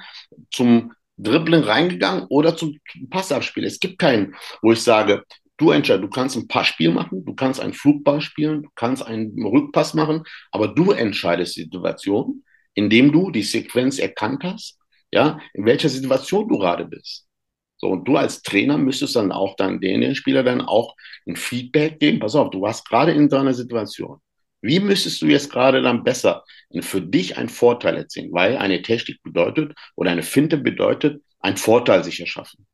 zum 0.51 0.93
Dribbling 1.17 1.63
reingegangen 1.63 2.25
oder 2.29 2.55
zum 2.55 2.77
Passabspiel? 3.09 3.65
Es 3.65 3.79
gibt 3.79 3.99
keinen, 3.99 4.35
wo 4.61 4.71
ich 4.71 4.81
sage, 4.81 5.23
Du 5.59 5.71
entscheidest, 5.71 6.05
du 6.05 6.09
kannst 6.09 6.37
ein 6.37 6.47
Passspiel 6.47 6.91
machen, 6.91 7.25
du 7.25 7.35
kannst 7.35 7.59
einen 7.59 7.73
Flugball 7.73 8.21
spielen, 8.21 8.63
du 8.63 8.69
kannst 8.75 9.05
einen 9.05 9.43
Rückpass 9.45 9.93
machen, 9.93 10.23
aber 10.51 10.69
du 10.69 10.91
entscheidest 10.91 11.57
die 11.57 11.63
Situation, 11.63 12.43
indem 12.73 13.11
du 13.11 13.29
die 13.29 13.43
Sequenz 13.43 13.99
erkannt 13.99 14.43
hast, 14.43 14.79
ja, 15.11 15.37
in 15.53 15.65
welcher 15.65 15.89
Situation 15.89 16.47
du 16.47 16.57
gerade 16.57 16.85
bist. 16.85 17.27
So, 17.75 17.87
und 17.87 18.07
du 18.07 18.15
als 18.15 18.41
Trainer 18.41 18.77
müsstest 18.77 19.17
dann 19.17 19.33
auch 19.33 19.55
dann 19.57 19.81
den 19.81 20.15
Spieler 20.15 20.43
dann 20.43 20.61
auch 20.61 20.95
ein 21.27 21.35
Feedback 21.35 21.99
geben. 21.99 22.19
Pass 22.19 22.35
auf, 22.35 22.49
du 22.51 22.61
warst 22.61 22.87
gerade 22.87 23.11
in 23.11 23.27
deiner 23.27 23.53
Situation. 23.53 24.19
Wie 24.61 24.79
müsstest 24.79 25.21
du 25.21 25.27
jetzt 25.27 25.49
gerade 25.51 25.81
dann 25.81 26.03
besser 26.03 26.43
für 26.81 27.01
dich 27.01 27.37
einen 27.37 27.49
Vorteil 27.49 27.97
erzielen? 27.97 28.31
Weil 28.31 28.57
eine 28.57 28.81
Technik 28.81 29.21
bedeutet 29.23 29.73
oder 29.95 30.11
eine 30.11 30.23
Finte 30.23 30.57
bedeutet, 30.57 31.21
einen 31.39 31.57
Vorteil 31.57 32.03
sich 32.03 32.19
erschaffen. 32.19 32.65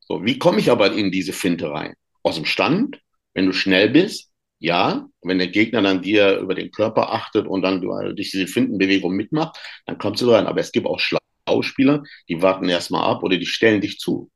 So, 0.00 0.24
wie 0.24 0.38
komme 0.38 0.58
ich 0.58 0.70
aber 0.70 0.92
in 0.92 1.12
diese 1.12 1.32
Finte 1.32 1.70
rein? 1.70 1.94
Aus 2.22 2.36
dem 2.36 2.44
Stand, 2.44 3.00
wenn 3.34 3.46
du 3.46 3.52
schnell 3.52 3.90
bist, 3.90 4.30
ja, 4.58 5.08
wenn 5.22 5.38
der 5.38 5.48
Gegner 5.48 5.82
dann 5.82 6.02
dir 6.02 6.38
über 6.38 6.54
den 6.54 6.70
Körper 6.70 7.12
achtet 7.12 7.46
und 7.46 7.62
dann 7.62 7.80
du 7.80 8.14
dich 8.14 8.30
diese 8.30 8.46
Findenbewegung 8.46 9.12
mitmacht, 9.14 9.58
dann 9.86 9.98
kommst 9.98 10.22
du 10.22 10.30
rein. 10.30 10.46
Aber 10.46 10.60
es 10.60 10.70
gibt 10.70 10.86
auch 10.86 11.00
Schlauspieler, 11.00 12.04
die 12.28 12.42
warten 12.42 12.68
erstmal 12.68 13.04
ab 13.04 13.24
oder 13.24 13.36
die 13.36 13.46
stellen 13.46 13.80
dich 13.80 13.98
zu. 13.98 14.30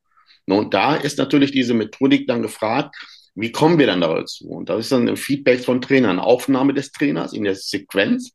Und 0.46 0.74
da 0.74 0.96
ist 0.96 1.18
natürlich 1.18 1.52
diese 1.52 1.74
Methodik 1.74 2.26
dann 2.26 2.42
gefragt, 2.42 2.96
wie 3.36 3.52
kommen 3.52 3.78
wir 3.78 3.86
dann 3.86 4.00
dazu? 4.00 4.48
Und 4.48 4.68
das 4.68 4.80
ist 4.80 4.92
dann 4.92 5.08
ein 5.08 5.16
Feedback 5.16 5.60
von 5.60 5.80
Trainern, 5.80 6.18
Aufnahme 6.18 6.74
des 6.74 6.90
Trainers 6.90 7.32
in 7.32 7.44
der 7.44 7.54
Sequenz. 7.54 8.32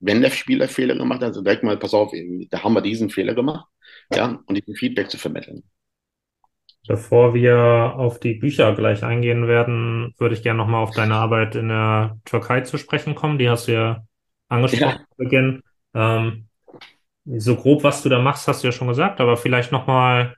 Wenn 0.00 0.20
der 0.22 0.30
Spieler 0.30 0.68
Fehler 0.68 0.96
gemacht 0.96 1.20
hat, 1.20 1.28
also 1.28 1.42
direkt 1.42 1.62
mal, 1.62 1.78
pass 1.78 1.94
auf, 1.94 2.12
da 2.50 2.62
haben 2.62 2.74
wir 2.74 2.80
diesen 2.80 3.10
Fehler 3.10 3.34
gemacht, 3.34 3.66
ja, 4.12 4.42
und 4.46 4.54
diesen 4.56 4.74
Feedback 4.76 5.10
zu 5.10 5.18
vermitteln. 5.18 5.62
Bevor 6.86 7.32
wir 7.32 7.94
auf 7.96 8.20
die 8.20 8.34
Bücher 8.34 8.74
gleich 8.74 9.02
eingehen 9.04 9.48
werden, 9.48 10.14
würde 10.18 10.34
ich 10.34 10.42
gerne 10.42 10.58
nochmal 10.58 10.82
auf 10.82 10.90
deine 10.90 11.14
Arbeit 11.14 11.54
in 11.54 11.68
der 11.68 12.18
Türkei 12.26 12.60
zu 12.60 12.76
sprechen 12.76 13.14
kommen. 13.14 13.38
Die 13.38 13.48
hast 13.48 13.68
du 13.68 13.72
ja 13.72 14.02
angesprochen 14.48 14.98
ja. 15.00 15.06
zu 15.08 15.16
Beginn. 15.16 15.62
Ähm, 15.94 16.48
so 17.24 17.56
grob, 17.56 17.84
was 17.84 18.02
du 18.02 18.10
da 18.10 18.20
machst, 18.20 18.46
hast 18.48 18.62
du 18.62 18.68
ja 18.68 18.72
schon 18.72 18.88
gesagt, 18.88 19.20
aber 19.20 19.38
vielleicht 19.38 19.72
nochmal, 19.72 20.36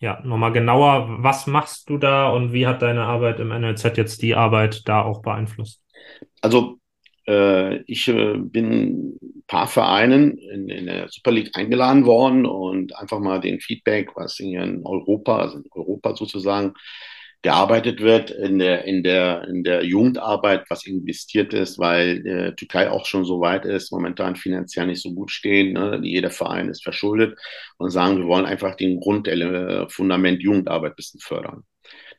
ja, 0.00 0.20
nochmal 0.24 0.52
genauer, 0.52 1.22
was 1.22 1.46
machst 1.46 1.90
du 1.90 1.98
da 1.98 2.30
und 2.30 2.52
wie 2.54 2.66
hat 2.66 2.80
deine 2.80 3.04
Arbeit 3.04 3.40
im 3.40 3.48
NLZ 3.48 3.96
jetzt 3.96 4.22
die 4.22 4.34
Arbeit 4.34 4.88
da 4.88 5.02
auch 5.02 5.20
beeinflusst? 5.20 5.82
Also 6.40 6.78
ich 7.86 8.08
äh, 8.08 8.34
bin 8.38 9.18
ein 9.18 9.44
paar 9.46 9.68
Vereinen 9.68 10.38
in, 10.38 10.68
in, 10.68 10.86
der 10.86 11.08
Super 11.08 11.32
League 11.32 11.50
eingeladen 11.54 12.06
worden 12.06 12.46
und 12.46 12.96
einfach 12.96 13.18
mal 13.18 13.40
den 13.40 13.60
Feedback, 13.60 14.10
was 14.16 14.36
hier 14.36 14.62
in 14.62 14.84
Europa, 14.84 15.38
also 15.38 15.58
in 15.58 15.64
Europa 15.70 16.16
sozusagen, 16.16 16.74
gearbeitet 17.42 18.00
wird 18.00 18.30
in 18.30 18.58
der, 18.58 18.84
in 18.84 19.02
der, 19.02 19.46
in 19.46 19.62
der 19.62 19.84
Jugendarbeit, 19.84 20.64
was 20.70 20.86
investiert 20.86 21.54
ist, 21.54 21.78
weil 21.78 22.26
äh, 22.26 22.54
Türkei 22.56 22.90
auch 22.90 23.06
schon 23.06 23.24
so 23.24 23.40
weit 23.40 23.64
ist, 23.64 23.92
momentan 23.92 24.34
finanziell 24.34 24.86
nicht 24.86 25.02
so 25.02 25.14
gut 25.14 25.30
stehen. 25.30 25.74
Ne? 25.74 26.00
Jeder 26.02 26.30
Verein 26.30 26.68
ist 26.68 26.82
verschuldet 26.82 27.38
und 27.76 27.90
sagen, 27.90 28.18
wir 28.18 28.26
wollen 28.26 28.44
einfach 28.44 28.74
den 28.74 28.98
Grundfundament 28.98 30.42
Jugendarbeit 30.42 30.92
ein 30.92 30.96
bisschen 30.96 31.20
fördern. 31.20 31.62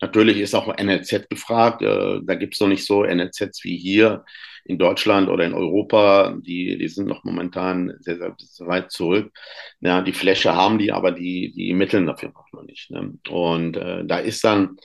Natürlich 0.01 0.37
ist 0.39 0.55
auch 0.55 0.73
NLZ 0.77 1.29
gefragt. 1.29 1.81
Äh, 1.81 2.21
da 2.23 2.35
gibt 2.35 2.53
es 2.53 2.61
noch 2.61 2.69
nicht 2.69 2.85
so 2.85 3.03
NLZs 3.03 3.63
wie 3.63 3.77
hier 3.77 4.23
in 4.69 4.77
Deutschland 4.77 5.29
oder 5.29 5.45
in 5.45 5.55
Europa. 5.55 6.37
Die, 6.41 6.77
die 6.77 6.87
sind 6.87 7.07
noch 7.07 7.23
momentan 7.23 7.93
sehr, 8.01 8.17
sehr, 8.17 8.67
weit 8.67 8.91
zurück. 8.91 9.31
Ja, 9.79 10.01
die 10.01 10.13
Fläche 10.13 10.55
haben 10.55 10.77
die, 10.77 10.91
aber 10.91 11.11
die, 11.11 11.51
die 11.53 11.73
Mittel 11.73 12.05
dafür 12.05 12.31
noch 12.53 12.63
nicht. 12.63 12.91
Ne? 12.91 13.17
Und 13.29 13.77
äh, 13.77 14.05
da 14.05 14.19
ist 14.19 14.43
dann, 14.43 14.77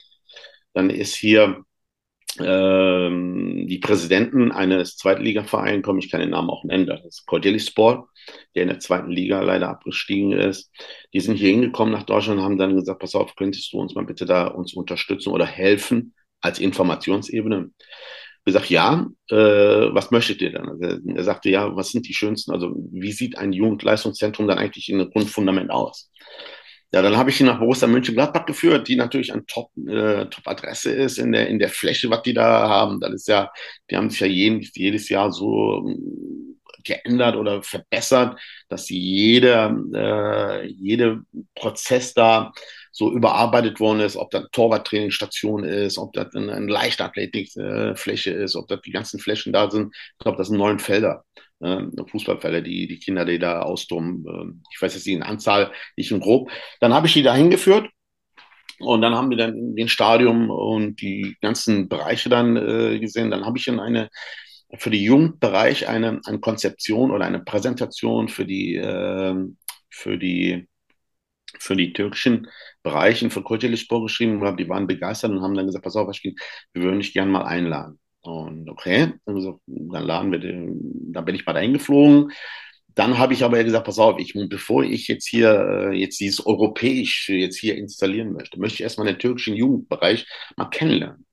dann 0.73 0.89
ist 0.89 1.13
hier 1.13 1.63
ähm, 2.39 3.67
die 3.67 3.77
Präsidenten 3.77 4.51
eines 4.51 4.97
Zweitligavereins, 4.97 5.83
komme 5.83 5.99
ich 5.99 6.09
kann 6.09 6.19
den 6.19 6.31
Namen 6.31 6.49
auch 6.49 6.63
nennen, 6.63 6.87
das 6.87 7.05
ist 7.05 7.25
Cordeli 7.27 7.59
Sport, 7.59 8.09
der 8.55 8.63
in 8.63 8.69
der 8.69 8.79
zweiten 8.79 9.11
Liga 9.11 9.41
leider 9.41 9.69
abgestiegen 9.69 10.31
ist. 10.31 10.71
Die 11.13 11.19
sind 11.19 11.35
hier 11.35 11.49
hingekommen 11.49 11.93
nach 11.93 12.03
Deutschland 12.03 12.39
und 12.39 12.43
haben 12.43 12.57
dann 12.57 12.75
gesagt, 12.75 12.99
pass 12.99 13.13
auf, 13.13 13.35
könntest 13.35 13.71
du 13.71 13.79
uns 13.79 13.93
mal 13.93 14.05
bitte 14.05 14.25
da 14.25 14.47
uns 14.47 14.73
unterstützen 14.73 15.29
oder 15.29 15.45
helfen 15.45 16.15
als 16.41 16.57
Informationsebene? 16.57 17.69
Ich 18.45 18.53
gesagt, 18.53 18.69
ja, 18.69 19.07
äh, 19.31 19.35
was 19.35 20.11
möchtet 20.11 20.39
ihr 20.41 20.51
dann? 20.51 20.69
Also 20.69 20.99
er 21.15 21.23
sagte, 21.23 21.49
ja, 21.49 21.75
was 21.75 21.89
sind 21.89 22.07
die 22.07 22.13
schönsten, 22.13 22.51
also 22.51 22.75
wie 22.91 23.11
sieht 23.11 23.39
ein 23.39 23.53
Jugendleistungszentrum 23.53 24.47
dann 24.47 24.59
eigentlich 24.59 24.87
in 24.87 25.01
einem 25.01 25.09
Grundfundament 25.09 25.71
aus? 25.71 26.11
Ja, 26.93 27.01
dann 27.01 27.17
habe 27.17 27.31
ich 27.31 27.39
ihn 27.41 27.47
nach 27.47 27.59
Borussia 27.59 27.87
Mönchengladbach 27.87 28.45
geführt, 28.45 28.87
die 28.87 28.95
natürlich 28.95 29.33
eine 29.33 29.45
Top, 29.47 29.71
äh, 29.87 30.27
Top-Adresse 30.27 30.91
ist 30.91 31.17
in 31.17 31.31
der, 31.31 31.47
in 31.47 31.57
der 31.59 31.69
Fläche, 31.69 32.09
was 32.09 32.21
die 32.21 32.33
da 32.33 32.69
haben. 32.69 32.99
Das 32.99 33.13
ist 33.13 33.27
ja, 33.27 33.51
die 33.89 33.97
haben 33.97 34.09
sich 34.09 34.19
ja 34.19 34.27
jedes, 34.27 34.71
jedes 34.75 35.09
Jahr 35.09 35.31
so 35.31 35.83
ähm, 35.85 36.59
geändert 36.83 37.35
oder 37.35 37.63
verbessert, 37.63 38.39
dass 38.69 38.85
sie 38.85 38.99
jede, 38.99 39.75
äh, 39.93 40.67
jede 40.67 41.23
Prozess 41.55 42.13
da 42.13 42.53
so 42.95 43.11
überarbeitet 43.11 43.81
worden 43.81 43.99
ist, 43.99 44.15
ob 44.15 44.31
das 44.31 44.45
Torwarttrainingsstation 44.53 45.65
ist, 45.65 45.97
ob 45.97 46.13
das 46.13 46.33
eine, 46.33 46.53
eine 46.53 46.71
Leichtathletikfläche 46.71 48.31
ist, 48.31 48.55
ob 48.55 48.69
das 48.69 48.79
die 48.81 48.91
ganzen 48.91 49.19
Flächen 49.19 49.51
da 49.51 49.69
sind. 49.69 49.93
Ich 49.93 50.17
glaube, 50.19 50.37
das 50.37 50.47
sind 50.47 50.57
neun 50.57 50.79
Felder 50.79 51.25
äh, 51.59 51.81
Fußballfälle, 52.07 52.63
die, 52.63 52.87
die 52.87 52.97
Kinder, 52.97 53.25
die 53.25 53.37
da 53.37 53.63
austoben. 53.63 54.25
Äh, 54.25 54.67
ich 54.73 54.81
weiß 54.81 54.93
jetzt 54.95 55.07
in 55.07 55.23
Anzahl, 55.23 55.73
nicht 55.97 56.09
in 56.09 56.21
grob. 56.21 56.49
Dann 56.79 56.93
habe 56.93 57.07
ich 57.07 57.13
die 57.13 57.23
da 57.23 57.35
hingeführt 57.35 57.89
und 58.79 59.01
dann 59.01 59.13
haben 59.13 59.29
wir 59.29 59.37
dann 59.37 59.75
den 59.75 59.89
Stadium 59.89 60.49
und 60.49 61.01
die 61.01 61.35
ganzen 61.41 61.89
Bereiche 61.89 62.29
dann 62.29 62.55
äh, 62.55 62.99
gesehen. 62.99 63.29
Dann 63.29 63.45
habe 63.45 63.57
ich 63.57 63.67
in 63.67 63.81
eine 63.81 64.09
für 64.77 64.89
die 64.89 65.03
Jugendbereich 65.03 65.89
eine, 65.89 66.21
eine 66.25 66.39
Konzeption 66.39 67.11
oder 67.11 67.25
eine 67.25 67.39
Präsentation 67.39 68.29
für 68.29 68.45
die 68.45 68.75
äh, 68.75 69.35
für 69.89 70.17
die 70.17 70.65
für 71.65 71.75
die 71.75 71.93
türkischen 71.93 72.47
Bereiche 72.83 73.29
für 73.29 73.41
Kulturlichspor 73.41 74.03
geschrieben. 74.03 74.57
Die 74.57 74.69
waren 74.69 74.87
begeistert 74.87 75.31
und 75.31 75.41
haben 75.41 75.55
dann 75.55 75.65
gesagt, 75.65 75.83
pass 75.83 75.95
auf, 75.95 76.07
wir 76.07 76.33
würden 76.73 76.99
dich 76.99 77.13
gerne 77.13 77.31
mal 77.31 77.43
einladen. 77.43 77.99
Und 78.21 78.69
okay, 78.69 79.13
dann 79.25 79.57
laden 80.05 80.31
wir 80.31 80.39
dann 80.39 81.25
bin 81.25 81.35
ich 81.35 81.45
mal 81.45 81.53
dahin 81.53 81.73
geflogen. 81.73 82.31
Dann 82.95 83.17
habe 83.17 83.33
ich 83.33 83.43
aber 83.43 83.63
gesagt, 83.63 83.85
pass 83.85 83.99
auf, 83.99 84.19
ich, 84.19 84.33
bevor 84.49 84.83
ich 84.83 85.07
jetzt 85.07 85.27
hier 85.27 85.91
äh, 85.91 85.97
jetzt 85.97 86.19
dieses 86.19 86.45
Europäisch 86.45 87.29
jetzt 87.29 87.59
hier 87.59 87.75
installieren 87.75 88.31
möchte, 88.31 88.57
möchte 88.59 88.75
ich 88.75 88.81
erstmal 88.81 89.07
den 89.07 89.19
türkischen 89.19 89.55
Jugendbereich 89.55 90.25
mal 90.55 90.69
kennenlernen. 90.69 91.25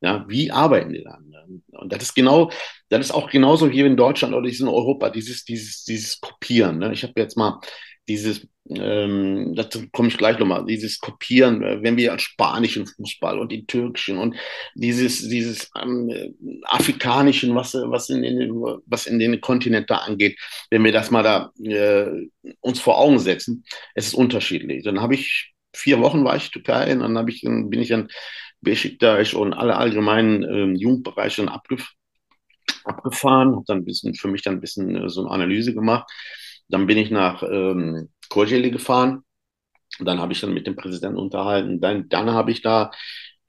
Ja, 0.00 0.24
wie 0.28 0.52
arbeiten 0.52 0.92
die 0.92 1.02
dann? 1.02 1.28
Und 1.72 1.92
das 1.92 2.02
ist 2.04 2.14
genau, 2.14 2.50
das 2.88 3.06
ist 3.06 3.10
auch 3.10 3.28
genauso 3.28 3.68
hier 3.68 3.86
in 3.86 3.96
Deutschland 3.96 4.34
oder 4.34 4.48
in 4.48 4.68
Europa, 4.68 5.10
dieses, 5.10 5.44
dieses, 5.44 5.84
dieses 5.84 6.20
Kopieren. 6.20 6.78
Ne? 6.78 6.92
Ich 6.92 7.02
habe 7.02 7.14
jetzt 7.16 7.36
mal 7.36 7.60
dieses, 8.08 8.48
ähm, 8.70 9.54
dazu 9.54 9.88
komme 9.92 10.08
ich 10.08 10.16
gleich 10.16 10.38
nochmal, 10.38 10.64
dieses 10.64 10.98
Kopieren, 10.98 11.62
äh, 11.62 11.82
wenn 11.82 11.96
wir 11.96 12.12
an 12.12 12.18
spanischen 12.18 12.86
Fußball 12.86 13.38
und 13.38 13.52
den 13.52 13.66
türkischen 13.66 14.18
und 14.18 14.36
dieses, 14.74 15.28
dieses 15.28 15.70
ähm, 15.80 16.34
afrikanischen, 16.64 17.54
was, 17.54 17.74
was, 17.74 18.08
in 18.08 18.22
den, 18.22 18.50
was 18.86 19.06
in 19.06 19.18
den 19.18 19.40
Kontinent 19.40 19.90
da 19.90 19.98
angeht, 19.98 20.38
wenn 20.70 20.84
wir 20.84 20.92
das 20.92 21.10
mal 21.10 21.22
da 21.22 21.52
äh, 21.62 22.28
uns 22.60 22.80
vor 22.80 22.98
Augen 22.98 23.18
setzen, 23.18 23.64
es 23.94 24.08
ist 24.08 24.14
unterschiedlich. 24.14 24.84
Dann 24.84 25.00
habe 25.00 25.14
ich 25.14 25.52
vier 25.74 26.00
Wochen 26.00 26.24
war 26.24 26.36
ich 26.36 26.46
in 26.46 26.52
Türkei 26.52 26.92
und 26.92 27.00
dann 27.00 27.28
ich, 27.28 27.42
dann 27.42 27.70
bin 27.70 27.80
ich 27.80 27.92
an 27.92 28.08
Besiktas 28.60 29.34
und 29.34 29.52
alle 29.52 29.76
allgemeinen 29.76 30.42
ähm, 30.42 30.74
Jugendbereiche 30.74 31.46
abgef 31.46 31.92
abgefahren, 32.84 33.54
habe 33.54 33.64
dann 33.66 33.78
ein 33.78 33.84
bisschen 33.84 34.14
für 34.14 34.28
mich 34.28 34.42
dann 34.42 34.54
ein 34.54 34.60
bisschen 34.60 34.96
äh, 34.96 35.08
so 35.10 35.20
eine 35.20 35.30
Analyse 35.30 35.74
gemacht 35.74 36.10
dann 36.68 36.86
bin 36.86 36.98
ich 36.98 37.10
nach 37.10 37.42
ähm, 37.42 38.10
Korseli 38.28 38.70
gefahren. 38.70 39.22
Und 39.98 40.06
dann 40.06 40.20
habe 40.20 40.32
ich 40.32 40.40
dann 40.40 40.54
mit 40.54 40.66
dem 40.66 40.76
Präsidenten 40.76 41.18
unterhalten. 41.18 41.80
Dann, 41.80 42.08
dann 42.08 42.30
habe 42.30 42.50
ich 42.50 42.62
da 42.62 42.90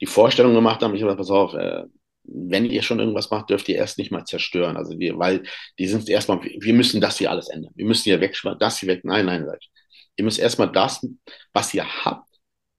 die 0.00 0.06
Vorstellung 0.06 0.54
gemacht, 0.54 0.82
habe 0.82 0.94
ich 0.94 1.02
gesagt, 1.02 1.18
pass 1.18 1.30
auf, 1.30 1.54
äh, 1.54 1.84
wenn 2.24 2.64
ihr 2.64 2.82
schon 2.82 3.00
irgendwas 3.00 3.30
macht, 3.30 3.50
dürft 3.50 3.68
ihr 3.68 3.76
erst 3.76 3.98
nicht 3.98 4.10
mal 4.10 4.24
zerstören. 4.24 4.76
Also 4.76 4.98
wir, 4.98 5.18
weil 5.18 5.42
die 5.78 5.86
sind 5.86 6.08
erstmal, 6.08 6.42
wir 6.42 6.74
müssen 6.74 7.00
das 7.00 7.18
hier 7.18 7.30
alles 7.30 7.48
ändern. 7.48 7.72
Wir 7.74 7.86
müssen 7.86 8.04
hier 8.04 8.20
weg, 8.20 8.36
das 8.58 8.78
hier 8.78 8.88
weg. 8.88 9.04
Nein, 9.04 9.26
nein, 9.26 9.44
Leute. 9.44 9.66
Ihr 10.16 10.24
müsst 10.24 10.38
erstmal 10.38 10.70
das, 10.70 11.06
was 11.52 11.74
ihr 11.74 11.86
habt, 12.04 12.28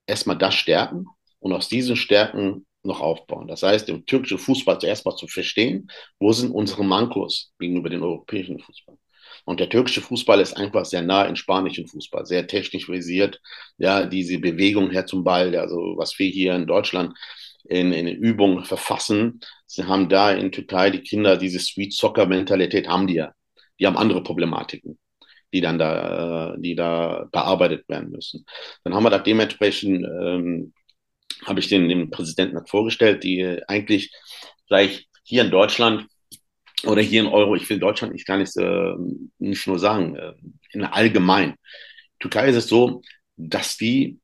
erstmal 0.06 0.38
das 0.38 0.54
stärken 0.54 1.06
und 1.38 1.52
aus 1.52 1.68
diesen 1.68 1.96
Stärken 1.96 2.66
noch 2.84 3.00
aufbauen. 3.00 3.48
Das 3.48 3.62
heißt, 3.62 3.88
im 3.88 4.06
türkischen 4.06 4.38
Fußball 4.38 4.80
zuerst 4.80 5.04
mal 5.04 5.16
zu 5.16 5.26
verstehen, 5.26 5.88
wo 6.18 6.32
sind 6.32 6.50
unsere 6.50 6.84
Mankos 6.84 7.52
gegenüber 7.58 7.90
dem 7.90 8.02
europäischen 8.02 8.58
Fußball. 8.58 8.96
Und 9.44 9.60
der 9.60 9.68
türkische 9.68 10.00
Fußball 10.00 10.40
ist 10.40 10.56
einfach 10.56 10.84
sehr 10.84 11.02
nah 11.02 11.24
in 11.24 11.36
spanischen 11.36 11.86
Fußball, 11.86 12.26
sehr 12.26 12.46
technisch 12.46 12.88
visiert. 12.88 13.40
Ja, 13.78 14.06
diese 14.06 14.38
Bewegung 14.38 14.90
her 14.90 15.06
zum 15.06 15.24
Ball, 15.24 15.54
also 15.56 15.94
was 15.96 16.18
wir 16.18 16.28
hier 16.28 16.54
in 16.54 16.66
Deutschland 16.66 17.16
in, 17.64 17.92
in 17.92 18.06
Übungen 18.08 18.64
verfassen, 18.64 19.40
sie 19.66 19.84
haben 19.84 20.08
da 20.08 20.32
in 20.32 20.52
Türkei 20.52 20.90
die 20.90 21.02
Kinder 21.02 21.36
diese 21.36 21.58
Sweet 21.58 21.92
Soccer 21.92 22.26
Mentalität 22.26 22.88
haben 22.88 23.06
die 23.06 23.14
ja. 23.14 23.32
Die 23.80 23.86
haben 23.86 23.96
andere 23.96 24.22
Problematiken 24.22 24.98
die 25.52 25.60
dann 25.60 25.78
da, 25.78 26.56
die 26.58 26.74
da 26.74 27.28
bearbeitet 27.30 27.88
werden 27.88 28.10
müssen. 28.10 28.46
Dann 28.84 28.94
haben 28.94 29.04
wir 29.04 29.10
da 29.10 29.18
dementsprechend, 29.18 30.04
ähm, 30.04 30.72
habe 31.44 31.60
ich 31.60 31.68
den, 31.68 31.88
den 31.88 32.10
Präsidenten 32.10 32.64
vorgestellt, 32.66 33.22
die 33.24 33.60
eigentlich 33.68 34.12
gleich 34.68 35.08
hier 35.24 35.44
in 35.44 35.50
Deutschland 35.50 36.06
oder 36.84 37.02
hier 37.02 37.22
in 37.22 37.28
Euro, 37.28 37.54
ich 37.54 37.68
will 37.68 37.78
Deutschland 37.78 38.12
nicht 38.12 38.26
gar 38.26 38.38
nicht, 38.38 38.56
äh, 38.56 38.94
nicht 39.38 39.66
nur 39.66 39.78
sagen, 39.78 40.16
äh, 40.16 40.34
in 40.72 40.84
allgemein. 40.84 41.54
Türkei 42.18 42.48
ist 42.48 42.56
es 42.56 42.68
so, 42.68 43.02
dass 43.36 43.76
die 43.76 44.18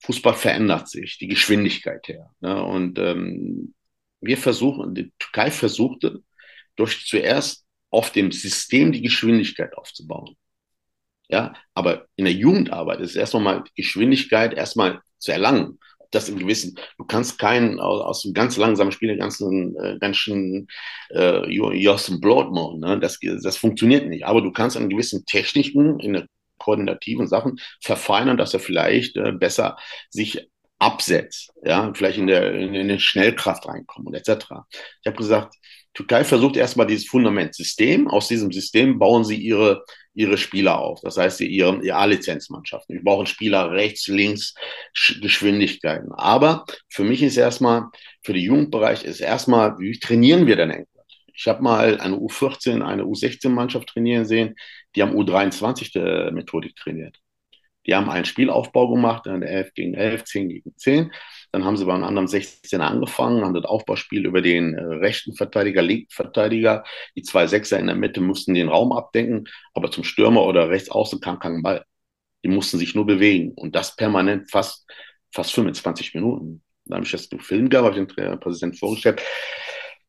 Fußball 0.00 0.34
verändert 0.34 0.88
sich, 0.88 1.18
die 1.18 1.28
Geschwindigkeit 1.28 2.06
her. 2.08 2.30
Ne? 2.40 2.62
Und 2.62 2.98
ähm, 2.98 3.74
wir 4.20 4.36
versuchen, 4.36 4.94
die 4.94 5.12
Türkei 5.18 5.50
versuchte, 5.50 6.22
durch 6.76 7.06
zuerst 7.06 7.66
auf 7.90 8.10
dem 8.10 8.32
System 8.32 8.92
die 8.92 9.02
Geschwindigkeit 9.02 9.76
aufzubauen. 9.76 10.36
Ja, 11.28 11.54
aber 11.74 12.06
in 12.16 12.24
der 12.24 12.34
Jugendarbeit 12.34 13.00
ist 13.00 13.16
erstmal 13.16 13.42
mal 13.42 13.64
Geschwindigkeit 13.74 14.54
erstmal 14.54 15.00
zu 15.18 15.32
erlangen 15.32 15.78
das 16.14 16.28
im 16.28 16.38
Gewissen. 16.38 16.76
Du 16.98 17.04
kannst 17.04 17.38
keinen 17.38 17.80
aus, 17.80 18.00
aus 18.02 18.24
einem 18.24 18.34
ganz 18.34 18.56
langsamen 18.56 18.92
Spiel 18.92 19.16
ganzen, 19.16 19.76
äh, 19.76 19.98
ganz 19.98 20.16
schön 20.16 20.68
äh, 21.10 21.50
Jossen 21.50 22.20
Blood 22.20 22.52
machen. 22.52 22.80
Ne? 22.80 23.00
Das, 23.00 23.18
das 23.42 23.56
funktioniert 23.56 24.08
nicht. 24.08 24.24
Aber 24.24 24.40
du 24.40 24.52
kannst 24.52 24.76
an 24.76 24.90
gewissen 24.90 25.24
Techniken 25.26 25.98
in 26.00 26.12
der 26.14 26.26
koordinativen 26.58 27.26
Sachen 27.26 27.58
verfeinern, 27.80 28.36
dass 28.36 28.54
er 28.54 28.60
vielleicht 28.60 29.16
äh, 29.16 29.32
besser 29.32 29.76
sich 30.10 30.48
absetzt, 30.78 31.52
ja, 31.62 31.92
vielleicht 31.94 32.18
in 32.18 32.26
der 32.26 32.54
in, 32.54 32.74
in 32.74 32.98
Schnellkraft 32.98 33.68
reinkommt 33.68 34.06
und 34.08 34.14
etc. 34.14 34.46
Ich 35.00 35.06
habe 35.06 35.16
gesagt, 35.16 35.54
Türkei 35.94 36.24
versucht 36.24 36.56
erstmal 36.56 36.86
dieses 36.86 37.06
Fundamentsystem. 37.06 38.08
Aus 38.08 38.28
diesem 38.28 38.50
System 38.50 38.98
bauen 38.98 39.24
sie 39.24 39.36
ihre, 39.36 39.84
ihre 40.14 40.36
Spieler 40.36 40.78
auf. 40.78 41.00
Das 41.00 41.16
heißt, 41.16 41.40
ihre, 41.40 41.82
ihre 41.82 41.96
A-Lizenzmannschaften. 41.96 42.96
Wir 42.96 43.02
brauchen 43.02 43.26
Spieler 43.26 43.70
rechts, 43.70 44.08
links, 44.08 44.54
Geschwindigkeiten. 45.20 46.12
Aber 46.12 46.64
für 46.88 47.04
mich 47.04 47.22
ist 47.22 47.36
erstmal, 47.36 47.86
für 48.22 48.32
den 48.32 48.42
Jugendbereich 48.42 49.04
ist 49.04 49.20
erstmal, 49.20 49.78
wie 49.78 49.98
trainieren 49.98 50.46
wir 50.46 50.56
denn 50.56 50.70
England? 50.70 50.88
Ich 51.34 51.48
habe 51.48 51.62
mal 51.62 51.98
eine 51.98 52.16
U14, 52.16 52.82
eine 52.82 53.04
U16-Mannschaft 53.04 53.88
trainieren 53.88 54.26
sehen, 54.26 54.54
die 54.94 55.02
haben 55.02 55.16
U23-Methodik 55.16 56.76
trainiert. 56.76 57.18
Die 57.86 57.94
haben 57.94 58.10
einen 58.10 58.26
Spielaufbau 58.26 58.92
gemacht, 58.92 59.26
eine 59.26 59.48
11 59.48 59.74
gegen 59.74 59.94
11, 59.94 60.24
10 60.24 60.48
gegen 60.48 60.76
10 60.76 61.10
dann 61.52 61.64
haben 61.64 61.76
sie 61.76 61.84
bei 61.84 61.94
einem 61.94 62.04
anderen 62.04 62.28
16er 62.28 62.80
angefangen, 62.80 63.44
haben 63.44 63.54
das 63.54 63.66
Aufbauspiel 63.66 64.24
über 64.24 64.40
den 64.40 64.74
äh, 64.74 64.82
rechten 64.82 65.34
Verteidiger, 65.34 65.82
linken 65.82 66.10
Verteidiger, 66.10 66.82
die 67.14 67.22
zwei 67.22 67.46
Sechser 67.46 67.78
in 67.78 67.86
der 67.86 67.94
Mitte 67.94 68.22
mussten 68.22 68.54
den 68.54 68.68
Raum 68.68 68.92
abdenken, 68.92 69.44
aber 69.74 69.90
zum 69.90 70.02
Stürmer 70.02 70.44
oder 70.44 70.70
rechts 70.70 70.90
außen 70.90 71.20
kam 71.20 71.38
kein 71.38 71.62
Ball. 71.62 71.84
Die 72.42 72.48
mussten 72.48 72.78
sich 72.78 72.94
nur 72.94 73.06
bewegen 73.06 73.52
und 73.52 73.76
das 73.76 73.94
permanent 73.94 74.50
fast, 74.50 74.90
fast 75.30 75.52
25 75.52 76.14
Minuten. 76.14 76.62
Da 76.86 76.96
habe 76.96 77.04
ich 77.04 77.12
das 77.12 77.26
im 77.26 77.40
Film 77.40 77.68
gehabt, 77.68 77.86
habe 77.86 78.00
ich 78.00 78.14
den 78.14 78.40
Präsidenten 78.40 78.78
vorgestellt. 78.78 79.22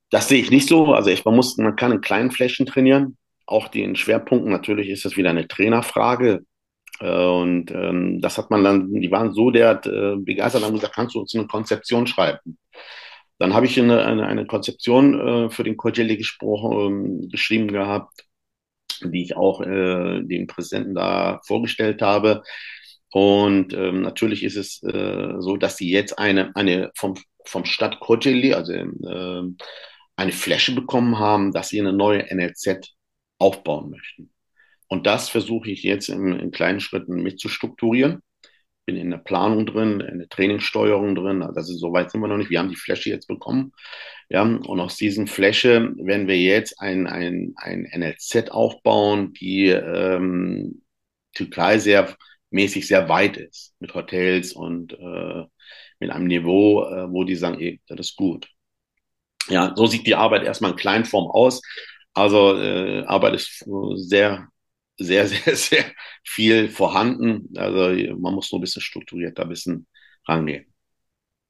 Das 0.10 0.30
sehe 0.30 0.42
ich 0.42 0.50
nicht 0.50 0.68
so. 0.68 0.94
Also 0.94 1.10
ich, 1.10 1.26
man 1.26 1.36
muss, 1.36 1.58
man 1.58 1.76
kann 1.76 1.92
in 1.92 2.02
kleinen 2.02 2.32
Flächen 2.32 2.66
trainieren. 2.66 3.18
Auch 3.46 3.68
den 3.68 3.96
Schwerpunkten 3.96 4.52
natürlich 4.52 4.90
ist 4.90 5.06
das 5.06 5.18
wieder 5.18 5.30
eine 5.30 5.48
Trainerfrage. 5.48 6.46
Äh, 7.00 7.26
und 7.26 7.72
ähm, 7.72 8.22
das 8.22 8.38
hat 8.38 8.50
man 8.52 8.64
dann, 8.64 8.94
die 8.94 9.12
waren 9.12 9.34
so 9.34 9.52
der 9.52 9.86
äh, 9.86 10.16
begeistert, 10.18 10.64
haben 10.64 10.76
gesagt, 10.76 10.96
kannst 10.96 11.16
du 11.16 11.20
uns 11.20 11.36
eine 11.36 11.48
Konzeption 11.48 12.08
schreiben? 12.08 12.58
Dann 13.40 13.54
habe 13.54 13.66
ich 13.66 13.80
eine, 13.80 14.06
eine, 14.06 14.28
eine 14.28 14.46
Konzeption 14.46 15.20
äh, 15.20 15.50
für 15.50 15.64
den 15.64 15.78
Corgelli 15.78 16.18
gesprochen, 16.18 17.24
äh, 17.24 17.28
geschrieben 17.28 17.68
gehabt, 17.68 18.26
die 19.04 19.24
ich 19.24 19.36
auch 19.36 19.62
äh, 19.62 20.22
dem 20.24 20.48
Präsidenten 20.48 20.96
da 20.96 21.42
vorgestellt 21.46 22.02
habe. 22.02 22.44
Und 23.12 23.74
ähm, 23.74 24.02
natürlich 24.02 24.44
ist 24.44 24.56
es 24.56 24.82
äh, 24.84 25.36
so, 25.40 25.58
dass 25.58 25.78
sie 25.78 25.92
jetzt 25.92 26.18
eine, 26.18 26.56
eine 26.56 26.92
vom, 26.96 27.16
vom 27.46 27.66
Stadt 27.66 28.00
Corgelli, 28.00 28.54
also 28.54 28.74
äh, 28.74 29.44
eine 30.16 30.32
Fläche 30.32 30.74
bekommen 30.74 31.20
haben, 31.20 31.52
dass 31.52 31.70
sie 31.70 31.80
eine 31.80 31.94
neue 31.94 32.26
NLZ 32.34 32.94
aufbauen 33.40 33.92
möchten. 33.92 34.33
Und 34.88 35.06
das 35.06 35.30
versuche 35.30 35.72
ich 35.72 35.84
jetzt 35.84 36.10
in, 36.10 36.34
in 36.34 36.52
kleinen 36.52 36.80
Schritten 36.80 37.22
mitzustrukturieren. 37.22 38.22
Bin 38.86 38.98
in 38.98 39.12
der 39.12 39.18
Planung 39.18 39.66
drin, 39.66 40.02
in 40.02 40.20
der 40.20 40.30
Trainingssteuerung 40.30 41.16
drin. 41.16 41.42
Also 41.42 41.74
so 41.74 41.94
weit 41.94 42.12
sind 42.12 42.22
wir 42.22 42.28
noch 42.28 42.38
nicht. 42.38 42.50
Wir 42.50 42.60
haben 42.60 42.70
die 42.70 42.76
Fläche 42.76 43.10
jetzt 43.10 43.28
bekommen. 43.28 43.72
Ja, 44.30 44.42
und 44.42 44.80
aus 44.80 44.98
diesen 44.98 45.28
Fläche 45.28 45.94
werden 45.98 46.28
wir 46.28 46.38
jetzt 46.38 46.80
ein, 46.80 47.08
ein, 47.08 47.54
ein 47.56 47.88
NLZ 47.96 48.52
aufbauen, 48.52 49.34
die 49.34 49.68
ähm, 49.68 50.82
Türkei 51.34 51.78
sehr 51.80 52.16
mäßig 52.54 52.88
sehr 52.88 53.10
weit 53.10 53.38
ist 53.38 53.74
mit 53.80 53.94
Hotels 53.96 54.54
und 54.54 54.94
äh, 54.94 55.44
mit 56.00 56.10
einem 56.12 56.28
Niveau, 56.28 56.84
äh, 56.84 57.12
wo 57.12 57.24
die 57.24 57.36
sagen, 57.36 57.60
ey, 57.60 57.82
das 57.88 58.00
ist 58.00 58.16
gut. 58.16 58.48
Ja, 59.50 59.74
so 59.76 59.88
sieht 59.88 60.08
die 60.08 60.16
Arbeit 60.16 60.44
erstmal 60.44 60.72
in 60.72 60.78
Kleinform 60.78 61.30
aus. 61.30 61.62
Also 62.14 62.58
äh, 62.58 63.04
Arbeit 63.06 63.34
ist 63.36 63.66
sehr 63.96 64.48
sehr, 64.98 65.28
sehr, 65.28 65.56
sehr 65.56 65.86
viel 66.24 66.70
vorhanden. 66.70 67.50
Also 67.56 68.16
man 68.18 68.34
muss 68.34 68.52
nur 68.52 68.60
ein 68.60 68.62
bisschen 68.62 68.82
strukturierter 68.82 69.44
ein 69.44 69.50
bisschen 69.50 69.88
rangehen. 70.28 70.66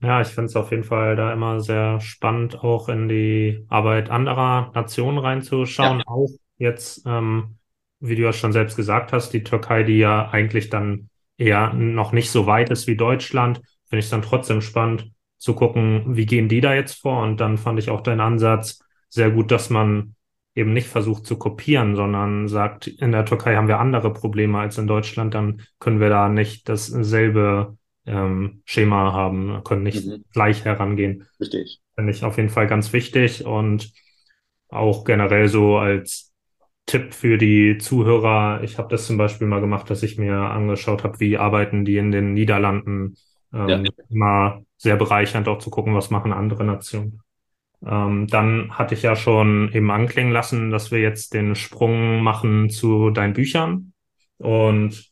Ja, 0.01 0.19
ich 0.19 0.27
finde 0.27 0.47
es 0.47 0.55
auf 0.57 0.71
jeden 0.71 0.83
Fall 0.83 1.15
da 1.15 1.31
immer 1.31 1.61
sehr 1.61 2.01
spannend, 2.01 2.61
auch 2.61 2.89
in 2.89 3.07
die 3.07 3.65
Arbeit 3.69 4.09
anderer 4.09 4.71
Nationen 4.75 5.17
reinzuschauen. 5.17 5.99
Ja. 5.99 6.05
Auch 6.07 6.29
jetzt, 6.57 7.03
ähm, 7.05 7.57
wie 8.01 8.15
du 8.15 8.23
ja 8.23 8.33
schon 8.33 8.51
selbst 8.51 8.75
gesagt 8.75 9.13
hast, 9.13 9.31
die 9.31 9.43
Türkei, 9.43 9.83
die 9.83 9.99
ja 9.99 10.29
eigentlich 10.29 10.69
dann 10.69 11.09
eher 11.37 11.73
noch 11.73 12.11
nicht 12.11 12.31
so 12.31 12.47
weit 12.47 12.69
ist 12.69 12.85
wie 12.85 12.97
Deutschland, 12.97 13.61
finde 13.87 13.99
ich 13.99 14.05
es 14.05 14.11
dann 14.11 14.21
trotzdem 14.21 14.59
spannend 14.59 15.11
zu 15.37 15.55
gucken, 15.55 16.17
wie 16.17 16.25
gehen 16.25 16.49
die 16.49 16.59
da 16.59 16.73
jetzt 16.73 16.99
vor. 16.99 17.23
Und 17.23 17.37
dann 17.37 17.57
fand 17.57 17.79
ich 17.79 17.89
auch 17.89 18.01
deinen 18.01 18.19
Ansatz 18.19 18.83
sehr 19.07 19.31
gut, 19.31 19.51
dass 19.51 19.69
man 19.69 20.15
eben 20.55 20.73
nicht 20.73 20.87
versucht 20.87 21.25
zu 21.25 21.37
kopieren, 21.37 21.95
sondern 21.95 22.47
sagt, 22.47 22.87
in 22.87 23.11
der 23.11 23.25
Türkei 23.25 23.55
haben 23.55 23.67
wir 23.67 23.79
andere 23.79 24.13
Probleme 24.13 24.59
als 24.59 24.77
in 24.77 24.87
Deutschland, 24.87 25.33
dann 25.33 25.61
können 25.79 25.99
wir 25.99 26.09
da 26.09 26.29
nicht 26.29 26.69
dasselbe 26.69 27.77
ähm, 28.05 28.61
Schema 28.65 29.13
haben, 29.13 29.61
können 29.63 29.83
nicht 29.83 30.05
mhm. 30.05 30.25
gleich 30.31 30.63
herangehen. 30.65 31.25
Richtig. 31.39 31.79
Finde 31.95 32.11
ich 32.11 32.23
auf 32.23 32.37
jeden 32.37 32.49
Fall 32.49 32.67
ganz 32.67 32.93
wichtig 32.93 33.45
und 33.45 33.91
auch 34.69 35.05
generell 35.05 35.47
so 35.47 35.77
als 35.77 36.33
Tipp 36.85 37.13
für 37.13 37.37
die 37.37 37.77
Zuhörer. 37.77 38.61
Ich 38.63 38.77
habe 38.77 38.89
das 38.89 39.07
zum 39.07 39.17
Beispiel 39.17 39.47
mal 39.47 39.61
gemacht, 39.61 39.89
dass 39.89 40.03
ich 40.03 40.17
mir 40.17 40.35
angeschaut 40.35 41.03
habe, 41.03 41.19
wie 41.19 41.37
arbeiten 41.37 41.85
die 41.85 41.97
in 41.97 42.11
den 42.11 42.33
Niederlanden. 42.33 43.15
Ähm, 43.53 43.69
ja. 43.69 43.83
Immer 44.09 44.61
sehr 44.77 44.97
bereichernd 44.97 45.47
auch 45.47 45.59
zu 45.59 45.69
gucken, 45.69 45.95
was 45.95 46.09
machen 46.09 46.33
andere 46.33 46.65
Nationen. 46.65 47.22
Ähm, 47.85 48.27
dann 48.27 48.77
hatte 48.77 48.95
ich 48.95 49.01
ja 49.01 49.15
schon 49.15 49.71
eben 49.73 49.91
anklingen 49.91 50.31
lassen, 50.31 50.69
dass 50.71 50.91
wir 50.91 50.99
jetzt 50.99 51.33
den 51.33 51.55
Sprung 51.55 52.21
machen 52.21 52.69
zu 52.69 53.09
deinen 53.09 53.33
Büchern. 53.33 53.93
Und 54.37 55.11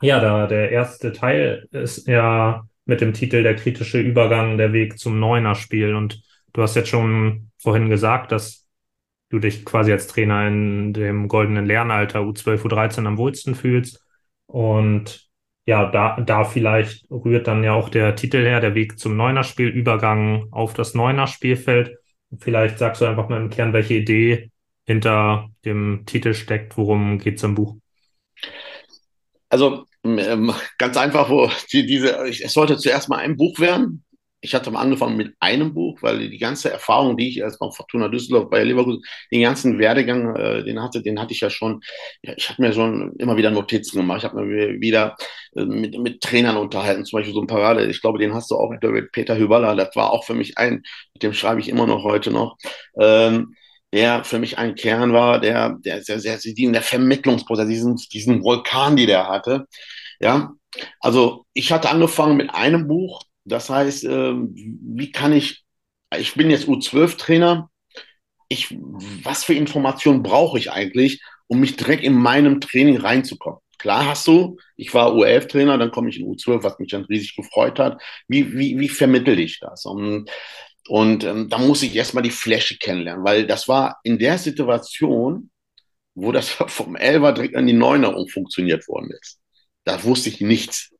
ja, 0.00 0.20
da 0.20 0.46
der 0.46 0.70
erste 0.70 1.12
Teil 1.12 1.68
ist 1.70 2.08
ja 2.08 2.64
mit 2.84 3.00
dem 3.00 3.12
Titel 3.12 3.42
Der 3.42 3.54
kritische 3.54 4.00
Übergang, 4.00 4.58
der 4.58 4.72
Weg 4.72 4.98
zum 4.98 5.20
Neuner-Spiel. 5.20 5.94
Und 5.94 6.22
du 6.52 6.62
hast 6.62 6.74
jetzt 6.74 6.88
schon 6.88 7.50
vorhin 7.58 7.88
gesagt, 7.88 8.32
dass 8.32 8.68
du 9.30 9.38
dich 9.38 9.64
quasi 9.64 9.92
als 9.92 10.08
Trainer 10.08 10.46
in 10.48 10.92
dem 10.92 11.28
goldenen 11.28 11.66
Lernalter 11.66 12.20
U12, 12.20 12.62
U13 12.62 13.06
am 13.06 13.16
wohlsten 13.16 13.54
fühlst. 13.54 14.04
Und 14.46 15.30
ja, 15.64 15.90
da, 15.90 16.20
da 16.20 16.44
vielleicht 16.44 17.08
rührt 17.10 17.46
dann 17.46 17.62
ja 17.62 17.72
auch 17.74 17.88
der 17.88 18.16
Titel 18.16 18.44
her, 18.44 18.60
der 18.60 18.74
Weg 18.74 18.98
zum 18.98 19.16
Neuner-Spiel, 19.16 19.68
Übergang 19.68 20.48
auf 20.50 20.74
das 20.74 20.94
Neuner-Spielfeld. 20.94 21.96
Vielleicht 22.38 22.78
sagst 22.78 23.00
du 23.00 23.06
einfach 23.06 23.28
mal 23.28 23.40
im 23.40 23.50
Kern, 23.50 23.72
welche 23.72 23.94
Idee 23.94 24.50
hinter 24.84 25.50
dem 25.64 26.02
Titel 26.06 26.34
steckt, 26.34 26.76
worum 26.76 27.18
geht 27.18 27.36
es 27.36 27.44
im 27.44 27.54
Buch? 27.54 27.76
Also 29.48 29.86
ähm, 30.02 30.52
ganz 30.78 30.96
einfach, 30.96 31.30
wo 31.30 31.48
die, 31.72 31.86
diese, 31.86 32.16
es 32.26 32.52
sollte 32.52 32.76
zuerst 32.76 33.08
mal 33.08 33.18
ein 33.18 33.36
Buch 33.36 33.60
werden, 33.60 34.04
ich 34.42 34.54
hatte 34.54 34.72
mal 34.72 34.80
angefangen 34.80 35.16
mit 35.16 35.34
einem 35.38 35.72
Buch, 35.72 35.98
weil 36.02 36.28
die 36.28 36.38
ganze 36.38 36.70
Erfahrung, 36.70 37.16
die 37.16 37.28
ich 37.28 37.44
als 37.44 37.56
von 37.56 37.72
Fortuna 37.72 38.08
Düsseldorf 38.08 38.50
bei 38.50 38.64
Leverkusen, 38.64 39.02
den 39.30 39.42
ganzen 39.42 39.78
Werdegang, 39.78 40.34
äh, 40.34 40.64
den 40.64 40.82
hatte, 40.82 41.00
den 41.00 41.20
hatte 41.20 41.32
ich 41.32 41.40
ja 41.40 41.48
schon, 41.48 41.80
ja, 42.22 42.34
ich 42.36 42.50
habe 42.50 42.60
mir 42.60 42.72
schon 42.72 43.14
immer 43.18 43.36
wieder 43.36 43.52
Notizen 43.52 43.98
gemacht, 43.98 44.18
ich 44.18 44.24
habe 44.24 44.44
mir 44.44 44.80
wieder 44.80 45.16
äh, 45.54 45.64
mit, 45.64 45.96
mit 45.96 46.20
Trainern 46.20 46.56
unterhalten, 46.56 47.04
zum 47.04 47.18
Beispiel 47.18 47.34
so 47.34 47.40
ein 47.40 47.46
Parade, 47.46 47.86
ich 47.86 48.00
glaube, 48.00 48.18
den 48.18 48.34
hast 48.34 48.50
du 48.50 48.56
auch 48.56 48.70
mit 48.70 49.12
Peter 49.12 49.38
Hüballa, 49.38 49.76
das 49.76 49.94
war 49.94 50.10
auch 50.10 50.24
für 50.24 50.34
mich 50.34 50.58
ein, 50.58 50.82
mit 51.14 51.22
dem 51.22 51.32
schreibe 51.32 51.60
ich 51.60 51.68
immer 51.68 51.86
noch 51.86 52.02
heute 52.02 52.32
noch, 52.32 52.56
ähm, 53.00 53.54
der 53.92 54.24
für 54.24 54.40
mich 54.40 54.58
ein 54.58 54.74
Kern 54.74 55.12
war, 55.12 55.40
der, 55.40 55.76
der, 55.84 56.00
der, 56.02 56.18
der, 56.18 56.38
der, 56.38 56.72
der 56.72 56.82
Vermittlungsprozess, 56.82 57.68
diesen, 57.68 57.94
diesen 58.12 58.42
Vulkan, 58.42 58.96
die 58.96 59.06
der 59.06 59.28
hatte, 59.28 59.66
ja, 60.18 60.52
also 61.00 61.44
ich 61.52 61.70
hatte 61.70 61.90
angefangen 61.90 62.36
mit 62.36 62.52
einem 62.52 62.88
Buch, 62.88 63.22
das 63.44 63.70
heißt, 63.70 64.04
äh, 64.04 64.34
wie 64.34 65.12
kann 65.12 65.32
ich, 65.32 65.64
ich 66.16 66.34
bin 66.34 66.50
jetzt 66.50 66.68
U12-Trainer, 66.68 67.70
ich, 68.48 68.76
was 69.22 69.44
für 69.44 69.54
Informationen 69.54 70.22
brauche 70.22 70.58
ich 70.58 70.70
eigentlich, 70.70 71.22
um 71.46 71.60
mich 71.60 71.76
direkt 71.76 72.04
in 72.04 72.14
meinem 72.14 72.60
Training 72.60 72.98
reinzukommen? 72.98 73.60
Klar 73.78 74.06
hast 74.06 74.26
du, 74.28 74.58
ich 74.76 74.94
war 74.94 75.12
U11-Trainer, 75.12 75.78
dann 75.78 75.90
komme 75.90 76.08
ich 76.10 76.20
in 76.20 76.26
U12, 76.26 76.62
was 76.62 76.78
mich 76.78 76.90
dann 76.90 77.04
riesig 77.04 77.34
gefreut 77.36 77.78
hat. 77.78 78.00
Wie, 78.28 78.52
wie, 78.56 78.78
wie 78.78 78.88
vermittel 78.88 79.38
ich 79.40 79.58
das? 79.60 79.84
Und, 79.86 80.30
und 80.88 81.24
ähm, 81.24 81.48
da 81.48 81.58
muss 81.58 81.82
ich 81.82 81.96
erstmal 81.96 82.22
die 82.22 82.30
Fläche 82.30 82.76
kennenlernen, 82.78 83.24
weil 83.24 83.46
das 83.46 83.68
war 83.68 83.98
in 84.04 84.18
der 84.18 84.38
Situation, 84.38 85.50
wo 86.14 86.32
das 86.32 86.48
vom 86.68 86.96
Elfer 86.96 87.32
direkt 87.32 87.56
an 87.56 87.66
die 87.66 87.72
Neuner 87.72 88.16
umfunktioniert 88.16 88.86
worden 88.88 89.10
ist. 89.20 89.40
Da 89.84 90.04
wusste 90.04 90.28
ich 90.28 90.40
nichts. 90.40 90.91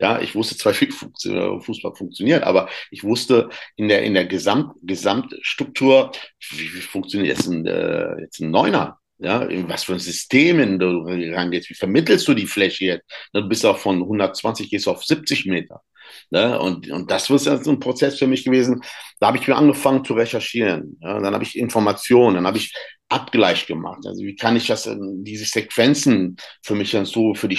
Ja, 0.00 0.20
ich 0.20 0.34
wusste 0.34 0.56
zwar, 0.56 0.72
wie 0.80 0.90
Fußball 0.90 1.94
funktioniert, 1.94 2.44
aber 2.44 2.68
ich 2.90 3.04
wusste 3.04 3.48
in 3.76 3.88
der, 3.88 4.02
in 4.02 4.14
der 4.14 4.26
Gesamt, 4.26 4.74
Gesamtstruktur, 4.82 6.12
wie, 6.50 6.74
wie 6.74 6.80
funktioniert 6.80 7.36
jetzt 7.36 7.48
ein, 7.48 7.66
äh, 7.66 8.20
jetzt 8.20 8.40
ein 8.40 8.50
Neuner? 8.50 8.98
Ja, 9.20 9.42
in 9.42 9.68
was 9.68 9.82
für 9.82 9.94
ein 9.94 9.98
System 9.98 10.78
du 10.78 11.00
rangehst, 11.34 11.68
wie 11.70 11.74
vermittelst 11.74 12.28
du 12.28 12.34
die 12.34 12.46
Fläche 12.46 12.84
jetzt? 12.84 13.04
Du 13.32 13.48
bist 13.48 13.66
auch 13.66 13.78
von 13.78 14.00
120 14.00 14.70
gehst 14.70 14.86
auf 14.86 15.04
70 15.04 15.46
Meter. 15.46 15.82
Ne? 16.30 16.58
Und, 16.58 16.88
und 16.90 17.10
das 17.10 17.28
ist 17.28 17.46
jetzt 17.46 17.66
ein 17.66 17.80
Prozess 17.80 18.18
für 18.18 18.28
mich 18.28 18.44
gewesen. 18.44 18.80
Da 19.18 19.28
habe 19.28 19.38
ich 19.38 19.48
mir 19.48 19.56
angefangen 19.56 20.04
zu 20.04 20.14
recherchieren. 20.14 20.98
Ja? 21.00 21.18
Dann 21.18 21.34
habe 21.34 21.44
ich 21.44 21.58
Informationen, 21.58 22.36
dann 22.36 22.46
habe 22.46 22.58
ich 22.58 22.72
Abgleich 23.08 23.66
gemacht. 23.66 24.00
Also 24.06 24.22
wie 24.22 24.36
kann 24.36 24.56
ich 24.56 24.66
das, 24.66 24.88
diese 24.98 25.46
Sequenzen 25.46 26.36
für 26.62 26.74
mich 26.74 26.90
dann 26.90 27.06
so 27.06 27.34
für 27.34 27.48
die 27.48 27.58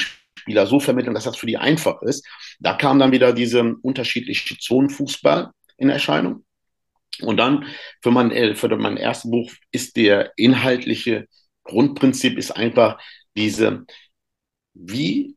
Spieler 0.50 0.66
so 0.66 0.80
vermitteln, 0.80 1.14
dass 1.14 1.26
das 1.26 1.38
für 1.38 1.46
die 1.46 1.58
einfach 1.58 2.02
ist. 2.02 2.28
Da 2.60 2.74
kam 2.74 2.98
dann 2.98 3.12
wieder 3.12 3.34
diese 3.34 3.76
unterschiedliche 3.84 4.58
Zonenfußball 4.58 5.52
in 5.78 5.90
Erscheinung. 5.90 6.44
Und 7.22 7.38
dann 7.38 7.66
für 8.02 8.10
mein, 8.10 8.32
äh, 8.32 8.56
für 8.56 8.76
mein 8.76 8.98
erstes 8.98 9.30
Buch 9.30 9.52
ist 9.72 9.96
der 9.96 10.32
inhaltliche 10.38 11.28
Grundprinzip 11.64 12.40
ist 12.40 12.50
einfach 12.50 12.98
diese, 13.36 13.86
wie 14.74 15.36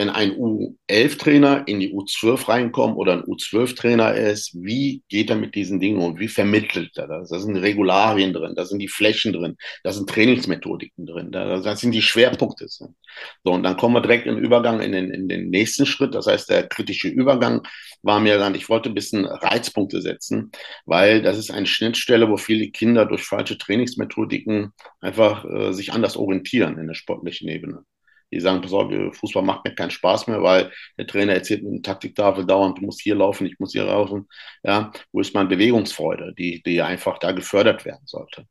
wenn 0.00 0.08
ein 0.08 0.32
U11-Trainer 0.32 1.68
in 1.68 1.78
die 1.78 1.92
U12 1.92 2.48
reinkommt 2.48 2.96
oder 2.96 3.12
ein 3.12 3.24
U12-Trainer 3.24 4.14
ist, 4.14 4.54
wie 4.54 5.02
geht 5.10 5.28
er 5.28 5.36
mit 5.36 5.54
diesen 5.54 5.78
Dingen 5.78 6.00
und 6.00 6.18
wie 6.18 6.28
vermittelt 6.28 6.96
er 6.96 7.06
das? 7.06 7.28
Da 7.28 7.38
sind 7.38 7.58
Regularien 7.58 8.32
drin, 8.32 8.54
da 8.56 8.64
sind 8.64 8.78
die 8.78 8.88
Flächen 8.88 9.34
drin, 9.34 9.58
da 9.84 9.92
sind 9.92 10.08
Trainingsmethodiken 10.08 11.04
drin, 11.04 11.30
da, 11.32 11.60
da 11.60 11.76
sind 11.76 11.92
die 11.92 12.00
Schwerpunkte. 12.00 12.66
So, 12.66 12.94
und 13.42 13.62
dann 13.62 13.76
kommen 13.76 13.94
wir 13.94 14.00
direkt 14.00 14.26
im 14.26 14.38
Übergang 14.38 14.80
in 14.80 14.92
den, 14.92 15.10
in 15.10 15.28
den 15.28 15.50
nächsten 15.50 15.84
Schritt. 15.84 16.14
Das 16.14 16.26
heißt, 16.26 16.48
der 16.48 16.66
kritische 16.66 17.08
Übergang 17.08 17.60
war 18.00 18.20
mir 18.20 18.38
dann, 18.38 18.54
ich 18.54 18.70
wollte 18.70 18.88
ein 18.88 18.94
bisschen 18.94 19.26
Reizpunkte 19.26 20.00
setzen, 20.00 20.50
weil 20.86 21.20
das 21.20 21.36
ist 21.36 21.50
eine 21.50 21.66
Schnittstelle, 21.66 22.30
wo 22.30 22.38
viele 22.38 22.70
Kinder 22.70 23.04
durch 23.04 23.24
falsche 23.24 23.58
Trainingsmethodiken 23.58 24.72
einfach 25.02 25.44
äh, 25.44 25.72
sich 25.74 25.92
anders 25.92 26.16
orientieren 26.16 26.78
in 26.78 26.86
der 26.86 26.94
sportlichen 26.94 27.48
Ebene. 27.50 27.84
Die 28.32 28.40
sagen, 28.40 28.60
pass 28.60 28.72
auf, 28.72 28.90
Fußball 29.16 29.42
macht 29.42 29.64
mir 29.64 29.74
keinen 29.74 29.90
Spaß 29.90 30.26
mehr, 30.28 30.42
weil 30.42 30.70
der 30.98 31.06
Trainer 31.06 31.34
erzählt 31.34 31.62
mir 31.62 31.70
eine 31.70 31.82
Taktiktafel 31.82 32.46
dauernd, 32.46 32.78
du 32.78 32.82
musst 32.82 33.00
hier 33.00 33.14
laufen, 33.14 33.46
ich 33.46 33.58
muss 33.58 33.72
hier 33.72 33.84
laufen. 33.84 34.28
Ja, 34.62 34.92
wo 35.12 35.20
ist 35.20 35.34
meine 35.34 35.48
Bewegungsfreude, 35.48 36.34
die, 36.38 36.62
die 36.62 36.80
einfach 36.82 37.18
da 37.18 37.32
gefördert 37.32 37.84
werden 37.84 38.06
sollte. 38.06 38.46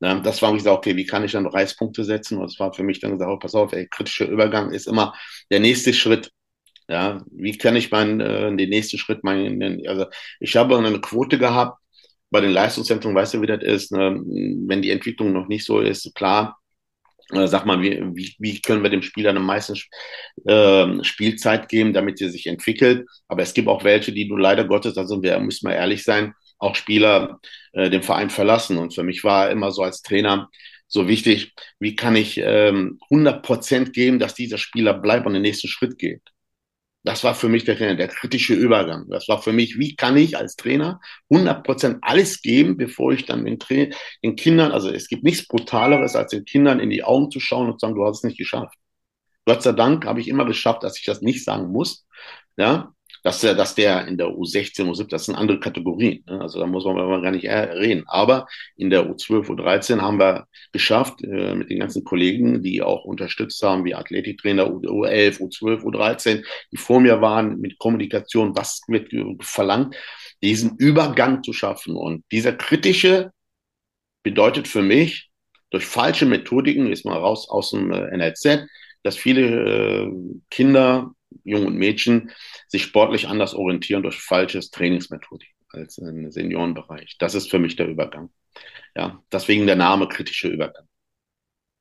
Ja, 0.00 0.18
das 0.20 0.40
war, 0.42 0.50
ich 0.50 0.58
gesagt, 0.58 0.78
okay, 0.78 0.96
wie 0.96 1.06
kann 1.06 1.24
ich 1.24 1.32
dann 1.32 1.46
Reispunkte 1.46 2.04
setzen? 2.04 2.38
Und 2.38 2.50
das 2.50 2.58
war 2.58 2.72
für 2.72 2.82
mich 2.82 3.00
dann 3.00 3.12
gesagt, 3.12 3.30
oh, 3.30 3.38
pass 3.38 3.54
auf, 3.54 3.72
ey, 3.72 3.86
kritischer 3.88 4.28
Übergang 4.28 4.70
ist 4.70 4.86
immer 4.86 5.14
der 5.50 5.60
nächste 5.60 5.92
Schritt. 5.92 6.30
Ja, 6.88 7.22
wie 7.32 7.56
kann 7.58 7.76
ich 7.76 7.90
meinen, 7.90 8.20
äh, 8.20 8.56
den 8.56 8.70
nächsten 8.70 8.98
Schritt 8.98 9.22
meinen, 9.24 9.86
also 9.86 10.06
ich 10.40 10.56
habe 10.56 10.78
eine 10.78 11.00
Quote 11.00 11.38
gehabt, 11.38 11.78
bei 12.30 12.40
den 12.40 12.50
Leistungszentren, 12.50 13.14
weißt 13.14 13.34
du, 13.34 13.42
wie 13.42 13.46
das 13.46 13.62
ist, 13.62 13.92
ne? 13.92 14.20
wenn 14.66 14.82
die 14.82 14.90
Entwicklung 14.90 15.32
noch 15.32 15.48
nicht 15.48 15.64
so 15.64 15.80
ist, 15.80 16.14
klar, 16.14 16.58
sag 17.30 17.66
mal, 17.66 17.82
wie, 17.82 18.00
wie, 18.14 18.34
wie 18.38 18.60
können 18.60 18.82
wir 18.82 18.90
dem 18.90 19.02
Spieler 19.02 19.30
am 19.30 19.44
meisten 19.44 19.76
äh, 20.46 21.04
Spielzeit 21.04 21.68
geben, 21.68 21.92
damit 21.92 22.20
er 22.20 22.30
sich 22.30 22.46
entwickelt. 22.46 23.06
Aber 23.28 23.42
es 23.42 23.54
gibt 23.54 23.68
auch 23.68 23.84
welche, 23.84 24.12
die 24.12 24.28
du 24.28 24.36
leider 24.36 24.64
Gottes, 24.64 24.96
also 24.96 25.22
wir 25.22 25.38
müssen 25.40 25.66
mal 25.66 25.74
ehrlich 25.74 26.04
sein, 26.04 26.34
auch 26.58 26.74
Spieler 26.74 27.40
äh, 27.72 27.90
den 27.90 28.02
Verein 28.02 28.30
verlassen. 28.30 28.78
Und 28.78 28.94
für 28.94 29.02
mich 29.02 29.24
war 29.24 29.50
immer 29.50 29.70
so 29.70 29.82
als 29.82 30.02
Trainer 30.02 30.48
so 30.86 31.06
wichtig, 31.06 31.52
wie 31.78 31.94
kann 31.94 32.16
ich 32.16 32.38
ähm, 32.42 32.98
100 33.10 33.42
Prozent 33.42 33.92
geben, 33.92 34.18
dass 34.18 34.34
dieser 34.34 34.58
Spieler 34.58 34.94
bleibt 34.94 35.26
und 35.26 35.34
den 35.34 35.42
nächsten 35.42 35.68
Schritt 35.68 35.98
geht. 35.98 36.22
Das 37.08 37.24
war 37.24 37.34
für 37.34 37.48
mich 37.48 37.64
der, 37.64 37.94
der 37.94 38.08
kritische 38.08 38.52
Übergang. 38.52 39.06
Das 39.08 39.28
war 39.28 39.40
für 39.40 39.54
mich, 39.54 39.78
wie 39.78 39.96
kann 39.96 40.18
ich 40.18 40.36
als 40.36 40.56
Trainer 40.56 41.00
100% 41.30 42.00
alles 42.02 42.42
geben, 42.42 42.76
bevor 42.76 43.12
ich 43.12 43.24
dann 43.24 43.46
den, 43.46 43.58
den 44.22 44.36
Kindern, 44.36 44.72
also 44.72 44.90
es 44.90 45.08
gibt 45.08 45.24
nichts 45.24 45.48
Brutaleres, 45.48 46.14
als 46.14 46.32
den 46.32 46.44
Kindern 46.44 46.80
in 46.80 46.90
die 46.90 47.04
Augen 47.04 47.30
zu 47.30 47.40
schauen 47.40 47.70
und 47.70 47.80
zu 47.80 47.86
sagen, 47.86 47.94
du 47.94 48.04
hast 48.04 48.18
es 48.18 48.24
nicht 48.24 48.36
geschafft. 48.36 48.76
Gott 49.46 49.62
sei 49.62 49.72
Dank 49.72 50.04
habe 50.04 50.20
ich 50.20 50.28
immer 50.28 50.44
geschafft, 50.44 50.82
dass 50.82 50.98
ich 50.98 51.06
das 51.06 51.22
nicht 51.22 51.44
sagen 51.44 51.72
muss. 51.72 52.06
Ja, 52.58 52.92
dass 53.22 53.40
der, 53.40 53.54
dass 53.54 53.74
der 53.74 54.06
in 54.06 54.16
der 54.16 54.28
U16, 54.28 54.84
U17, 54.84 55.08
das 55.08 55.26
sind 55.26 55.34
andere 55.34 55.60
Kategorien. 55.60 56.24
Ne? 56.26 56.40
Also 56.40 56.60
da 56.60 56.66
muss 56.66 56.84
man 56.84 57.22
gar 57.22 57.30
nicht 57.30 57.46
reden. 57.46 58.04
Aber 58.06 58.46
in 58.76 58.90
der 58.90 59.08
U12, 59.08 59.46
U13 59.46 60.00
haben 60.00 60.18
wir 60.18 60.46
geschafft, 60.72 61.22
äh, 61.24 61.54
mit 61.54 61.70
den 61.70 61.80
ganzen 61.80 62.04
Kollegen, 62.04 62.62
die 62.62 62.82
auch 62.82 63.04
unterstützt 63.04 63.62
haben, 63.62 63.84
wie 63.84 63.94
Athletiktrainer 63.94 64.66
U11, 64.66 65.40
U12, 65.40 65.82
U13, 65.82 66.44
die 66.72 66.76
vor 66.76 67.00
mir 67.00 67.20
waren, 67.20 67.58
mit 67.60 67.78
Kommunikation, 67.78 68.56
was 68.56 68.82
wird 68.88 69.12
verlangt, 69.40 69.96
diesen 70.42 70.76
Übergang 70.76 71.42
zu 71.42 71.52
schaffen. 71.52 71.96
Und 71.96 72.24
dieser 72.30 72.52
kritische 72.52 73.32
bedeutet 74.22 74.68
für 74.68 74.82
mich, 74.82 75.28
durch 75.70 75.84
falsche 75.84 76.26
Methodiken, 76.26 76.90
ist 76.90 77.04
mal 77.04 77.18
raus 77.18 77.48
aus 77.48 77.70
dem 77.70 77.92
äh, 77.92 78.16
NLZ, 78.16 78.66
dass 79.02 79.16
viele 79.16 80.04
äh, 80.06 80.10
Kinder 80.50 81.12
Jungen 81.44 81.66
und 81.66 81.76
Mädchen 81.76 82.30
sich 82.68 82.82
sportlich 82.82 83.28
anders 83.28 83.54
orientieren 83.54 84.02
durch 84.02 84.20
falsches 84.20 84.70
Trainingsmethodik 84.70 85.54
als 85.70 85.98
im 85.98 86.30
Seniorenbereich. 86.30 87.16
Das 87.18 87.34
ist 87.34 87.50
für 87.50 87.58
mich 87.58 87.76
der 87.76 87.88
Übergang. 87.88 88.30
Ja, 88.96 89.22
deswegen 89.30 89.66
der 89.66 89.76
Name 89.76 90.08
kritische 90.08 90.48
Übergang. 90.48 90.86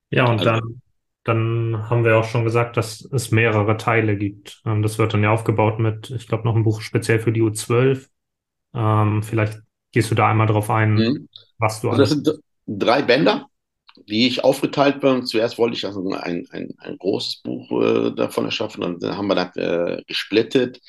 Ja, 0.10 0.26
und 0.26 0.40
also, 0.40 0.46
dann, 0.46 0.82
dann 1.24 1.90
haben 1.90 2.04
wir 2.04 2.18
auch 2.18 2.26
schon 2.26 2.44
gesagt, 2.44 2.78
dass 2.78 3.02
es 3.02 3.32
mehrere 3.32 3.78
Teile 3.78 4.18
gibt. 4.18 4.62
Ähm, 4.66 4.82
das 4.82 4.98
wird 4.98 5.14
dann 5.14 5.24
ja 5.24 5.32
aufgebaut 5.32 5.80
mit, 5.80 6.10
ich 6.12 6.28
glaube, 6.28 6.44
noch 6.44 6.56
ein 6.56 6.64
Buch 6.64 6.82
speziell 6.82 7.20
für 7.20 7.32
die 7.32 7.42
U12. 7.42 8.08
Ähm, 8.74 9.24
vielleicht 9.24 9.60
gehst 9.92 10.12
du 10.12 10.16
da 10.16 10.30
einmal 10.30 10.48
drauf 10.48 10.70
ein, 10.70 10.94
mhm. 10.96 11.30
was 11.58 11.82
du 11.82 11.90
also 11.90 12.02
Das 12.02 12.10
sind 12.12 12.30
drei 12.68 13.02
Bänder 13.02 13.50
wie 14.06 14.28
ich 14.28 14.44
aufgeteilt 14.44 15.00
bin. 15.02 15.26
Zuerst 15.26 15.58
wollte 15.58 15.76
ich 15.76 15.86
also 15.86 16.08
ein, 16.12 16.48
ein, 16.52 16.74
ein 16.78 16.98
großes 16.98 17.42
Buch 17.42 17.72
äh, 17.82 18.12
davon 18.16 18.46
erschaffen 18.46 18.84
und 18.84 19.02
dann 19.04 19.18
haben 19.18 19.28
wir 19.28 19.36
das 19.36 19.56
äh, 19.56 20.04
gesplittet. 20.08 20.80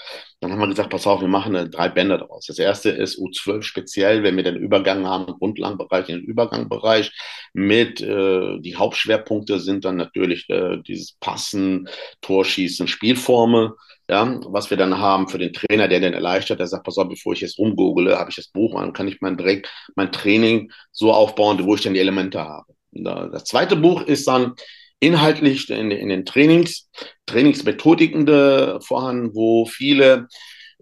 Dann 0.40 0.52
haben 0.52 0.60
wir 0.60 0.68
gesagt, 0.68 0.90
pass 0.90 1.06
auf, 1.06 1.20
wir 1.20 1.28
machen 1.28 1.54
äh, 1.54 1.68
drei 1.68 1.88
Bänder 1.88 2.18
daraus. 2.18 2.46
Das 2.46 2.58
erste 2.58 2.90
ist 2.90 3.18
U12 3.18 3.62
speziell, 3.62 4.22
wenn 4.22 4.36
wir 4.36 4.44
den 4.44 4.56
Übergang 4.56 5.06
haben, 5.06 5.26
Grundlagenbereich, 5.38 6.06
den 6.06 6.20
Übergangbereich 6.20 7.12
mit, 7.54 8.00
äh, 8.00 8.58
die 8.60 8.76
Hauptschwerpunkte 8.76 9.58
sind 9.58 9.84
dann 9.84 9.96
natürlich 9.96 10.48
äh, 10.48 10.78
dieses 10.86 11.14
Passen, 11.14 11.88
Torschießen, 12.20 12.86
Spielformen. 12.86 13.72
Ja, 14.10 14.40
was 14.46 14.70
wir 14.70 14.78
dann 14.78 14.98
haben 14.98 15.28
für 15.28 15.36
den 15.38 15.52
Trainer, 15.52 15.86
der 15.86 16.00
den 16.00 16.14
erleichtert, 16.14 16.60
der 16.60 16.66
sagt, 16.66 16.84
pass 16.84 16.96
auf, 16.96 17.08
bevor 17.08 17.34
ich 17.34 17.42
jetzt 17.42 17.58
rumgoogle, 17.58 18.18
habe 18.18 18.30
ich 18.30 18.36
das 18.36 18.48
Buch 18.48 18.74
an, 18.74 18.94
kann 18.94 19.06
ich 19.06 19.20
mein 19.20 19.36
direkt 19.36 19.68
mein 19.96 20.12
Training 20.12 20.72
so 20.92 21.12
aufbauen, 21.12 21.62
wo 21.64 21.74
ich 21.74 21.82
dann 21.82 21.92
die 21.92 22.00
Elemente 22.00 22.40
habe. 22.40 22.77
Das 23.04 23.44
zweite 23.44 23.76
Buch 23.76 24.02
ist 24.02 24.26
dann 24.26 24.54
inhaltlich 25.00 25.70
in, 25.70 25.90
in 25.90 26.08
den 26.08 26.24
Trainings, 26.24 26.90
Trainingsmethodiken 27.26 28.26
vorhanden, 28.82 29.34
wo 29.34 29.66
viele 29.66 30.28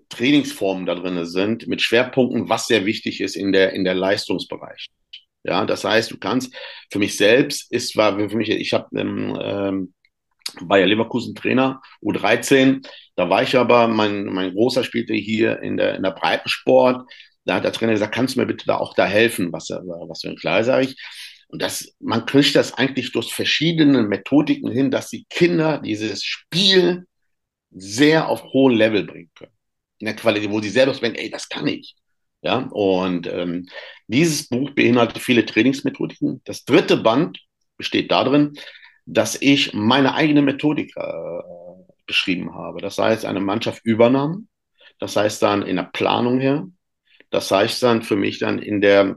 Trainingsformen 0.09 0.87
da 0.87 0.95
drin 0.95 1.25
sind, 1.27 1.67
mit 1.67 1.83
Schwerpunkten, 1.83 2.49
was 2.49 2.67
sehr 2.67 2.87
wichtig 2.87 3.21
ist 3.21 3.37
in 3.37 3.53
der, 3.53 3.73
in 3.73 3.85
der 3.85 3.95
Leistungsbereich. 3.95 4.89
Ja, 5.45 5.65
das 5.65 5.85
heißt, 5.85 6.11
du 6.11 6.19
kannst, 6.19 6.55
für 6.91 6.99
mich 6.99 7.17
selbst 7.17 7.71
ist, 7.71 7.97
war 7.97 8.19
für 8.19 8.37
mich, 8.37 8.51
ich 8.51 8.73
habe 8.73 8.89
ähm, 8.99 9.39
ähm, 9.41 9.95
Bayer 10.61 10.87
Leverkusen 10.87 11.35
Trainer, 11.35 11.81
U13, 12.03 12.87
da 13.15 13.31
war 13.31 13.43
ich 13.43 13.57
aber, 13.57 13.89
mein, 13.89 14.25
mein 14.25 14.53
Großer 14.53 14.83
spielte 14.83 15.15
hier 15.15 15.61
in 15.63 15.77
der, 15.77 15.95
in 15.97 16.03
der 16.03 16.11
Breitensport, 16.11 17.09
da 17.45 17.55
hat 17.55 17.65
der 17.65 17.73
Trainer 17.73 17.93
gesagt, 17.93 18.15
kannst 18.15 18.35
du 18.35 18.41
mir 18.41 18.47
bitte 18.47 18.67
da 18.67 18.77
auch 18.77 18.95
da 18.95 19.07
helfen, 19.07 19.53
was, 19.53 19.71
was 19.71 20.23
für 20.23 20.31
ein 20.31 20.37
klar, 20.37 20.65
sage 20.65 20.87
ich. 20.87 20.97
Und 21.49 21.63
das, 21.63 21.95
man 22.01 22.27
kriegt 22.27 22.57
das 22.57 22.75
eigentlich 22.75 23.13
durch 23.13 23.33
verschiedene 23.33 24.03
Methodiken 24.03 24.71
hin, 24.71 24.91
dass 24.91 25.11
die 25.11 25.27
Kinder 25.31 25.79
dieses 25.79 26.25
Spiel 26.25 27.07
sehr 27.71 28.29
auf 28.29 28.43
hohem 28.45 28.77
Level 28.77 29.05
bringen 29.05 29.31
können. 29.35 29.53
In 29.99 30.07
der 30.07 30.17
Qualität, 30.17 30.51
wo 30.51 30.61
sie 30.61 30.71
selber 30.71 30.93
denken, 30.93 31.19
ey, 31.19 31.31
das 31.31 31.49
kann 31.49 31.67
ich. 31.67 31.95
Ja, 32.43 32.59
und 32.71 33.27
ähm, 33.27 33.67
dieses 34.07 34.49
Buch 34.49 34.71
beinhaltet 34.71 35.19
viele 35.19 35.45
Trainingsmethodiken. 35.47 36.43
Das 36.45 36.65
dritte 36.65 36.97
Band 36.97 37.41
besteht 37.77 38.11
darin, 38.11 38.59
dass 39.05 39.41
ich 39.41 39.73
meine 39.73 40.15
eigene 40.15 40.43
Methodik 40.43 40.93
äh, 40.97 41.43
beschrieben 42.07 42.55
habe. 42.55 42.81
Das 42.81 42.99
heißt, 42.99 43.25
eine 43.25 43.41
Mannschaft 43.41 43.85
übernahm. 43.85 44.49
Das 44.99 45.17
heißt 45.17 45.43
dann 45.43 45.63
in 45.63 45.77
der 45.77 45.91
Planung 45.93 46.41
her. 46.41 46.67
Das 47.31 47.51
heißt 47.51 47.83
dann 47.83 48.03
für 48.03 48.17
mich 48.17 48.39
dann 48.39 48.59
in 48.59 48.81
der 48.81 49.17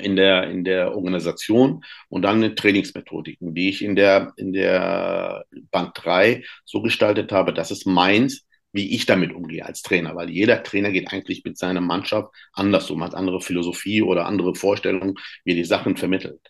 in 0.00 0.16
der, 0.16 0.50
in 0.50 0.64
der 0.64 0.94
Organisation 0.94 1.84
und 2.08 2.22
dann 2.22 2.36
eine 2.36 2.54
Trainingsmethodiken, 2.54 3.54
die 3.54 3.68
ich 3.68 3.82
in 3.82 3.96
der, 3.96 4.32
in 4.36 4.52
der 4.52 5.44
Band 5.70 5.92
3 5.94 6.44
so 6.64 6.82
gestaltet 6.82 7.32
habe, 7.32 7.52
dass 7.52 7.70
es 7.70 7.86
meins, 7.86 8.46
wie 8.72 8.94
ich 8.94 9.06
damit 9.06 9.32
umgehe 9.32 9.64
als 9.64 9.82
Trainer, 9.82 10.16
weil 10.16 10.30
jeder 10.30 10.62
Trainer 10.62 10.90
geht 10.90 11.12
eigentlich 11.12 11.44
mit 11.44 11.56
seiner 11.56 11.80
Mannschaft 11.80 12.34
anders 12.52 12.90
um, 12.90 13.04
hat 13.04 13.14
andere 13.14 13.40
Philosophie 13.40 14.02
oder 14.02 14.26
andere 14.26 14.54
Vorstellungen, 14.54 15.14
wie 15.44 15.52
er 15.52 15.56
die 15.56 15.64
Sachen 15.64 15.96
vermittelt. 15.96 16.40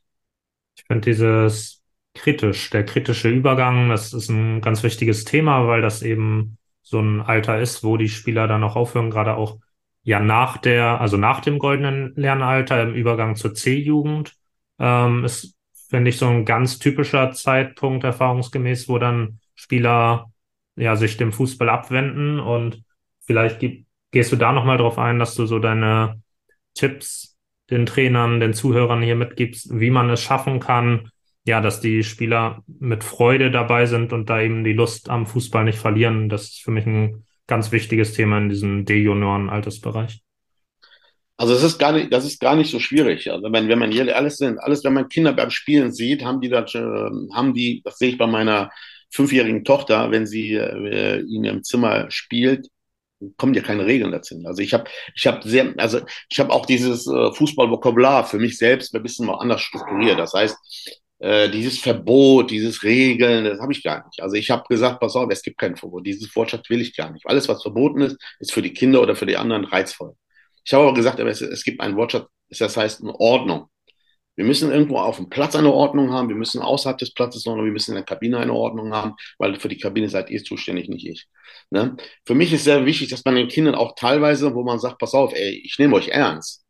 Ich 0.76 0.84
finde 0.86 1.10
dieses 1.10 1.82
kritisch, 2.14 2.70
der 2.70 2.84
kritische 2.84 3.28
Übergang, 3.28 3.90
das 3.90 4.14
ist 4.14 4.30
ein 4.30 4.62
ganz 4.62 4.82
wichtiges 4.82 5.24
Thema, 5.24 5.66
weil 5.66 5.82
das 5.82 6.02
eben 6.02 6.56
so 6.82 7.00
ein 7.00 7.20
Alter 7.20 7.60
ist, 7.60 7.84
wo 7.84 7.96
die 7.96 8.08
Spieler 8.08 8.46
dann 8.46 8.64
auch 8.64 8.76
aufhören, 8.76 9.10
gerade 9.10 9.36
auch 9.36 9.58
ja 10.04 10.20
nach 10.20 10.58
der, 10.58 11.00
also 11.00 11.16
nach 11.16 11.40
dem 11.40 11.58
goldenen 11.58 12.12
Lernalter 12.14 12.82
im 12.82 12.94
Übergang 12.94 13.36
zur 13.36 13.54
C-Jugend, 13.54 14.34
ähm, 14.78 15.24
ist, 15.24 15.56
finde 15.88 16.10
ich, 16.10 16.18
so 16.18 16.26
ein 16.26 16.44
ganz 16.44 16.78
typischer 16.78 17.32
Zeitpunkt 17.32 18.04
erfahrungsgemäß, 18.04 18.88
wo 18.88 18.98
dann 18.98 19.40
Spieler 19.54 20.30
ja 20.76 20.96
sich 20.96 21.16
dem 21.16 21.32
Fußball 21.32 21.68
abwenden 21.68 22.38
und 22.38 22.82
vielleicht 23.24 23.60
gibt, 23.60 23.86
gehst 24.10 24.30
du 24.32 24.36
da 24.36 24.52
nochmal 24.52 24.78
drauf 24.78 24.98
ein, 24.98 25.18
dass 25.18 25.34
du 25.34 25.46
so 25.46 25.58
deine 25.58 26.20
Tipps 26.74 27.36
den 27.70 27.86
Trainern, 27.86 28.40
den 28.40 28.52
Zuhörern 28.52 29.02
hier 29.02 29.16
mitgibst, 29.16 29.68
wie 29.78 29.90
man 29.90 30.10
es 30.10 30.20
schaffen 30.20 30.60
kann, 30.60 31.10
ja, 31.46 31.60
dass 31.60 31.80
die 31.80 32.02
Spieler 32.02 32.62
mit 32.66 33.04
Freude 33.04 33.50
dabei 33.50 33.86
sind 33.86 34.12
und 34.12 34.28
da 34.28 34.40
eben 34.40 34.64
die 34.64 34.72
Lust 34.72 35.08
am 35.08 35.26
Fußball 35.26 35.64
nicht 35.64 35.78
verlieren. 35.78 36.28
Das 36.28 36.44
ist 36.44 36.62
für 36.62 36.70
mich 36.70 36.86
ein 36.86 37.24
ganz 37.46 37.72
wichtiges 37.72 38.12
Thema 38.12 38.38
in 38.38 38.48
diesem 38.48 38.84
D-Junioren-Altersbereich. 38.84 40.20
Also 41.36 41.54
es 41.54 41.64
ist 41.64 41.78
gar 41.78 41.92
nicht, 41.92 42.12
das 42.12 42.24
ist 42.24 42.40
gar 42.40 42.54
nicht 42.54 42.70
so 42.70 42.78
schwierig. 42.78 43.30
Also 43.30 43.52
wenn, 43.52 43.68
wenn 43.68 43.78
man 43.78 43.90
hier 43.90 44.16
alles 44.16 44.36
sind, 44.36 44.58
alles, 44.58 44.84
wenn 44.84 44.94
man 44.94 45.08
Kinder 45.08 45.32
beim 45.32 45.50
Spielen 45.50 45.92
sieht, 45.92 46.24
haben 46.24 46.40
die 46.40 46.48
das, 46.48 46.74
äh, 46.74 47.10
haben 47.32 47.54
die, 47.54 47.82
das 47.84 47.98
sehe 47.98 48.10
ich 48.10 48.18
bei 48.18 48.26
meiner 48.26 48.70
fünfjährigen 49.10 49.64
Tochter, 49.64 50.10
wenn 50.10 50.26
sie 50.26 50.54
äh, 50.54 51.20
in 51.20 51.44
ihrem 51.44 51.62
Zimmer 51.64 52.10
spielt, 52.10 52.68
kommen 53.36 53.54
ja 53.54 53.62
keine 53.62 53.86
Regeln 53.86 54.12
dazu. 54.12 54.40
Also 54.44 54.62
ich 54.62 54.74
habe, 54.74 54.84
ich 55.14 55.26
habe 55.26 55.48
sehr, 55.48 55.74
also 55.78 56.00
ich 56.28 56.38
habe 56.38 56.52
auch 56.52 56.66
dieses 56.66 57.06
äh, 57.06 57.32
Fußballvokabular 57.32 58.24
für 58.24 58.38
mich 58.38 58.58
selbst 58.58 58.94
ein 58.94 59.02
bisschen 59.02 59.26
mal 59.26 59.38
anders 59.38 59.62
strukturiert. 59.62 60.18
Das 60.18 60.34
heißt, 60.34 60.56
äh, 61.24 61.48
dieses 61.48 61.78
Verbot, 61.78 62.50
dieses 62.50 62.82
Regeln, 62.82 63.46
das 63.46 63.58
habe 63.58 63.72
ich 63.72 63.82
gar 63.82 64.04
nicht. 64.04 64.20
Also 64.20 64.36
ich 64.36 64.50
habe 64.50 64.64
gesagt, 64.68 65.00
pass 65.00 65.16
auf, 65.16 65.30
es 65.30 65.42
gibt 65.42 65.56
kein 65.56 65.74
Verbot. 65.74 66.06
Dieses 66.06 66.34
Wortschatz 66.36 66.68
will 66.68 66.82
ich 66.82 66.94
gar 66.94 67.10
nicht. 67.10 67.26
Alles, 67.26 67.48
was 67.48 67.62
verboten 67.62 68.02
ist, 68.02 68.18
ist 68.40 68.52
für 68.52 68.60
die 68.60 68.74
Kinder 68.74 69.00
oder 69.00 69.16
für 69.16 69.24
die 69.24 69.38
anderen 69.38 69.64
reizvoll. 69.64 70.14
Ich 70.66 70.74
habe 70.74 70.84
aber 70.84 70.94
gesagt, 70.94 71.20
aber 71.20 71.30
es, 71.30 71.40
es 71.40 71.64
gibt 71.64 71.80
einen 71.80 71.96
Wortschatz, 71.96 72.26
das 72.50 72.76
heißt 72.76 73.00
eine 73.00 73.14
Ordnung. 73.18 73.70
Wir 74.36 74.44
müssen 74.44 74.70
irgendwo 74.70 74.98
auf 74.98 75.16
dem 75.16 75.30
Platz 75.30 75.56
eine 75.56 75.72
Ordnung 75.72 76.12
haben, 76.12 76.28
wir 76.28 76.36
müssen 76.36 76.60
außerhalb 76.60 76.98
des 76.98 77.14
Platzes 77.14 77.46
noch, 77.46 77.56
wir 77.56 77.72
müssen 77.72 77.92
in 77.92 77.96
der 77.96 78.04
Kabine 78.04 78.38
eine 78.38 78.52
Ordnung 78.52 78.92
haben, 78.92 79.14
weil 79.38 79.58
für 79.58 79.68
die 79.68 79.78
Kabine 79.78 80.10
seid 80.10 80.28
ihr 80.28 80.44
zuständig, 80.44 80.90
nicht 80.90 81.06
ich. 81.06 81.26
Ne? 81.70 81.96
Für 82.26 82.34
mich 82.34 82.52
ist 82.52 82.64
sehr 82.64 82.84
wichtig, 82.84 83.08
dass 83.08 83.24
man 83.24 83.36
den 83.36 83.48
Kindern 83.48 83.76
auch 83.76 83.94
teilweise, 83.94 84.54
wo 84.54 84.62
man 84.62 84.78
sagt, 84.78 84.98
pass 84.98 85.14
auf, 85.14 85.32
ey, 85.32 85.62
ich 85.64 85.78
nehme 85.78 85.96
euch 85.96 86.08
ernst. 86.08 86.63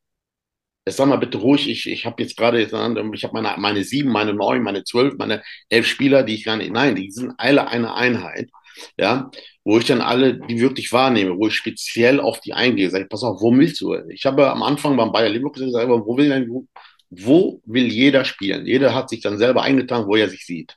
Jetzt 0.87 0.97
sag 0.97 1.07
mal 1.07 1.16
bitte 1.16 1.39
ruhig, 1.39 1.68
ich, 1.68 1.89
ich 1.89 2.05
habe 2.05 2.22
jetzt 2.22 2.37
gerade, 2.37 2.61
ich 2.62 2.72
habe 2.72 3.32
meine, 3.32 3.55
meine 3.59 3.85
sieben, 3.85 4.11
meine 4.11 4.35
neun, 4.35 4.62
meine 4.62 4.85
zwölf, 4.85 5.14
meine 5.16 5.43
elf 5.70 5.87
Spieler, 5.87 6.22
die 6.22 6.35
ich 6.35 6.45
gar 6.45 6.57
nicht, 6.57 6.72
nein, 6.72 6.95
die 6.95 7.11
sind 7.11 7.32
alle 7.39 7.68
eine 7.68 7.95
Einheit 7.95 8.51
ja, 8.97 9.30
wo 9.64 9.78
ich 9.78 9.87
dann 9.87 10.01
alle 10.01 10.39
die 10.39 10.61
wirklich 10.61 10.93
wahrnehme, 10.93 11.37
wo 11.37 11.47
ich 11.49 11.55
speziell 11.55 12.20
auf 12.20 12.41
die 12.41 12.53
eingehe, 12.53 12.91
sage 12.91 13.05
ich, 13.05 13.11
pass 13.11 13.22
auf, 13.22 13.41
wo 13.41 13.53
willst 13.57 13.80
du? 13.80 13.95
Ich 14.11 14.24
habe 14.26 14.51
am 14.51 14.62
Anfang 14.62 14.97
beim 14.97 15.12
Bayer 15.12 15.28
Leverkusen 15.28 15.66
gesagt, 15.66 15.89
wo 15.89 16.16
will 16.16 16.28
denn, 16.28 16.49
wo, 16.49 16.66
wo 17.11 17.61
will 17.64 17.87
jeder 17.87 18.24
spielen? 18.24 18.66
Jeder 18.66 18.95
hat 18.95 19.11
sich 19.11 19.20
dann 19.20 19.39
selber 19.39 19.62
eingetragen, 19.62 20.07
wo 20.07 20.16
er 20.16 20.28
sich 20.28 20.45
sieht. 20.45 20.76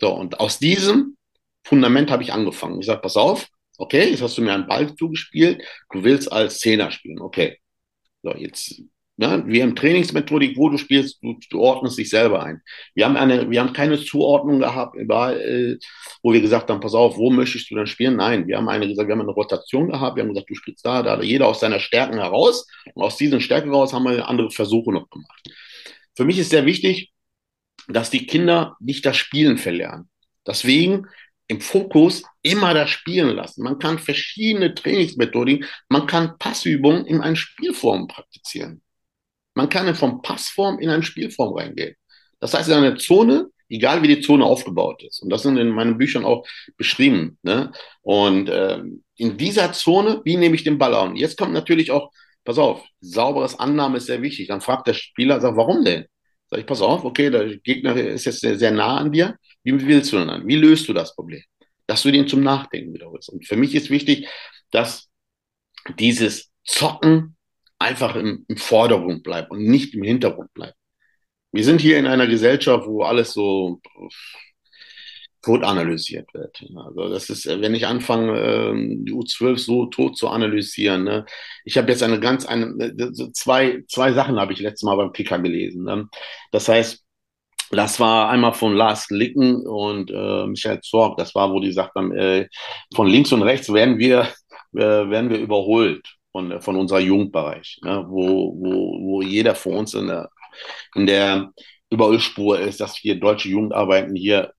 So, 0.00 0.14
und 0.14 0.40
aus 0.40 0.58
diesem 0.58 1.16
Fundament 1.64 2.10
habe 2.10 2.22
ich 2.22 2.32
angefangen. 2.32 2.80
Ich 2.80 2.86
sage, 2.86 3.00
pass 3.00 3.16
auf, 3.16 3.48
okay, 3.78 4.10
jetzt 4.10 4.22
hast 4.22 4.38
du 4.38 4.42
mir 4.42 4.54
einen 4.54 4.66
Ball 4.66 4.94
zugespielt, 4.94 5.62
du 5.92 6.04
willst 6.04 6.30
als 6.32 6.58
Zehner 6.60 6.90
spielen, 6.90 7.20
okay. 7.20 7.58
So, 8.22 8.34
jetzt 8.34 8.82
ja, 9.20 9.44
wir 9.44 9.64
haben 9.64 9.74
Trainingsmethodik, 9.74 10.56
wo 10.56 10.68
du 10.68 10.78
spielst, 10.78 11.20
du, 11.24 11.36
du 11.50 11.60
ordnest 11.60 11.98
dich 11.98 12.08
selber 12.08 12.44
ein. 12.44 12.62
Wir 12.94 13.04
haben 13.04 13.16
eine, 13.16 13.50
wir 13.50 13.60
haben 13.60 13.72
keine 13.72 13.98
Zuordnung 13.98 14.60
gehabt, 14.60 14.94
überall, 14.94 15.40
äh, 15.40 15.78
wo 16.22 16.32
wir 16.32 16.40
gesagt 16.40 16.70
haben, 16.70 16.78
pass 16.78 16.94
auf, 16.94 17.16
wo 17.16 17.28
möchtest 17.28 17.68
du 17.68 17.74
dann 17.74 17.88
spielen? 17.88 18.14
Nein, 18.14 18.46
wir 18.46 18.56
haben 18.56 18.68
eine 18.68 18.86
gesagt, 18.86 19.08
wir 19.08 19.14
haben 19.14 19.22
eine 19.22 19.32
Rotation 19.32 19.88
gehabt, 19.88 20.14
wir 20.14 20.22
haben 20.22 20.28
gesagt, 20.28 20.48
du 20.48 20.54
spielst 20.54 20.86
da, 20.86 21.02
da, 21.02 21.20
jeder 21.20 21.48
aus 21.48 21.58
seiner 21.58 21.80
Stärken 21.80 22.18
heraus. 22.18 22.68
Und 22.94 23.02
aus 23.02 23.16
diesen 23.16 23.40
Stärken 23.40 23.70
heraus 23.70 23.92
haben 23.92 24.04
wir 24.04 24.28
andere 24.28 24.52
Versuche 24.52 24.92
noch 24.92 25.10
gemacht. 25.10 25.48
Für 26.16 26.24
mich 26.24 26.38
ist 26.38 26.50
sehr 26.50 26.64
wichtig, 26.64 27.10
dass 27.88 28.10
die 28.10 28.24
Kinder 28.24 28.76
nicht 28.78 29.04
das 29.04 29.16
Spielen 29.16 29.58
verlernen. 29.58 30.08
Deswegen 30.46 31.06
im 31.48 31.60
Fokus 31.60 32.22
immer 32.42 32.74
das 32.74 32.90
Spielen 32.90 33.34
lassen. 33.34 33.62
Man 33.62 33.78
kann 33.78 33.98
verschiedene 33.98 34.74
Trainingsmethodiken, 34.74 35.66
man 35.88 36.06
kann 36.06 36.38
Passübungen 36.38 37.06
in 37.06 37.20
einen 37.20 37.36
Spielform 37.36 38.06
praktizieren. 38.06 38.82
Man 39.54 39.68
kann 39.68 39.92
von 39.94 40.22
Passform 40.22 40.78
in 40.78 40.90
eine 40.90 41.02
Spielform 41.02 41.54
reingehen. 41.54 41.96
Das 42.38 42.54
heißt, 42.54 42.68
in 42.68 42.76
einer 42.76 42.96
Zone, 42.96 43.48
egal 43.68 44.02
wie 44.02 44.14
die 44.14 44.20
Zone 44.20 44.44
aufgebaut 44.44 45.02
ist, 45.02 45.20
und 45.20 45.30
das 45.30 45.42
sind 45.42 45.56
in 45.56 45.70
meinen 45.70 45.98
Büchern 45.98 46.24
auch 46.24 46.46
beschrieben, 46.76 47.38
ne? 47.42 47.72
und 48.02 48.48
äh, 48.48 48.80
in 49.16 49.36
dieser 49.36 49.72
Zone, 49.72 50.20
wie 50.24 50.36
nehme 50.36 50.54
ich 50.54 50.62
den 50.62 50.78
Ball 50.78 50.94
an? 50.94 51.16
Jetzt 51.16 51.36
kommt 51.36 51.52
natürlich 51.54 51.90
auch, 51.90 52.12
pass 52.44 52.58
auf, 52.58 52.84
sauberes 53.00 53.58
Annahme 53.58 53.96
ist 53.96 54.06
sehr 54.06 54.22
wichtig. 54.22 54.46
Dann 54.48 54.60
fragt 54.60 54.86
der 54.86 54.94
Spieler, 54.94 55.40
sagt, 55.40 55.56
warum 55.56 55.84
denn? 55.84 56.06
Sag 56.50 56.60
ich, 56.60 56.66
pass 56.66 56.80
auf, 56.80 57.04
okay, 57.04 57.30
der 57.30 57.56
Gegner 57.58 57.96
ist 57.96 58.26
jetzt 58.26 58.40
sehr, 58.40 58.56
sehr 58.58 58.70
nah 58.70 58.98
an 58.98 59.12
dir. 59.12 59.36
Wie 59.62 59.86
willst 59.86 60.12
du 60.12 60.18
denn 60.18 60.30
an? 60.30 60.46
Wie 60.46 60.56
löst 60.56 60.88
du 60.88 60.92
das 60.92 61.14
Problem? 61.14 61.42
Dass 61.86 62.02
du 62.02 62.10
den 62.10 62.28
zum 62.28 62.42
Nachdenken 62.42 62.92
wiederholst. 62.92 63.28
Und 63.30 63.46
für 63.46 63.56
mich 63.56 63.74
ist 63.74 63.90
wichtig, 63.90 64.28
dass 64.70 65.08
dieses 65.98 66.50
Zocken 66.64 67.36
einfach 67.78 68.16
im, 68.16 68.44
im 68.48 68.56
Vordergrund 68.56 69.22
bleibt 69.22 69.50
und 69.50 69.64
nicht 69.64 69.94
im 69.94 70.02
Hintergrund 70.02 70.52
bleibt. 70.54 70.76
Wir 71.52 71.64
sind 71.64 71.80
hier 71.80 71.98
in 71.98 72.06
einer 72.06 72.26
Gesellschaft, 72.26 72.86
wo 72.86 73.02
alles 73.02 73.32
so 73.32 73.80
tot 75.42 75.64
analysiert 75.64 76.32
wird. 76.34 76.62
Also 76.76 77.08
das 77.08 77.30
ist, 77.30 77.46
wenn 77.46 77.74
ich 77.74 77.86
anfange, 77.86 78.38
ähm, 78.38 79.04
die 79.04 79.12
U12 79.12 79.58
so 79.58 79.86
tot 79.86 80.16
zu 80.18 80.28
analysieren. 80.28 81.04
Ne? 81.04 81.24
Ich 81.64 81.78
habe 81.78 81.90
jetzt 81.90 82.02
eine 82.02 82.20
ganz, 82.20 82.44
eine, 82.44 82.76
zwei, 83.32 83.82
zwei 83.88 84.12
Sachen 84.12 84.38
habe 84.38 84.52
ich 84.52 84.60
letztes 84.60 84.82
Mal 84.82 84.96
beim 84.96 85.12
Kicker 85.12 85.38
gelesen. 85.38 85.84
Ne? 85.84 86.08
Das 86.50 86.68
heißt, 86.68 87.04
das 87.70 88.00
war 88.00 88.30
einmal 88.30 88.54
von 88.54 88.74
Lars 88.74 89.10
Licken 89.10 89.66
und 89.66 90.10
äh, 90.10 90.46
Michael 90.46 90.80
Zorg. 90.80 91.16
Das 91.18 91.34
war, 91.34 91.52
wo 91.52 91.60
die 91.60 91.72
sagt 91.72 91.94
haben, 91.94 92.12
äh, 92.12 92.48
von 92.94 93.06
links 93.06 93.32
und 93.32 93.42
rechts 93.42 93.72
werden 93.72 93.98
wir, 93.98 94.28
äh, 94.74 94.80
werden 94.80 95.30
wir 95.30 95.38
überholt 95.38 96.06
von, 96.32 96.60
von 96.60 96.76
unserer 96.76 97.00
Jugendbereich, 97.00 97.78
ne? 97.82 98.04
wo, 98.08 98.54
wo, 98.58 98.98
wo 99.00 99.22
jeder 99.22 99.54
von 99.54 99.74
uns 99.74 99.94
in 99.94 100.06
der, 100.06 100.30
in 100.94 101.06
der 101.06 101.50
Überholspur 101.90 102.60
ist, 102.60 102.80
dass 102.80 102.96
hier 102.96 103.18
deutsche 103.18 103.48
Jugendarbeiten 103.48 104.14
hier 104.14 104.52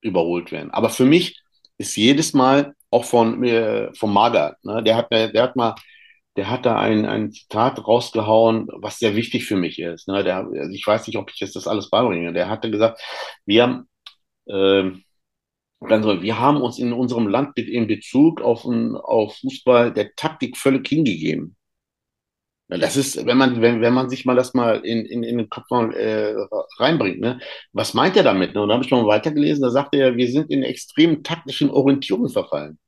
überholt 0.00 0.52
werden. 0.52 0.70
Aber 0.70 0.90
für 0.90 1.04
mich 1.04 1.40
ist 1.78 1.96
jedes 1.96 2.34
Mal 2.34 2.74
auch 2.90 3.04
von, 3.04 3.42
äh, 3.44 3.92
von 3.94 4.12
Magath, 4.12 4.62
ne? 4.64 4.82
der, 4.82 4.96
hat, 4.96 5.10
der 5.10 5.42
hat 5.42 5.56
mal 5.56 5.74
der 6.36 6.50
hat 6.50 6.66
da 6.66 6.78
ein, 6.78 7.06
ein 7.06 7.30
Zitat 7.32 7.86
rausgehauen, 7.86 8.68
was 8.74 8.98
sehr 8.98 9.16
wichtig 9.16 9.44
für 9.46 9.56
mich 9.56 9.78
ist. 9.78 10.08
Ne? 10.08 10.24
Der, 10.24 10.38
also 10.38 10.72
ich 10.72 10.86
weiß 10.86 11.06
nicht, 11.06 11.16
ob 11.16 11.30
ich 11.30 11.40
jetzt 11.40 11.56
das 11.56 11.68
alles 11.68 11.90
beibringe. 11.90 12.32
Der 12.32 12.48
hatte 12.48 12.70
gesagt, 12.70 13.00
wir, 13.46 13.86
äh, 14.46 14.90
wir 15.80 16.38
haben 16.38 16.62
uns 16.62 16.78
in 16.78 16.92
unserem 16.92 17.28
Land 17.28 17.58
in 17.58 17.86
Bezug 17.86 18.40
auf, 18.40 18.64
auf 18.64 19.36
Fußball 19.38 19.92
der 19.92 20.14
Taktik 20.16 20.56
völlig 20.56 20.88
hingegeben. 20.88 21.56
Das 22.68 22.96
ist, 22.96 23.26
wenn 23.26 23.36
man, 23.36 23.60
wenn, 23.60 23.82
wenn 23.82 23.92
man 23.92 24.08
sich 24.08 24.24
mal 24.24 24.34
das 24.34 24.54
mal 24.54 24.84
in, 24.84 25.04
in, 25.04 25.22
in 25.22 25.36
den 25.36 25.48
Kopf 25.50 25.68
mal 25.70 25.94
äh, 25.94 26.34
reinbringt, 26.78 27.20
ne? 27.20 27.38
Was 27.72 27.92
meint 27.92 28.16
er 28.16 28.22
damit? 28.22 28.54
Ne? 28.54 28.62
Und 28.62 28.68
da 28.68 28.74
habe 28.74 28.84
ich 28.84 28.90
mal 28.90 29.06
weitergelesen, 29.06 29.62
da 29.62 29.70
sagt 29.70 29.94
er, 29.94 30.16
wir 30.16 30.30
sind 30.30 30.50
in 30.50 30.62
extremen 30.62 31.22
taktischen 31.22 31.70
Orientierungen 31.70 32.30
verfallen. 32.30 32.78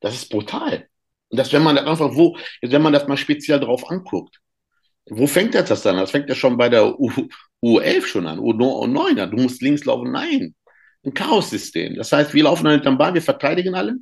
Das 0.00 0.14
ist 0.14 0.30
brutal. 0.30 0.87
Und 1.30 1.38
das, 1.38 1.52
wenn 1.52 1.62
man 1.62 1.76
das 1.76 1.86
einfach, 1.86 2.14
wo, 2.14 2.36
wenn 2.62 2.82
man 2.82 2.92
das 2.92 3.06
mal 3.06 3.16
speziell 3.16 3.60
drauf 3.60 3.90
anguckt, 3.90 4.40
wo 5.10 5.26
fängt 5.26 5.54
das 5.54 5.82
dann? 5.82 5.96
Das 5.96 6.10
fängt 6.10 6.28
ja 6.28 6.34
schon 6.34 6.56
bei 6.56 6.68
der 6.68 6.98
U, 6.98 7.10
U11 7.62 8.06
schon 8.06 8.26
an, 8.26 8.38
U9 8.38 9.20
an. 9.20 9.30
Du 9.30 9.38
musst 9.38 9.62
links 9.62 9.84
laufen. 9.84 10.12
Nein 10.12 10.54
ein 11.04 11.14
Chaos-System. 11.14 11.96
Das 11.96 12.12
heißt, 12.12 12.34
wir 12.34 12.44
laufen 12.44 12.64
dann 12.64 12.74
hinterm 12.74 12.98
Ball, 12.98 13.14
wir 13.14 13.22
verteidigen 13.22 13.74
alle, 13.74 13.96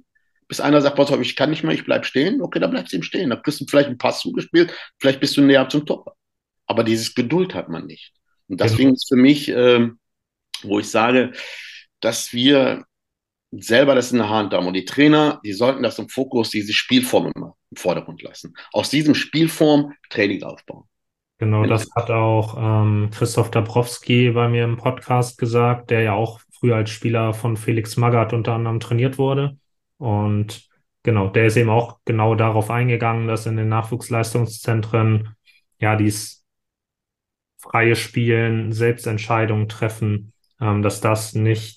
bis 0.48 0.60
einer 0.60 0.80
sagt, 0.80 0.96
pass 0.96 1.10
auf, 1.10 1.20
ich 1.20 1.36
kann 1.36 1.50
nicht 1.50 1.64
mehr, 1.64 1.74
ich 1.74 1.84
bleib 1.84 2.06
stehen. 2.06 2.40
Okay, 2.40 2.60
dann 2.60 2.70
bleibst 2.70 2.92
du 2.92 2.96
ihm 2.96 3.02
stehen. 3.02 3.30
Da 3.30 3.36
kriegst 3.36 3.60
du 3.60 3.66
vielleicht 3.66 3.88
einen 3.88 3.98
Pass 3.98 4.20
zugespielt, 4.20 4.72
vielleicht 4.98 5.20
bist 5.20 5.36
du 5.36 5.42
näher 5.42 5.68
zum 5.68 5.84
Tor. 5.86 6.16
Aber 6.66 6.84
dieses 6.84 7.14
Geduld 7.14 7.54
hat 7.54 7.68
man 7.68 7.86
nicht. 7.86 8.12
Und 8.48 8.60
deswegen 8.60 8.94
ist 8.94 9.08
für 9.08 9.16
mich, 9.16 9.48
äh, 9.48 9.88
wo 10.62 10.78
ich 10.78 10.88
sage, 10.88 11.32
dass 12.00 12.32
wir 12.32 12.84
selber 13.58 13.94
das 13.94 14.12
in 14.12 14.18
der 14.18 14.28
Hand 14.28 14.52
haben. 14.52 14.66
Und 14.66 14.74
die 14.74 14.84
Trainer, 14.84 15.40
die 15.44 15.52
sollten 15.52 15.82
das 15.82 15.98
im 15.98 16.08
Fokus, 16.08 16.50
diese 16.50 16.72
Spielform 16.72 17.32
immer 17.34 17.56
im 17.70 17.76
Vordergrund 17.76 18.22
lassen. 18.22 18.54
Aus 18.72 18.90
diesem 18.90 19.14
Spielform 19.14 19.92
Training 20.10 20.42
aufbauen. 20.42 20.84
Genau, 21.38 21.66
das 21.66 21.88
hat 21.94 22.10
auch 22.10 22.56
ähm, 22.58 23.10
Christoph 23.12 23.50
Dabrowski 23.50 24.30
bei 24.30 24.48
mir 24.48 24.64
im 24.64 24.78
Podcast 24.78 25.36
gesagt, 25.36 25.90
der 25.90 26.00
ja 26.00 26.14
auch 26.14 26.40
früher 26.58 26.76
als 26.76 26.90
Spieler 26.90 27.34
von 27.34 27.58
Felix 27.58 27.98
Magath 27.98 28.32
unter 28.32 28.54
anderem 28.54 28.80
trainiert 28.80 29.18
wurde. 29.18 29.58
Und 29.98 30.66
genau, 31.02 31.28
der 31.28 31.46
ist 31.46 31.56
eben 31.56 31.68
auch 31.68 31.98
genau 32.06 32.34
darauf 32.34 32.70
eingegangen, 32.70 33.28
dass 33.28 33.44
in 33.44 33.56
den 33.56 33.68
Nachwuchsleistungszentren 33.68 35.34
ja 35.78 35.96
dies 35.96 36.44
freie 37.58 37.96
Spielen, 37.96 38.72
Selbstentscheidungen 38.72 39.68
treffen, 39.68 40.32
ähm, 40.60 40.82
dass 40.82 41.00
das 41.00 41.34
nicht 41.34 41.75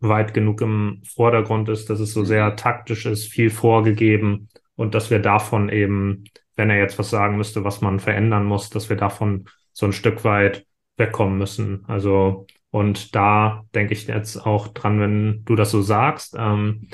weit 0.00 0.34
genug 0.34 0.60
im 0.60 1.02
Vordergrund 1.04 1.68
ist, 1.68 1.90
dass 1.90 2.00
es 2.00 2.12
so 2.12 2.24
sehr 2.24 2.56
taktisch 2.56 3.06
ist, 3.06 3.26
viel 3.26 3.50
vorgegeben 3.50 4.48
und 4.76 4.94
dass 4.94 5.10
wir 5.10 5.18
davon 5.18 5.68
eben, 5.68 6.24
wenn 6.56 6.70
er 6.70 6.78
jetzt 6.78 6.98
was 6.98 7.10
sagen 7.10 7.36
müsste, 7.36 7.64
was 7.64 7.80
man 7.80 8.00
verändern 8.00 8.44
muss, 8.44 8.70
dass 8.70 8.88
wir 8.88 8.96
davon 8.96 9.46
so 9.72 9.86
ein 9.86 9.92
Stück 9.92 10.24
weit 10.24 10.66
wegkommen 10.96 11.38
müssen. 11.38 11.84
Also 11.86 12.46
und 12.70 13.14
da 13.14 13.64
denke 13.74 13.94
ich 13.94 14.06
jetzt 14.06 14.36
auch 14.36 14.68
dran, 14.68 15.00
wenn 15.00 15.44
du 15.44 15.56
das 15.56 15.70
so 15.70 15.82
sagst. 15.82 16.36
Ähm, 16.38 16.88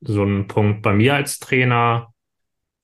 so 0.00 0.22
ein 0.22 0.46
Punkt 0.46 0.82
bei 0.82 0.94
mir 0.94 1.14
als 1.14 1.40
Trainer, 1.40 2.12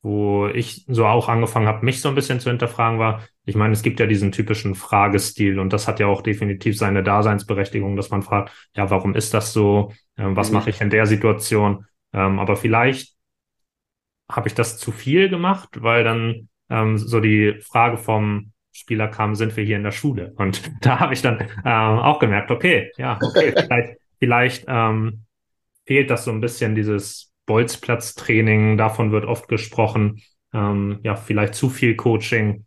wo 0.05 0.48
ich 0.48 0.84
so 0.86 1.07
auch 1.07 1.30
angefangen 1.30 1.66
habe, 1.66 1.82
mich 1.82 2.02
so 2.02 2.11
ein 2.11 2.14
bisschen 2.14 2.38
zu 2.38 2.50
hinterfragen, 2.50 2.98
war, 2.98 3.22
ich 3.46 3.55
meine, 3.55 3.72
es 3.72 3.80
gibt 3.80 4.00
ja 4.00 4.07
diesen 4.07 4.32
typischen 4.32 4.74
Fragestil 4.74 5.59
und 5.59 5.72
das 5.72 5.88
hat 5.88 5.98
ja 5.98 6.09
auch 6.09 6.20
definitiv 6.20 6.76
seine 6.76 7.02
Daseinsberechtigung, 7.02 7.96
dass 7.96 8.11
man 8.11 8.20
fragt, 8.20 8.52
ja, 8.76 8.90
warum 8.90 9.14
ist 9.14 9.32
das 9.32 9.55
so? 9.55 9.94
Ähm, 10.18 10.36
was 10.36 10.50
mhm. 10.50 10.57
mache 10.57 10.68
ich 10.68 10.82
in 10.82 10.90
der 10.90 11.07
Situation? 11.07 11.86
Ähm, 12.12 12.38
aber 12.38 12.57
vielleicht 12.57 13.14
habe 14.30 14.46
ich 14.46 14.55
das 14.55 14.76
zu 14.76 14.92
viel 14.92 15.30
gemacht, 15.30 15.70
weil 15.80 16.05
dann 16.05 16.50
ähm, 16.68 16.98
so 16.98 17.20
die 17.20 17.59
Frage 17.62 17.96
vom 17.96 18.52
Spieler 18.72 19.09
kam, 19.09 19.34
sind 19.34 19.57
wir 19.57 19.64
hier 19.64 19.78
in 19.78 19.84
der 19.84 19.90
Schule. 19.90 20.34
Und 20.36 20.70
da 20.82 21.00
habe 21.00 21.14
ich 21.14 21.22
dann 21.22 21.40
ähm, 21.40 21.98
auch 21.98 22.18
gemerkt, 22.18 22.50
okay, 22.50 22.92
ja, 22.98 23.18
okay, 23.22 23.55
vielleicht, 23.57 23.98
vielleicht 24.18 24.64
ähm, 24.68 25.24
fehlt 25.86 26.11
das 26.11 26.26
so 26.26 26.30
ein 26.30 26.42
bisschen 26.42 26.74
dieses 26.74 27.34
Bolzplatztraining, 27.47 28.76
davon 28.76 29.12
wird 29.12 29.24
oft 29.24 29.49
gesprochen, 29.49 30.20
ähm, 30.53 31.01
ja, 31.03 31.16
vielleicht 31.16 31.55
zu 31.55 31.68
viel 31.68 31.97
Coaching. 31.97 32.66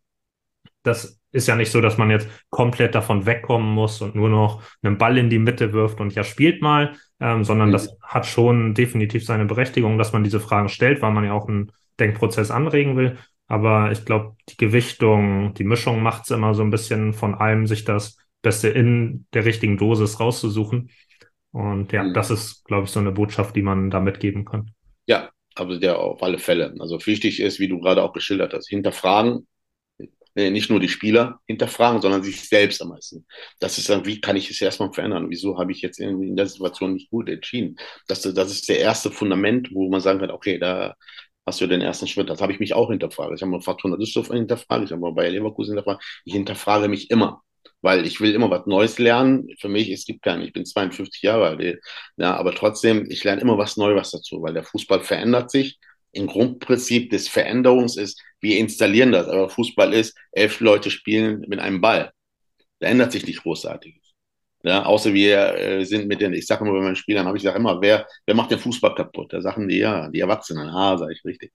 Das 0.84 1.19
ist 1.32 1.47
ja 1.47 1.55
nicht 1.55 1.71
so, 1.71 1.82
dass 1.82 1.97
man 1.97 2.09
jetzt 2.09 2.28
komplett 2.49 2.95
davon 2.95 3.25
wegkommen 3.25 3.69
muss 3.69 4.01
und 4.01 4.15
nur 4.15 4.30
noch 4.30 4.61
einen 4.82 4.97
Ball 4.97 5.17
in 5.17 5.30
die 5.30 5.39
Mitte 5.39 5.73
wirft 5.73 5.99
und 5.99 6.15
ja, 6.15 6.23
spielt 6.23 6.61
mal, 6.61 6.93
ähm, 7.19 7.43
sondern 7.43 7.69
mhm. 7.69 7.73
das 7.73 7.97
hat 8.01 8.25
schon 8.25 8.73
definitiv 8.73 9.25
seine 9.25 9.45
Berechtigung, 9.45 9.97
dass 9.97 10.13
man 10.13 10.23
diese 10.23 10.39
Fragen 10.39 10.69
stellt, 10.69 11.01
weil 11.01 11.11
man 11.11 11.25
ja 11.25 11.34
auch 11.34 11.47
einen 11.47 11.71
Denkprozess 11.99 12.51
anregen 12.51 12.95
will. 12.95 13.17
Aber 13.47 13.91
ich 13.91 14.05
glaube, 14.05 14.36
die 14.49 14.57
Gewichtung, 14.57 15.53
die 15.53 15.63
Mischung 15.63 16.01
macht 16.01 16.23
es 16.23 16.32
immer 16.32 16.53
so 16.53 16.63
ein 16.63 16.69
bisschen 16.69 17.13
von 17.13 17.34
allem, 17.34 17.65
sich 17.65 17.86
das 17.86 18.17
Beste 18.41 18.69
in 18.69 19.25
der 19.34 19.45
richtigen 19.45 19.78
Dosis 19.78 20.19
rauszusuchen. 20.19 20.89
Und 21.58 21.91
ja, 21.91 22.03
mhm. 22.03 22.14
das 22.14 22.30
ist, 22.30 22.66
glaube 22.66 22.86
ich, 22.86 22.91
so 22.91 22.99
eine 22.99 23.12
Botschaft, 23.12 23.55
die 23.55 23.64
man 23.64 23.89
da 23.89 23.99
mitgeben 23.99 24.45
kann. 24.45 24.70
Ja, 25.08 25.32
aber 25.55 25.80
der 25.80 25.97
auf 25.97 26.22
alle 26.22 26.38
Fälle. 26.38 26.76
Also 26.78 27.03
wichtig 27.03 27.39
ist, 27.39 27.60
wie 27.60 27.68
du 27.68 27.80
gerade 27.80 28.03
auch 28.03 28.14
geschildert 28.14 28.53
hast, 28.53 28.70
hinterfragen, 28.70 29.47
nicht 30.36 30.70
nur 30.70 30.80
die 30.80 30.88
Spieler 30.88 31.39
hinterfragen, 31.47 31.99
sondern 31.99 32.22
sich 32.22 32.47
selbst 32.47 32.80
am 32.84 32.89
meisten. 32.89 33.26
Das 33.60 33.80
ist 33.80 33.89
dann, 33.89 34.05
wie 34.05 34.22
kann 34.22 34.36
ich 34.36 34.51
es 34.51 34.62
erstmal 34.62 34.93
verändern? 34.93 35.32
Wieso 35.32 35.58
habe 35.58 35.72
ich 35.72 35.82
jetzt 35.82 35.99
in, 35.99 36.22
in 36.22 36.36
der 36.36 36.45
Situation 36.45 36.93
nicht 36.93 37.10
gut 37.10 37.28
entschieden? 37.28 37.76
Das, 38.08 38.22
das 38.22 38.51
ist 38.51 38.70
der 38.70 38.78
erste 38.78 39.10
Fundament, 39.10 39.74
wo 39.74 39.89
man 39.89 39.99
sagen 39.99 40.20
kann, 40.20 40.30
okay, 40.30 40.60
da 40.60 40.93
hast 41.43 41.60
du 41.60 41.66
den 41.66 41.82
ersten 41.82 42.05
Schritt. 42.05 42.30
Das 42.30 42.39
habe 42.39 42.51
ich 42.51 42.60
mich 42.60 42.76
auch 42.76 42.91
hinterfragt. 42.91 43.34
Ich 43.36 43.41
habe 43.41 43.49
mal 43.49 43.62
Fortuna 43.62 43.97
Düsseldorf 43.97 44.32
hinterfragt, 44.32 44.84
ich 44.86 44.91
habe 44.91 45.01
mal 45.01 45.14
Bayer 45.14 45.32
Leverkusen 45.32 45.74
hinterfragt. 45.74 46.03
Ich 46.24 46.34
hinterfrage 46.34 46.88
mich 46.88 47.10
immer 47.10 47.41
weil 47.82 48.05
ich 48.05 48.19
will 48.21 48.34
immer 48.34 48.49
was 48.49 48.65
Neues 48.65 48.99
lernen. 48.99 49.47
Für 49.59 49.69
mich, 49.69 49.89
es 49.89 50.05
gibt 50.05 50.23
keinen, 50.23 50.43
ich 50.43 50.53
bin 50.53 50.65
52 50.65 51.21
Jahre 51.21 51.47
alt, 51.47 51.80
ja, 52.17 52.36
aber 52.36 52.53
trotzdem, 52.53 53.09
ich 53.09 53.23
lerne 53.23 53.41
immer 53.41 53.57
was 53.57 53.78
Neues 53.78 54.11
dazu, 54.11 54.41
weil 54.41 54.53
der 54.53 54.63
Fußball 54.63 55.01
verändert 55.01 55.51
sich. 55.51 55.80
Im 56.11 56.28
Grundprinzip 56.28 57.11
des 57.11 57.28
Veränderungs 57.28 57.97
ist, 57.97 58.21
wir 58.41 58.57
installieren 58.57 59.11
das, 59.11 59.28
aber 59.28 59.49
Fußball 59.49 59.93
ist, 59.93 60.17
elf 60.32 60.59
Leute 60.59 60.89
spielen 60.89 61.45
mit 61.47 61.59
einem 61.59 61.82
Ball. 61.82 62.11
Da 62.80 62.88
ändert 62.88 63.11
sich 63.11 63.25
nicht 63.25 63.43
großartig. 63.43 63.99
Ja, 64.63 64.86
außer 64.86 65.13
wir 65.13 65.55
äh, 65.55 65.86
sind 65.86 66.07
mit 66.07 66.21
den, 66.21 66.34
ich 66.34 66.45
sage 66.47 66.65
immer 66.65 66.73
bei 66.73 66.82
meinen 66.84 66.95
Spielern, 66.95 67.28
habe 67.28 67.38
ich 67.38 67.43
sage 67.43 67.57
immer, 67.57 67.80
wer, 67.82 68.07
wer 68.25 68.36
macht 68.36 68.51
den 68.51 68.59
Fußball 68.59 68.95
kaputt? 68.95 69.32
Da 69.34 69.41
sagen 69.41 69.67
die, 69.67 69.78
ja, 69.78 70.09
die 70.09 70.19
Erwachsenen. 70.19 70.67
Ah, 70.69 70.97
sage 70.97 71.13
ich 71.13 71.23
richtig. 71.23 71.51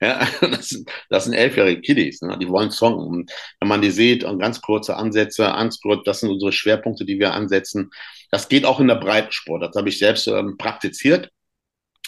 Ja, 0.00 0.26
das, 0.40 0.68
sind, 0.68 0.90
das 1.08 1.24
sind 1.24 1.34
elfjährige 1.34 1.80
Kiddies, 1.80 2.20
ne? 2.22 2.38
die 2.38 2.48
wollen 2.48 2.70
Song. 2.70 2.94
Und 2.94 3.32
wenn 3.60 3.68
man 3.68 3.82
die 3.82 3.90
sieht, 3.90 4.24
und 4.24 4.38
ganz 4.38 4.60
kurze 4.60 4.96
Ansätze, 4.96 5.52
Angstgurt, 5.52 6.06
das 6.06 6.20
sind 6.20 6.30
unsere 6.30 6.52
Schwerpunkte, 6.52 7.04
die 7.04 7.18
wir 7.18 7.32
ansetzen. 7.32 7.90
Das 8.30 8.48
geht 8.48 8.64
auch 8.64 8.80
in 8.80 8.88
der 8.88 8.96
Breitensport. 8.96 9.62
Das 9.62 9.76
habe 9.76 9.88
ich 9.88 9.98
selbst 9.98 10.26
ähm, 10.28 10.56
praktiziert. 10.58 11.30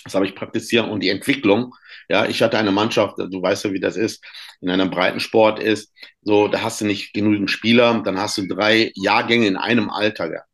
Das 0.05 0.15
habe 0.15 0.27
ich 0.27 0.35
praktiziert 0.35 0.89
und 0.89 1.01
die 1.01 1.09
Entwicklung. 1.11 1.75
Ja, 2.09 2.27
ich 2.27 2.43
hatte 2.43 2.59
eine 2.59 2.73
Mannschaft, 2.73 3.19
du 3.19 3.43
weißt 3.43 3.65
ja, 3.65 3.73
wie 3.73 3.81
das 3.81 3.97
ist, 3.97 4.25
in 4.61 4.71
einem 4.71 4.91
Breitensport 4.91 5.59
ist, 5.59 5.93
so, 6.23 6.49
da 6.49 6.63
hast 6.63 6.81
du 6.81 6.87
nicht 6.87 7.13
genügend 7.13 7.51
Spieler, 7.51 8.01
dann 8.05 8.19
hast 8.19 8.39
du 8.39 8.47
drei 8.47 8.93
Jahrgänge 8.95 9.47
in 9.47 9.57
einem 9.57 9.91
Alter 9.91 10.29
gehabt. 10.31 10.49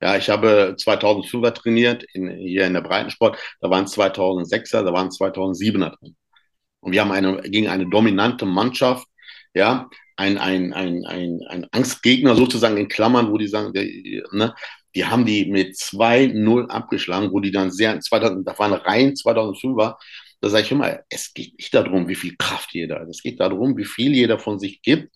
Ja, 0.00 0.16
ich 0.16 0.28
habe 0.28 0.76
2005er 0.78 1.52
trainiert 1.52 2.04
in, 2.12 2.30
hier 2.30 2.66
in 2.66 2.74
der 2.74 2.82
Breitensport, 2.82 3.38
da 3.60 3.70
waren 3.70 3.86
2006er, 3.86 4.82
da 4.84 4.92
waren 4.92 5.08
2007er 5.08 5.96
drin. 5.98 6.16
Und 6.86 6.92
wir 6.92 7.00
haben 7.00 7.10
eine, 7.10 7.42
gegen 7.42 7.66
eine 7.66 7.90
dominante 7.90 8.46
Mannschaft, 8.46 9.08
ja, 9.54 9.90
ein, 10.14 10.38
ein, 10.38 10.72
ein, 10.72 11.04
ein, 11.04 11.40
ein 11.48 11.66
Angstgegner 11.72 12.36
sozusagen 12.36 12.76
in 12.76 12.86
Klammern, 12.86 13.32
wo 13.32 13.38
die 13.38 13.48
sagen, 13.48 13.72
die, 13.72 14.22
ne, 14.30 14.54
die 14.94 15.04
haben 15.04 15.26
die 15.26 15.46
mit 15.46 15.74
2-0 15.74 16.68
abgeschlagen, 16.68 17.32
wo 17.32 17.40
die 17.40 17.50
dann 17.50 17.72
sehr, 17.72 17.98
2000, 17.98 18.46
da 18.46 18.56
waren 18.60 18.72
rein 18.72 19.14
2005er, 19.14 19.96
da 20.40 20.48
sage 20.48 20.62
ich 20.62 20.70
immer, 20.70 21.00
es 21.08 21.34
geht 21.34 21.58
nicht 21.58 21.74
darum, 21.74 22.06
wie 22.06 22.14
viel 22.14 22.36
Kraft 22.36 22.72
jeder 22.72 23.00
hat. 23.00 23.08
Es 23.08 23.20
geht 23.20 23.40
darum, 23.40 23.76
wie 23.76 23.84
viel 23.84 24.14
jeder 24.14 24.38
von 24.38 24.60
sich 24.60 24.80
gibt. 24.80 25.12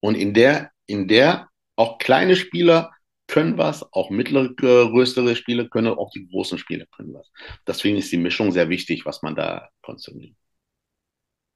Und 0.00 0.14
in 0.14 0.32
der, 0.32 0.70
in 0.86 1.08
der 1.08 1.50
auch 1.76 1.98
kleine 1.98 2.36
Spieler 2.36 2.90
können 3.26 3.58
was, 3.58 3.82
auch 3.92 4.08
mittlere, 4.08 4.54
größere 4.54 5.36
Spieler 5.36 5.68
können, 5.68 5.88
auch 5.88 6.10
die 6.10 6.26
großen 6.26 6.56
Spieler 6.56 6.86
können 6.96 7.12
was. 7.12 7.30
Deswegen 7.66 7.98
ist 7.98 8.10
die 8.10 8.16
Mischung 8.16 8.50
sehr 8.50 8.70
wichtig, 8.70 9.04
was 9.04 9.20
man 9.20 9.34
da 9.34 9.68
konsumiert. 9.82 10.36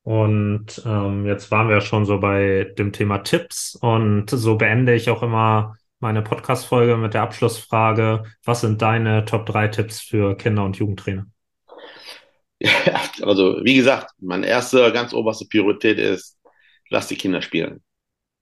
Und 0.06 0.80
ähm, 0.86 1.26
jetzt 1.26 1.50
waren 1.50 1.68
wir 1.68 1.80
schon 1.80 2.06
so 2.06 2.20
bei 2.20 2.72
dem 2.78 2.92
Thema 2.92 3.18
Tipps 3.18 3.74
und 3.74 4.30
so 4.30 4.54
beende 4.54 4.94
ich 4.94 5.10
auch 5.10 5.20
immer 5.24 5.74
meine 5.98 6.22
Podcast-Folge 6.22 6.96
mit 6.96 7.12
der 7.12 7.22
Abschlussfrage. 7.22 8.22
Was 8.44 8.60
sind 8.60 8.80
deine 8.80 9.24
Top 9.24 9.46
3 9.46 9.66
Tipps 9.66 10.00
für 10.00 10.36
Kinder- 10.36 10.64
und 10.64 10.76
Jugendtrainer? 10.76 11.26
Ja, 12.60 13.00
also 13.22 13.58
wie 13.64 13.74
gesagt, 13.74 14.12
meine 14.20 14.46
erste 14.46 14.92
ganz 14.92 15.12
oberste 15.12 15.46
Priorität 15.46 15.98
ist, 15.98 16.38
lass 16.88 17.08
die 17.08 17.16
Kinder 17.16 17.42
spielen. 17.42 17.82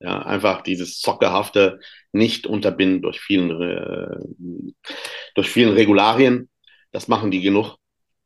Ja, 0.00 0.20
einfach 0.20 0.60
dieses 0.60 1.00
Zockerhafte 1.00 1.80
nicht 2.12 2.46
unterbinden 2.46 3.00
durch 3.00 3.20
vielen, 3.20 3.62
äh, 3.62 4.18
durch 5.34 5.48
vielen 5.48 5.72
Regularien. 5.72 6.50
Das 6.92 7.08
machen 7.08 7.30
die 7.30 7.40
genug, 7.40 7.76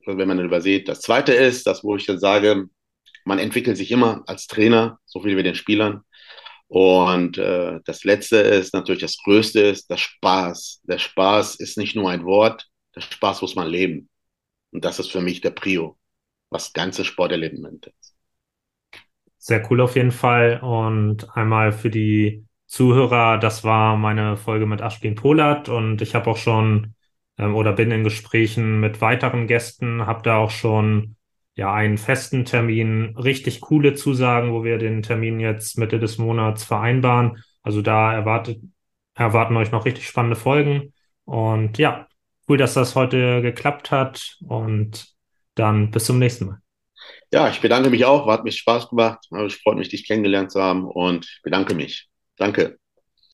wenn 0.07 0.26
man 0.26 0.41
übersieht. 0.41 0.89
Das 0.89 1.03
zweite 1.03 1.34
ist, 1.34 1.68
das, 1.68 1.84
wo 1.84 1.95
ich 1.95 2.05
dann 2.05 2.18
sage, 2.18 2.68
man 3.29 3.39
entwickelt 3.39 3.76
sich 3.76 3.91
immer 3.91 4.22
als 4.26 4.47
Trainer, 4.47 4.99
so 5.05 5.20
viel 5.20 5.37
wie 5.37 5.43
den 5.43 5.55
Spielern. 5.55 6.03
Und 6.66 7.39
äh, 7.39 7.81
das 7.85 8.03
Letzte 8.05 8.39
ist 8.39 8.74
natürlich, 8.74 9.03
das 9.03 9.18
Größte 9.22 9.61
ist 9.61 9.91
der 9.91 9.99
Spaß. 9.99 10.81
Der 10.85 10.99
Spaß 10.99 11.57
ist 11.57 11.79
nicht 11.79 11.95
nur 11.95 12.11
ein 12.11 12.24
Wort, 12.24 12.66
der 12.97 13.03
Spaß 13.03 13.43
muss 13.43 13.55
man 13.55 13.68
leben. 13.68 14.09
Und 14.72 14.85
das 14.85 14.99
ist 14.99 15.11
für 15.12 15.20
mich 15.20 15.43
der 15.43 15.51
Prio, 15.51 15.99
was 16.51 16.72
ganze 16.72 17.05
Sportelement 17.05 17.87
ist. 18.01 18.14
Sehr 19.37 19.70
cool 19.70 19.83
auf 19.83 19.95
jeden 19.95 20.11
Fall. 20.11 20.61
Und 20.62 21.37
einmal 21.37 21.72
für 21.72 21.91
die 21.91 22.45
Zuhörer, 22.66 23.39
das 23.39 23.62
war 23.62 23.97
meine 23.97 24.37
Folge 24.39 24.66
mit 24.66 24.83
Aschkin 24.83 25.14
Polat 25.14 25.68
und 25.68 26.03
ich 26.03 26.14
habe 26.14 26.31
auch 26.31 26.37
schon 26.37 26.95
ähm, 27.39 27.55
oder 27.55 27.72
bin 27.72 27.91
in 27.91 28.05
Gesprächen 28.05 28.81
mit 28.81 29.01
weiteren 29.01 29.47
Gästen, 29.47 30.07
habe 30.07 30.22
da 30.22 30.37
auch 30.39 30.51
schon 30.51 31.16
ja 31.59 31.75
einen 31.75 31.99
festen 31.99 32.45
Termin, 32.45 33.17
richtig 33.17 33.61
coole 33.61 33.95
Zusagen, 33.95 34.53
wo 34.53 34.63
wir 34.63 34.79
den 34.79 35.03
Termin 35.03 35.41
jetzt 35.41 35.77
Mitte 35.77 35.99
des 35.99 36.17
Monats 36.17 36.63
vereinbaren. 36.63 37.43
Also 37.63 37.83
da 37.83 38.13
erwartet, 38.15 38.61
erwarten 39.15 39.57
euch 39.57 39.73
noch 39.73 39.85
richtig 39.85 40.07
spannende 40.07 40.37
Folgen. 40.37 40.95
Und 41.25 41.77
ja, 41.77 42.07
cool, 42.49 42.59
dass 42.59 42.75
das 42.75 42.95
heute 42.95 43.43
geklappt 43.43 43.91
hat. 43.91 44.37
Und 44.47 45.09
dann 45.57 45.91
bis 45.91 46.05
zum 46.05 46.21
nächsten 46.21 46.47
Mal. 46.47 46.59
Ja, 47.33 47.49
ich 47.51 47.61
bedanke 47.61 47.91
mich 47.91 48.05
auch. 48.05 48.29
Hat 48.29 48.45
mich 48.45 48.57
Spaß 48.59 48.89
gemacht. 48.89 49.27
Es 49.45 49.55
freut 49.55 49.79
mich, 49.79 49.89
dich 49.89 50.07
kennengelernt 50.07 50.53
zu 50.53 50.63
haben 50.63 50.87
und 50.87 51.41
bedanke 51.43 51.75
mich. 51.75 52.09
Danke. 52.37 52.79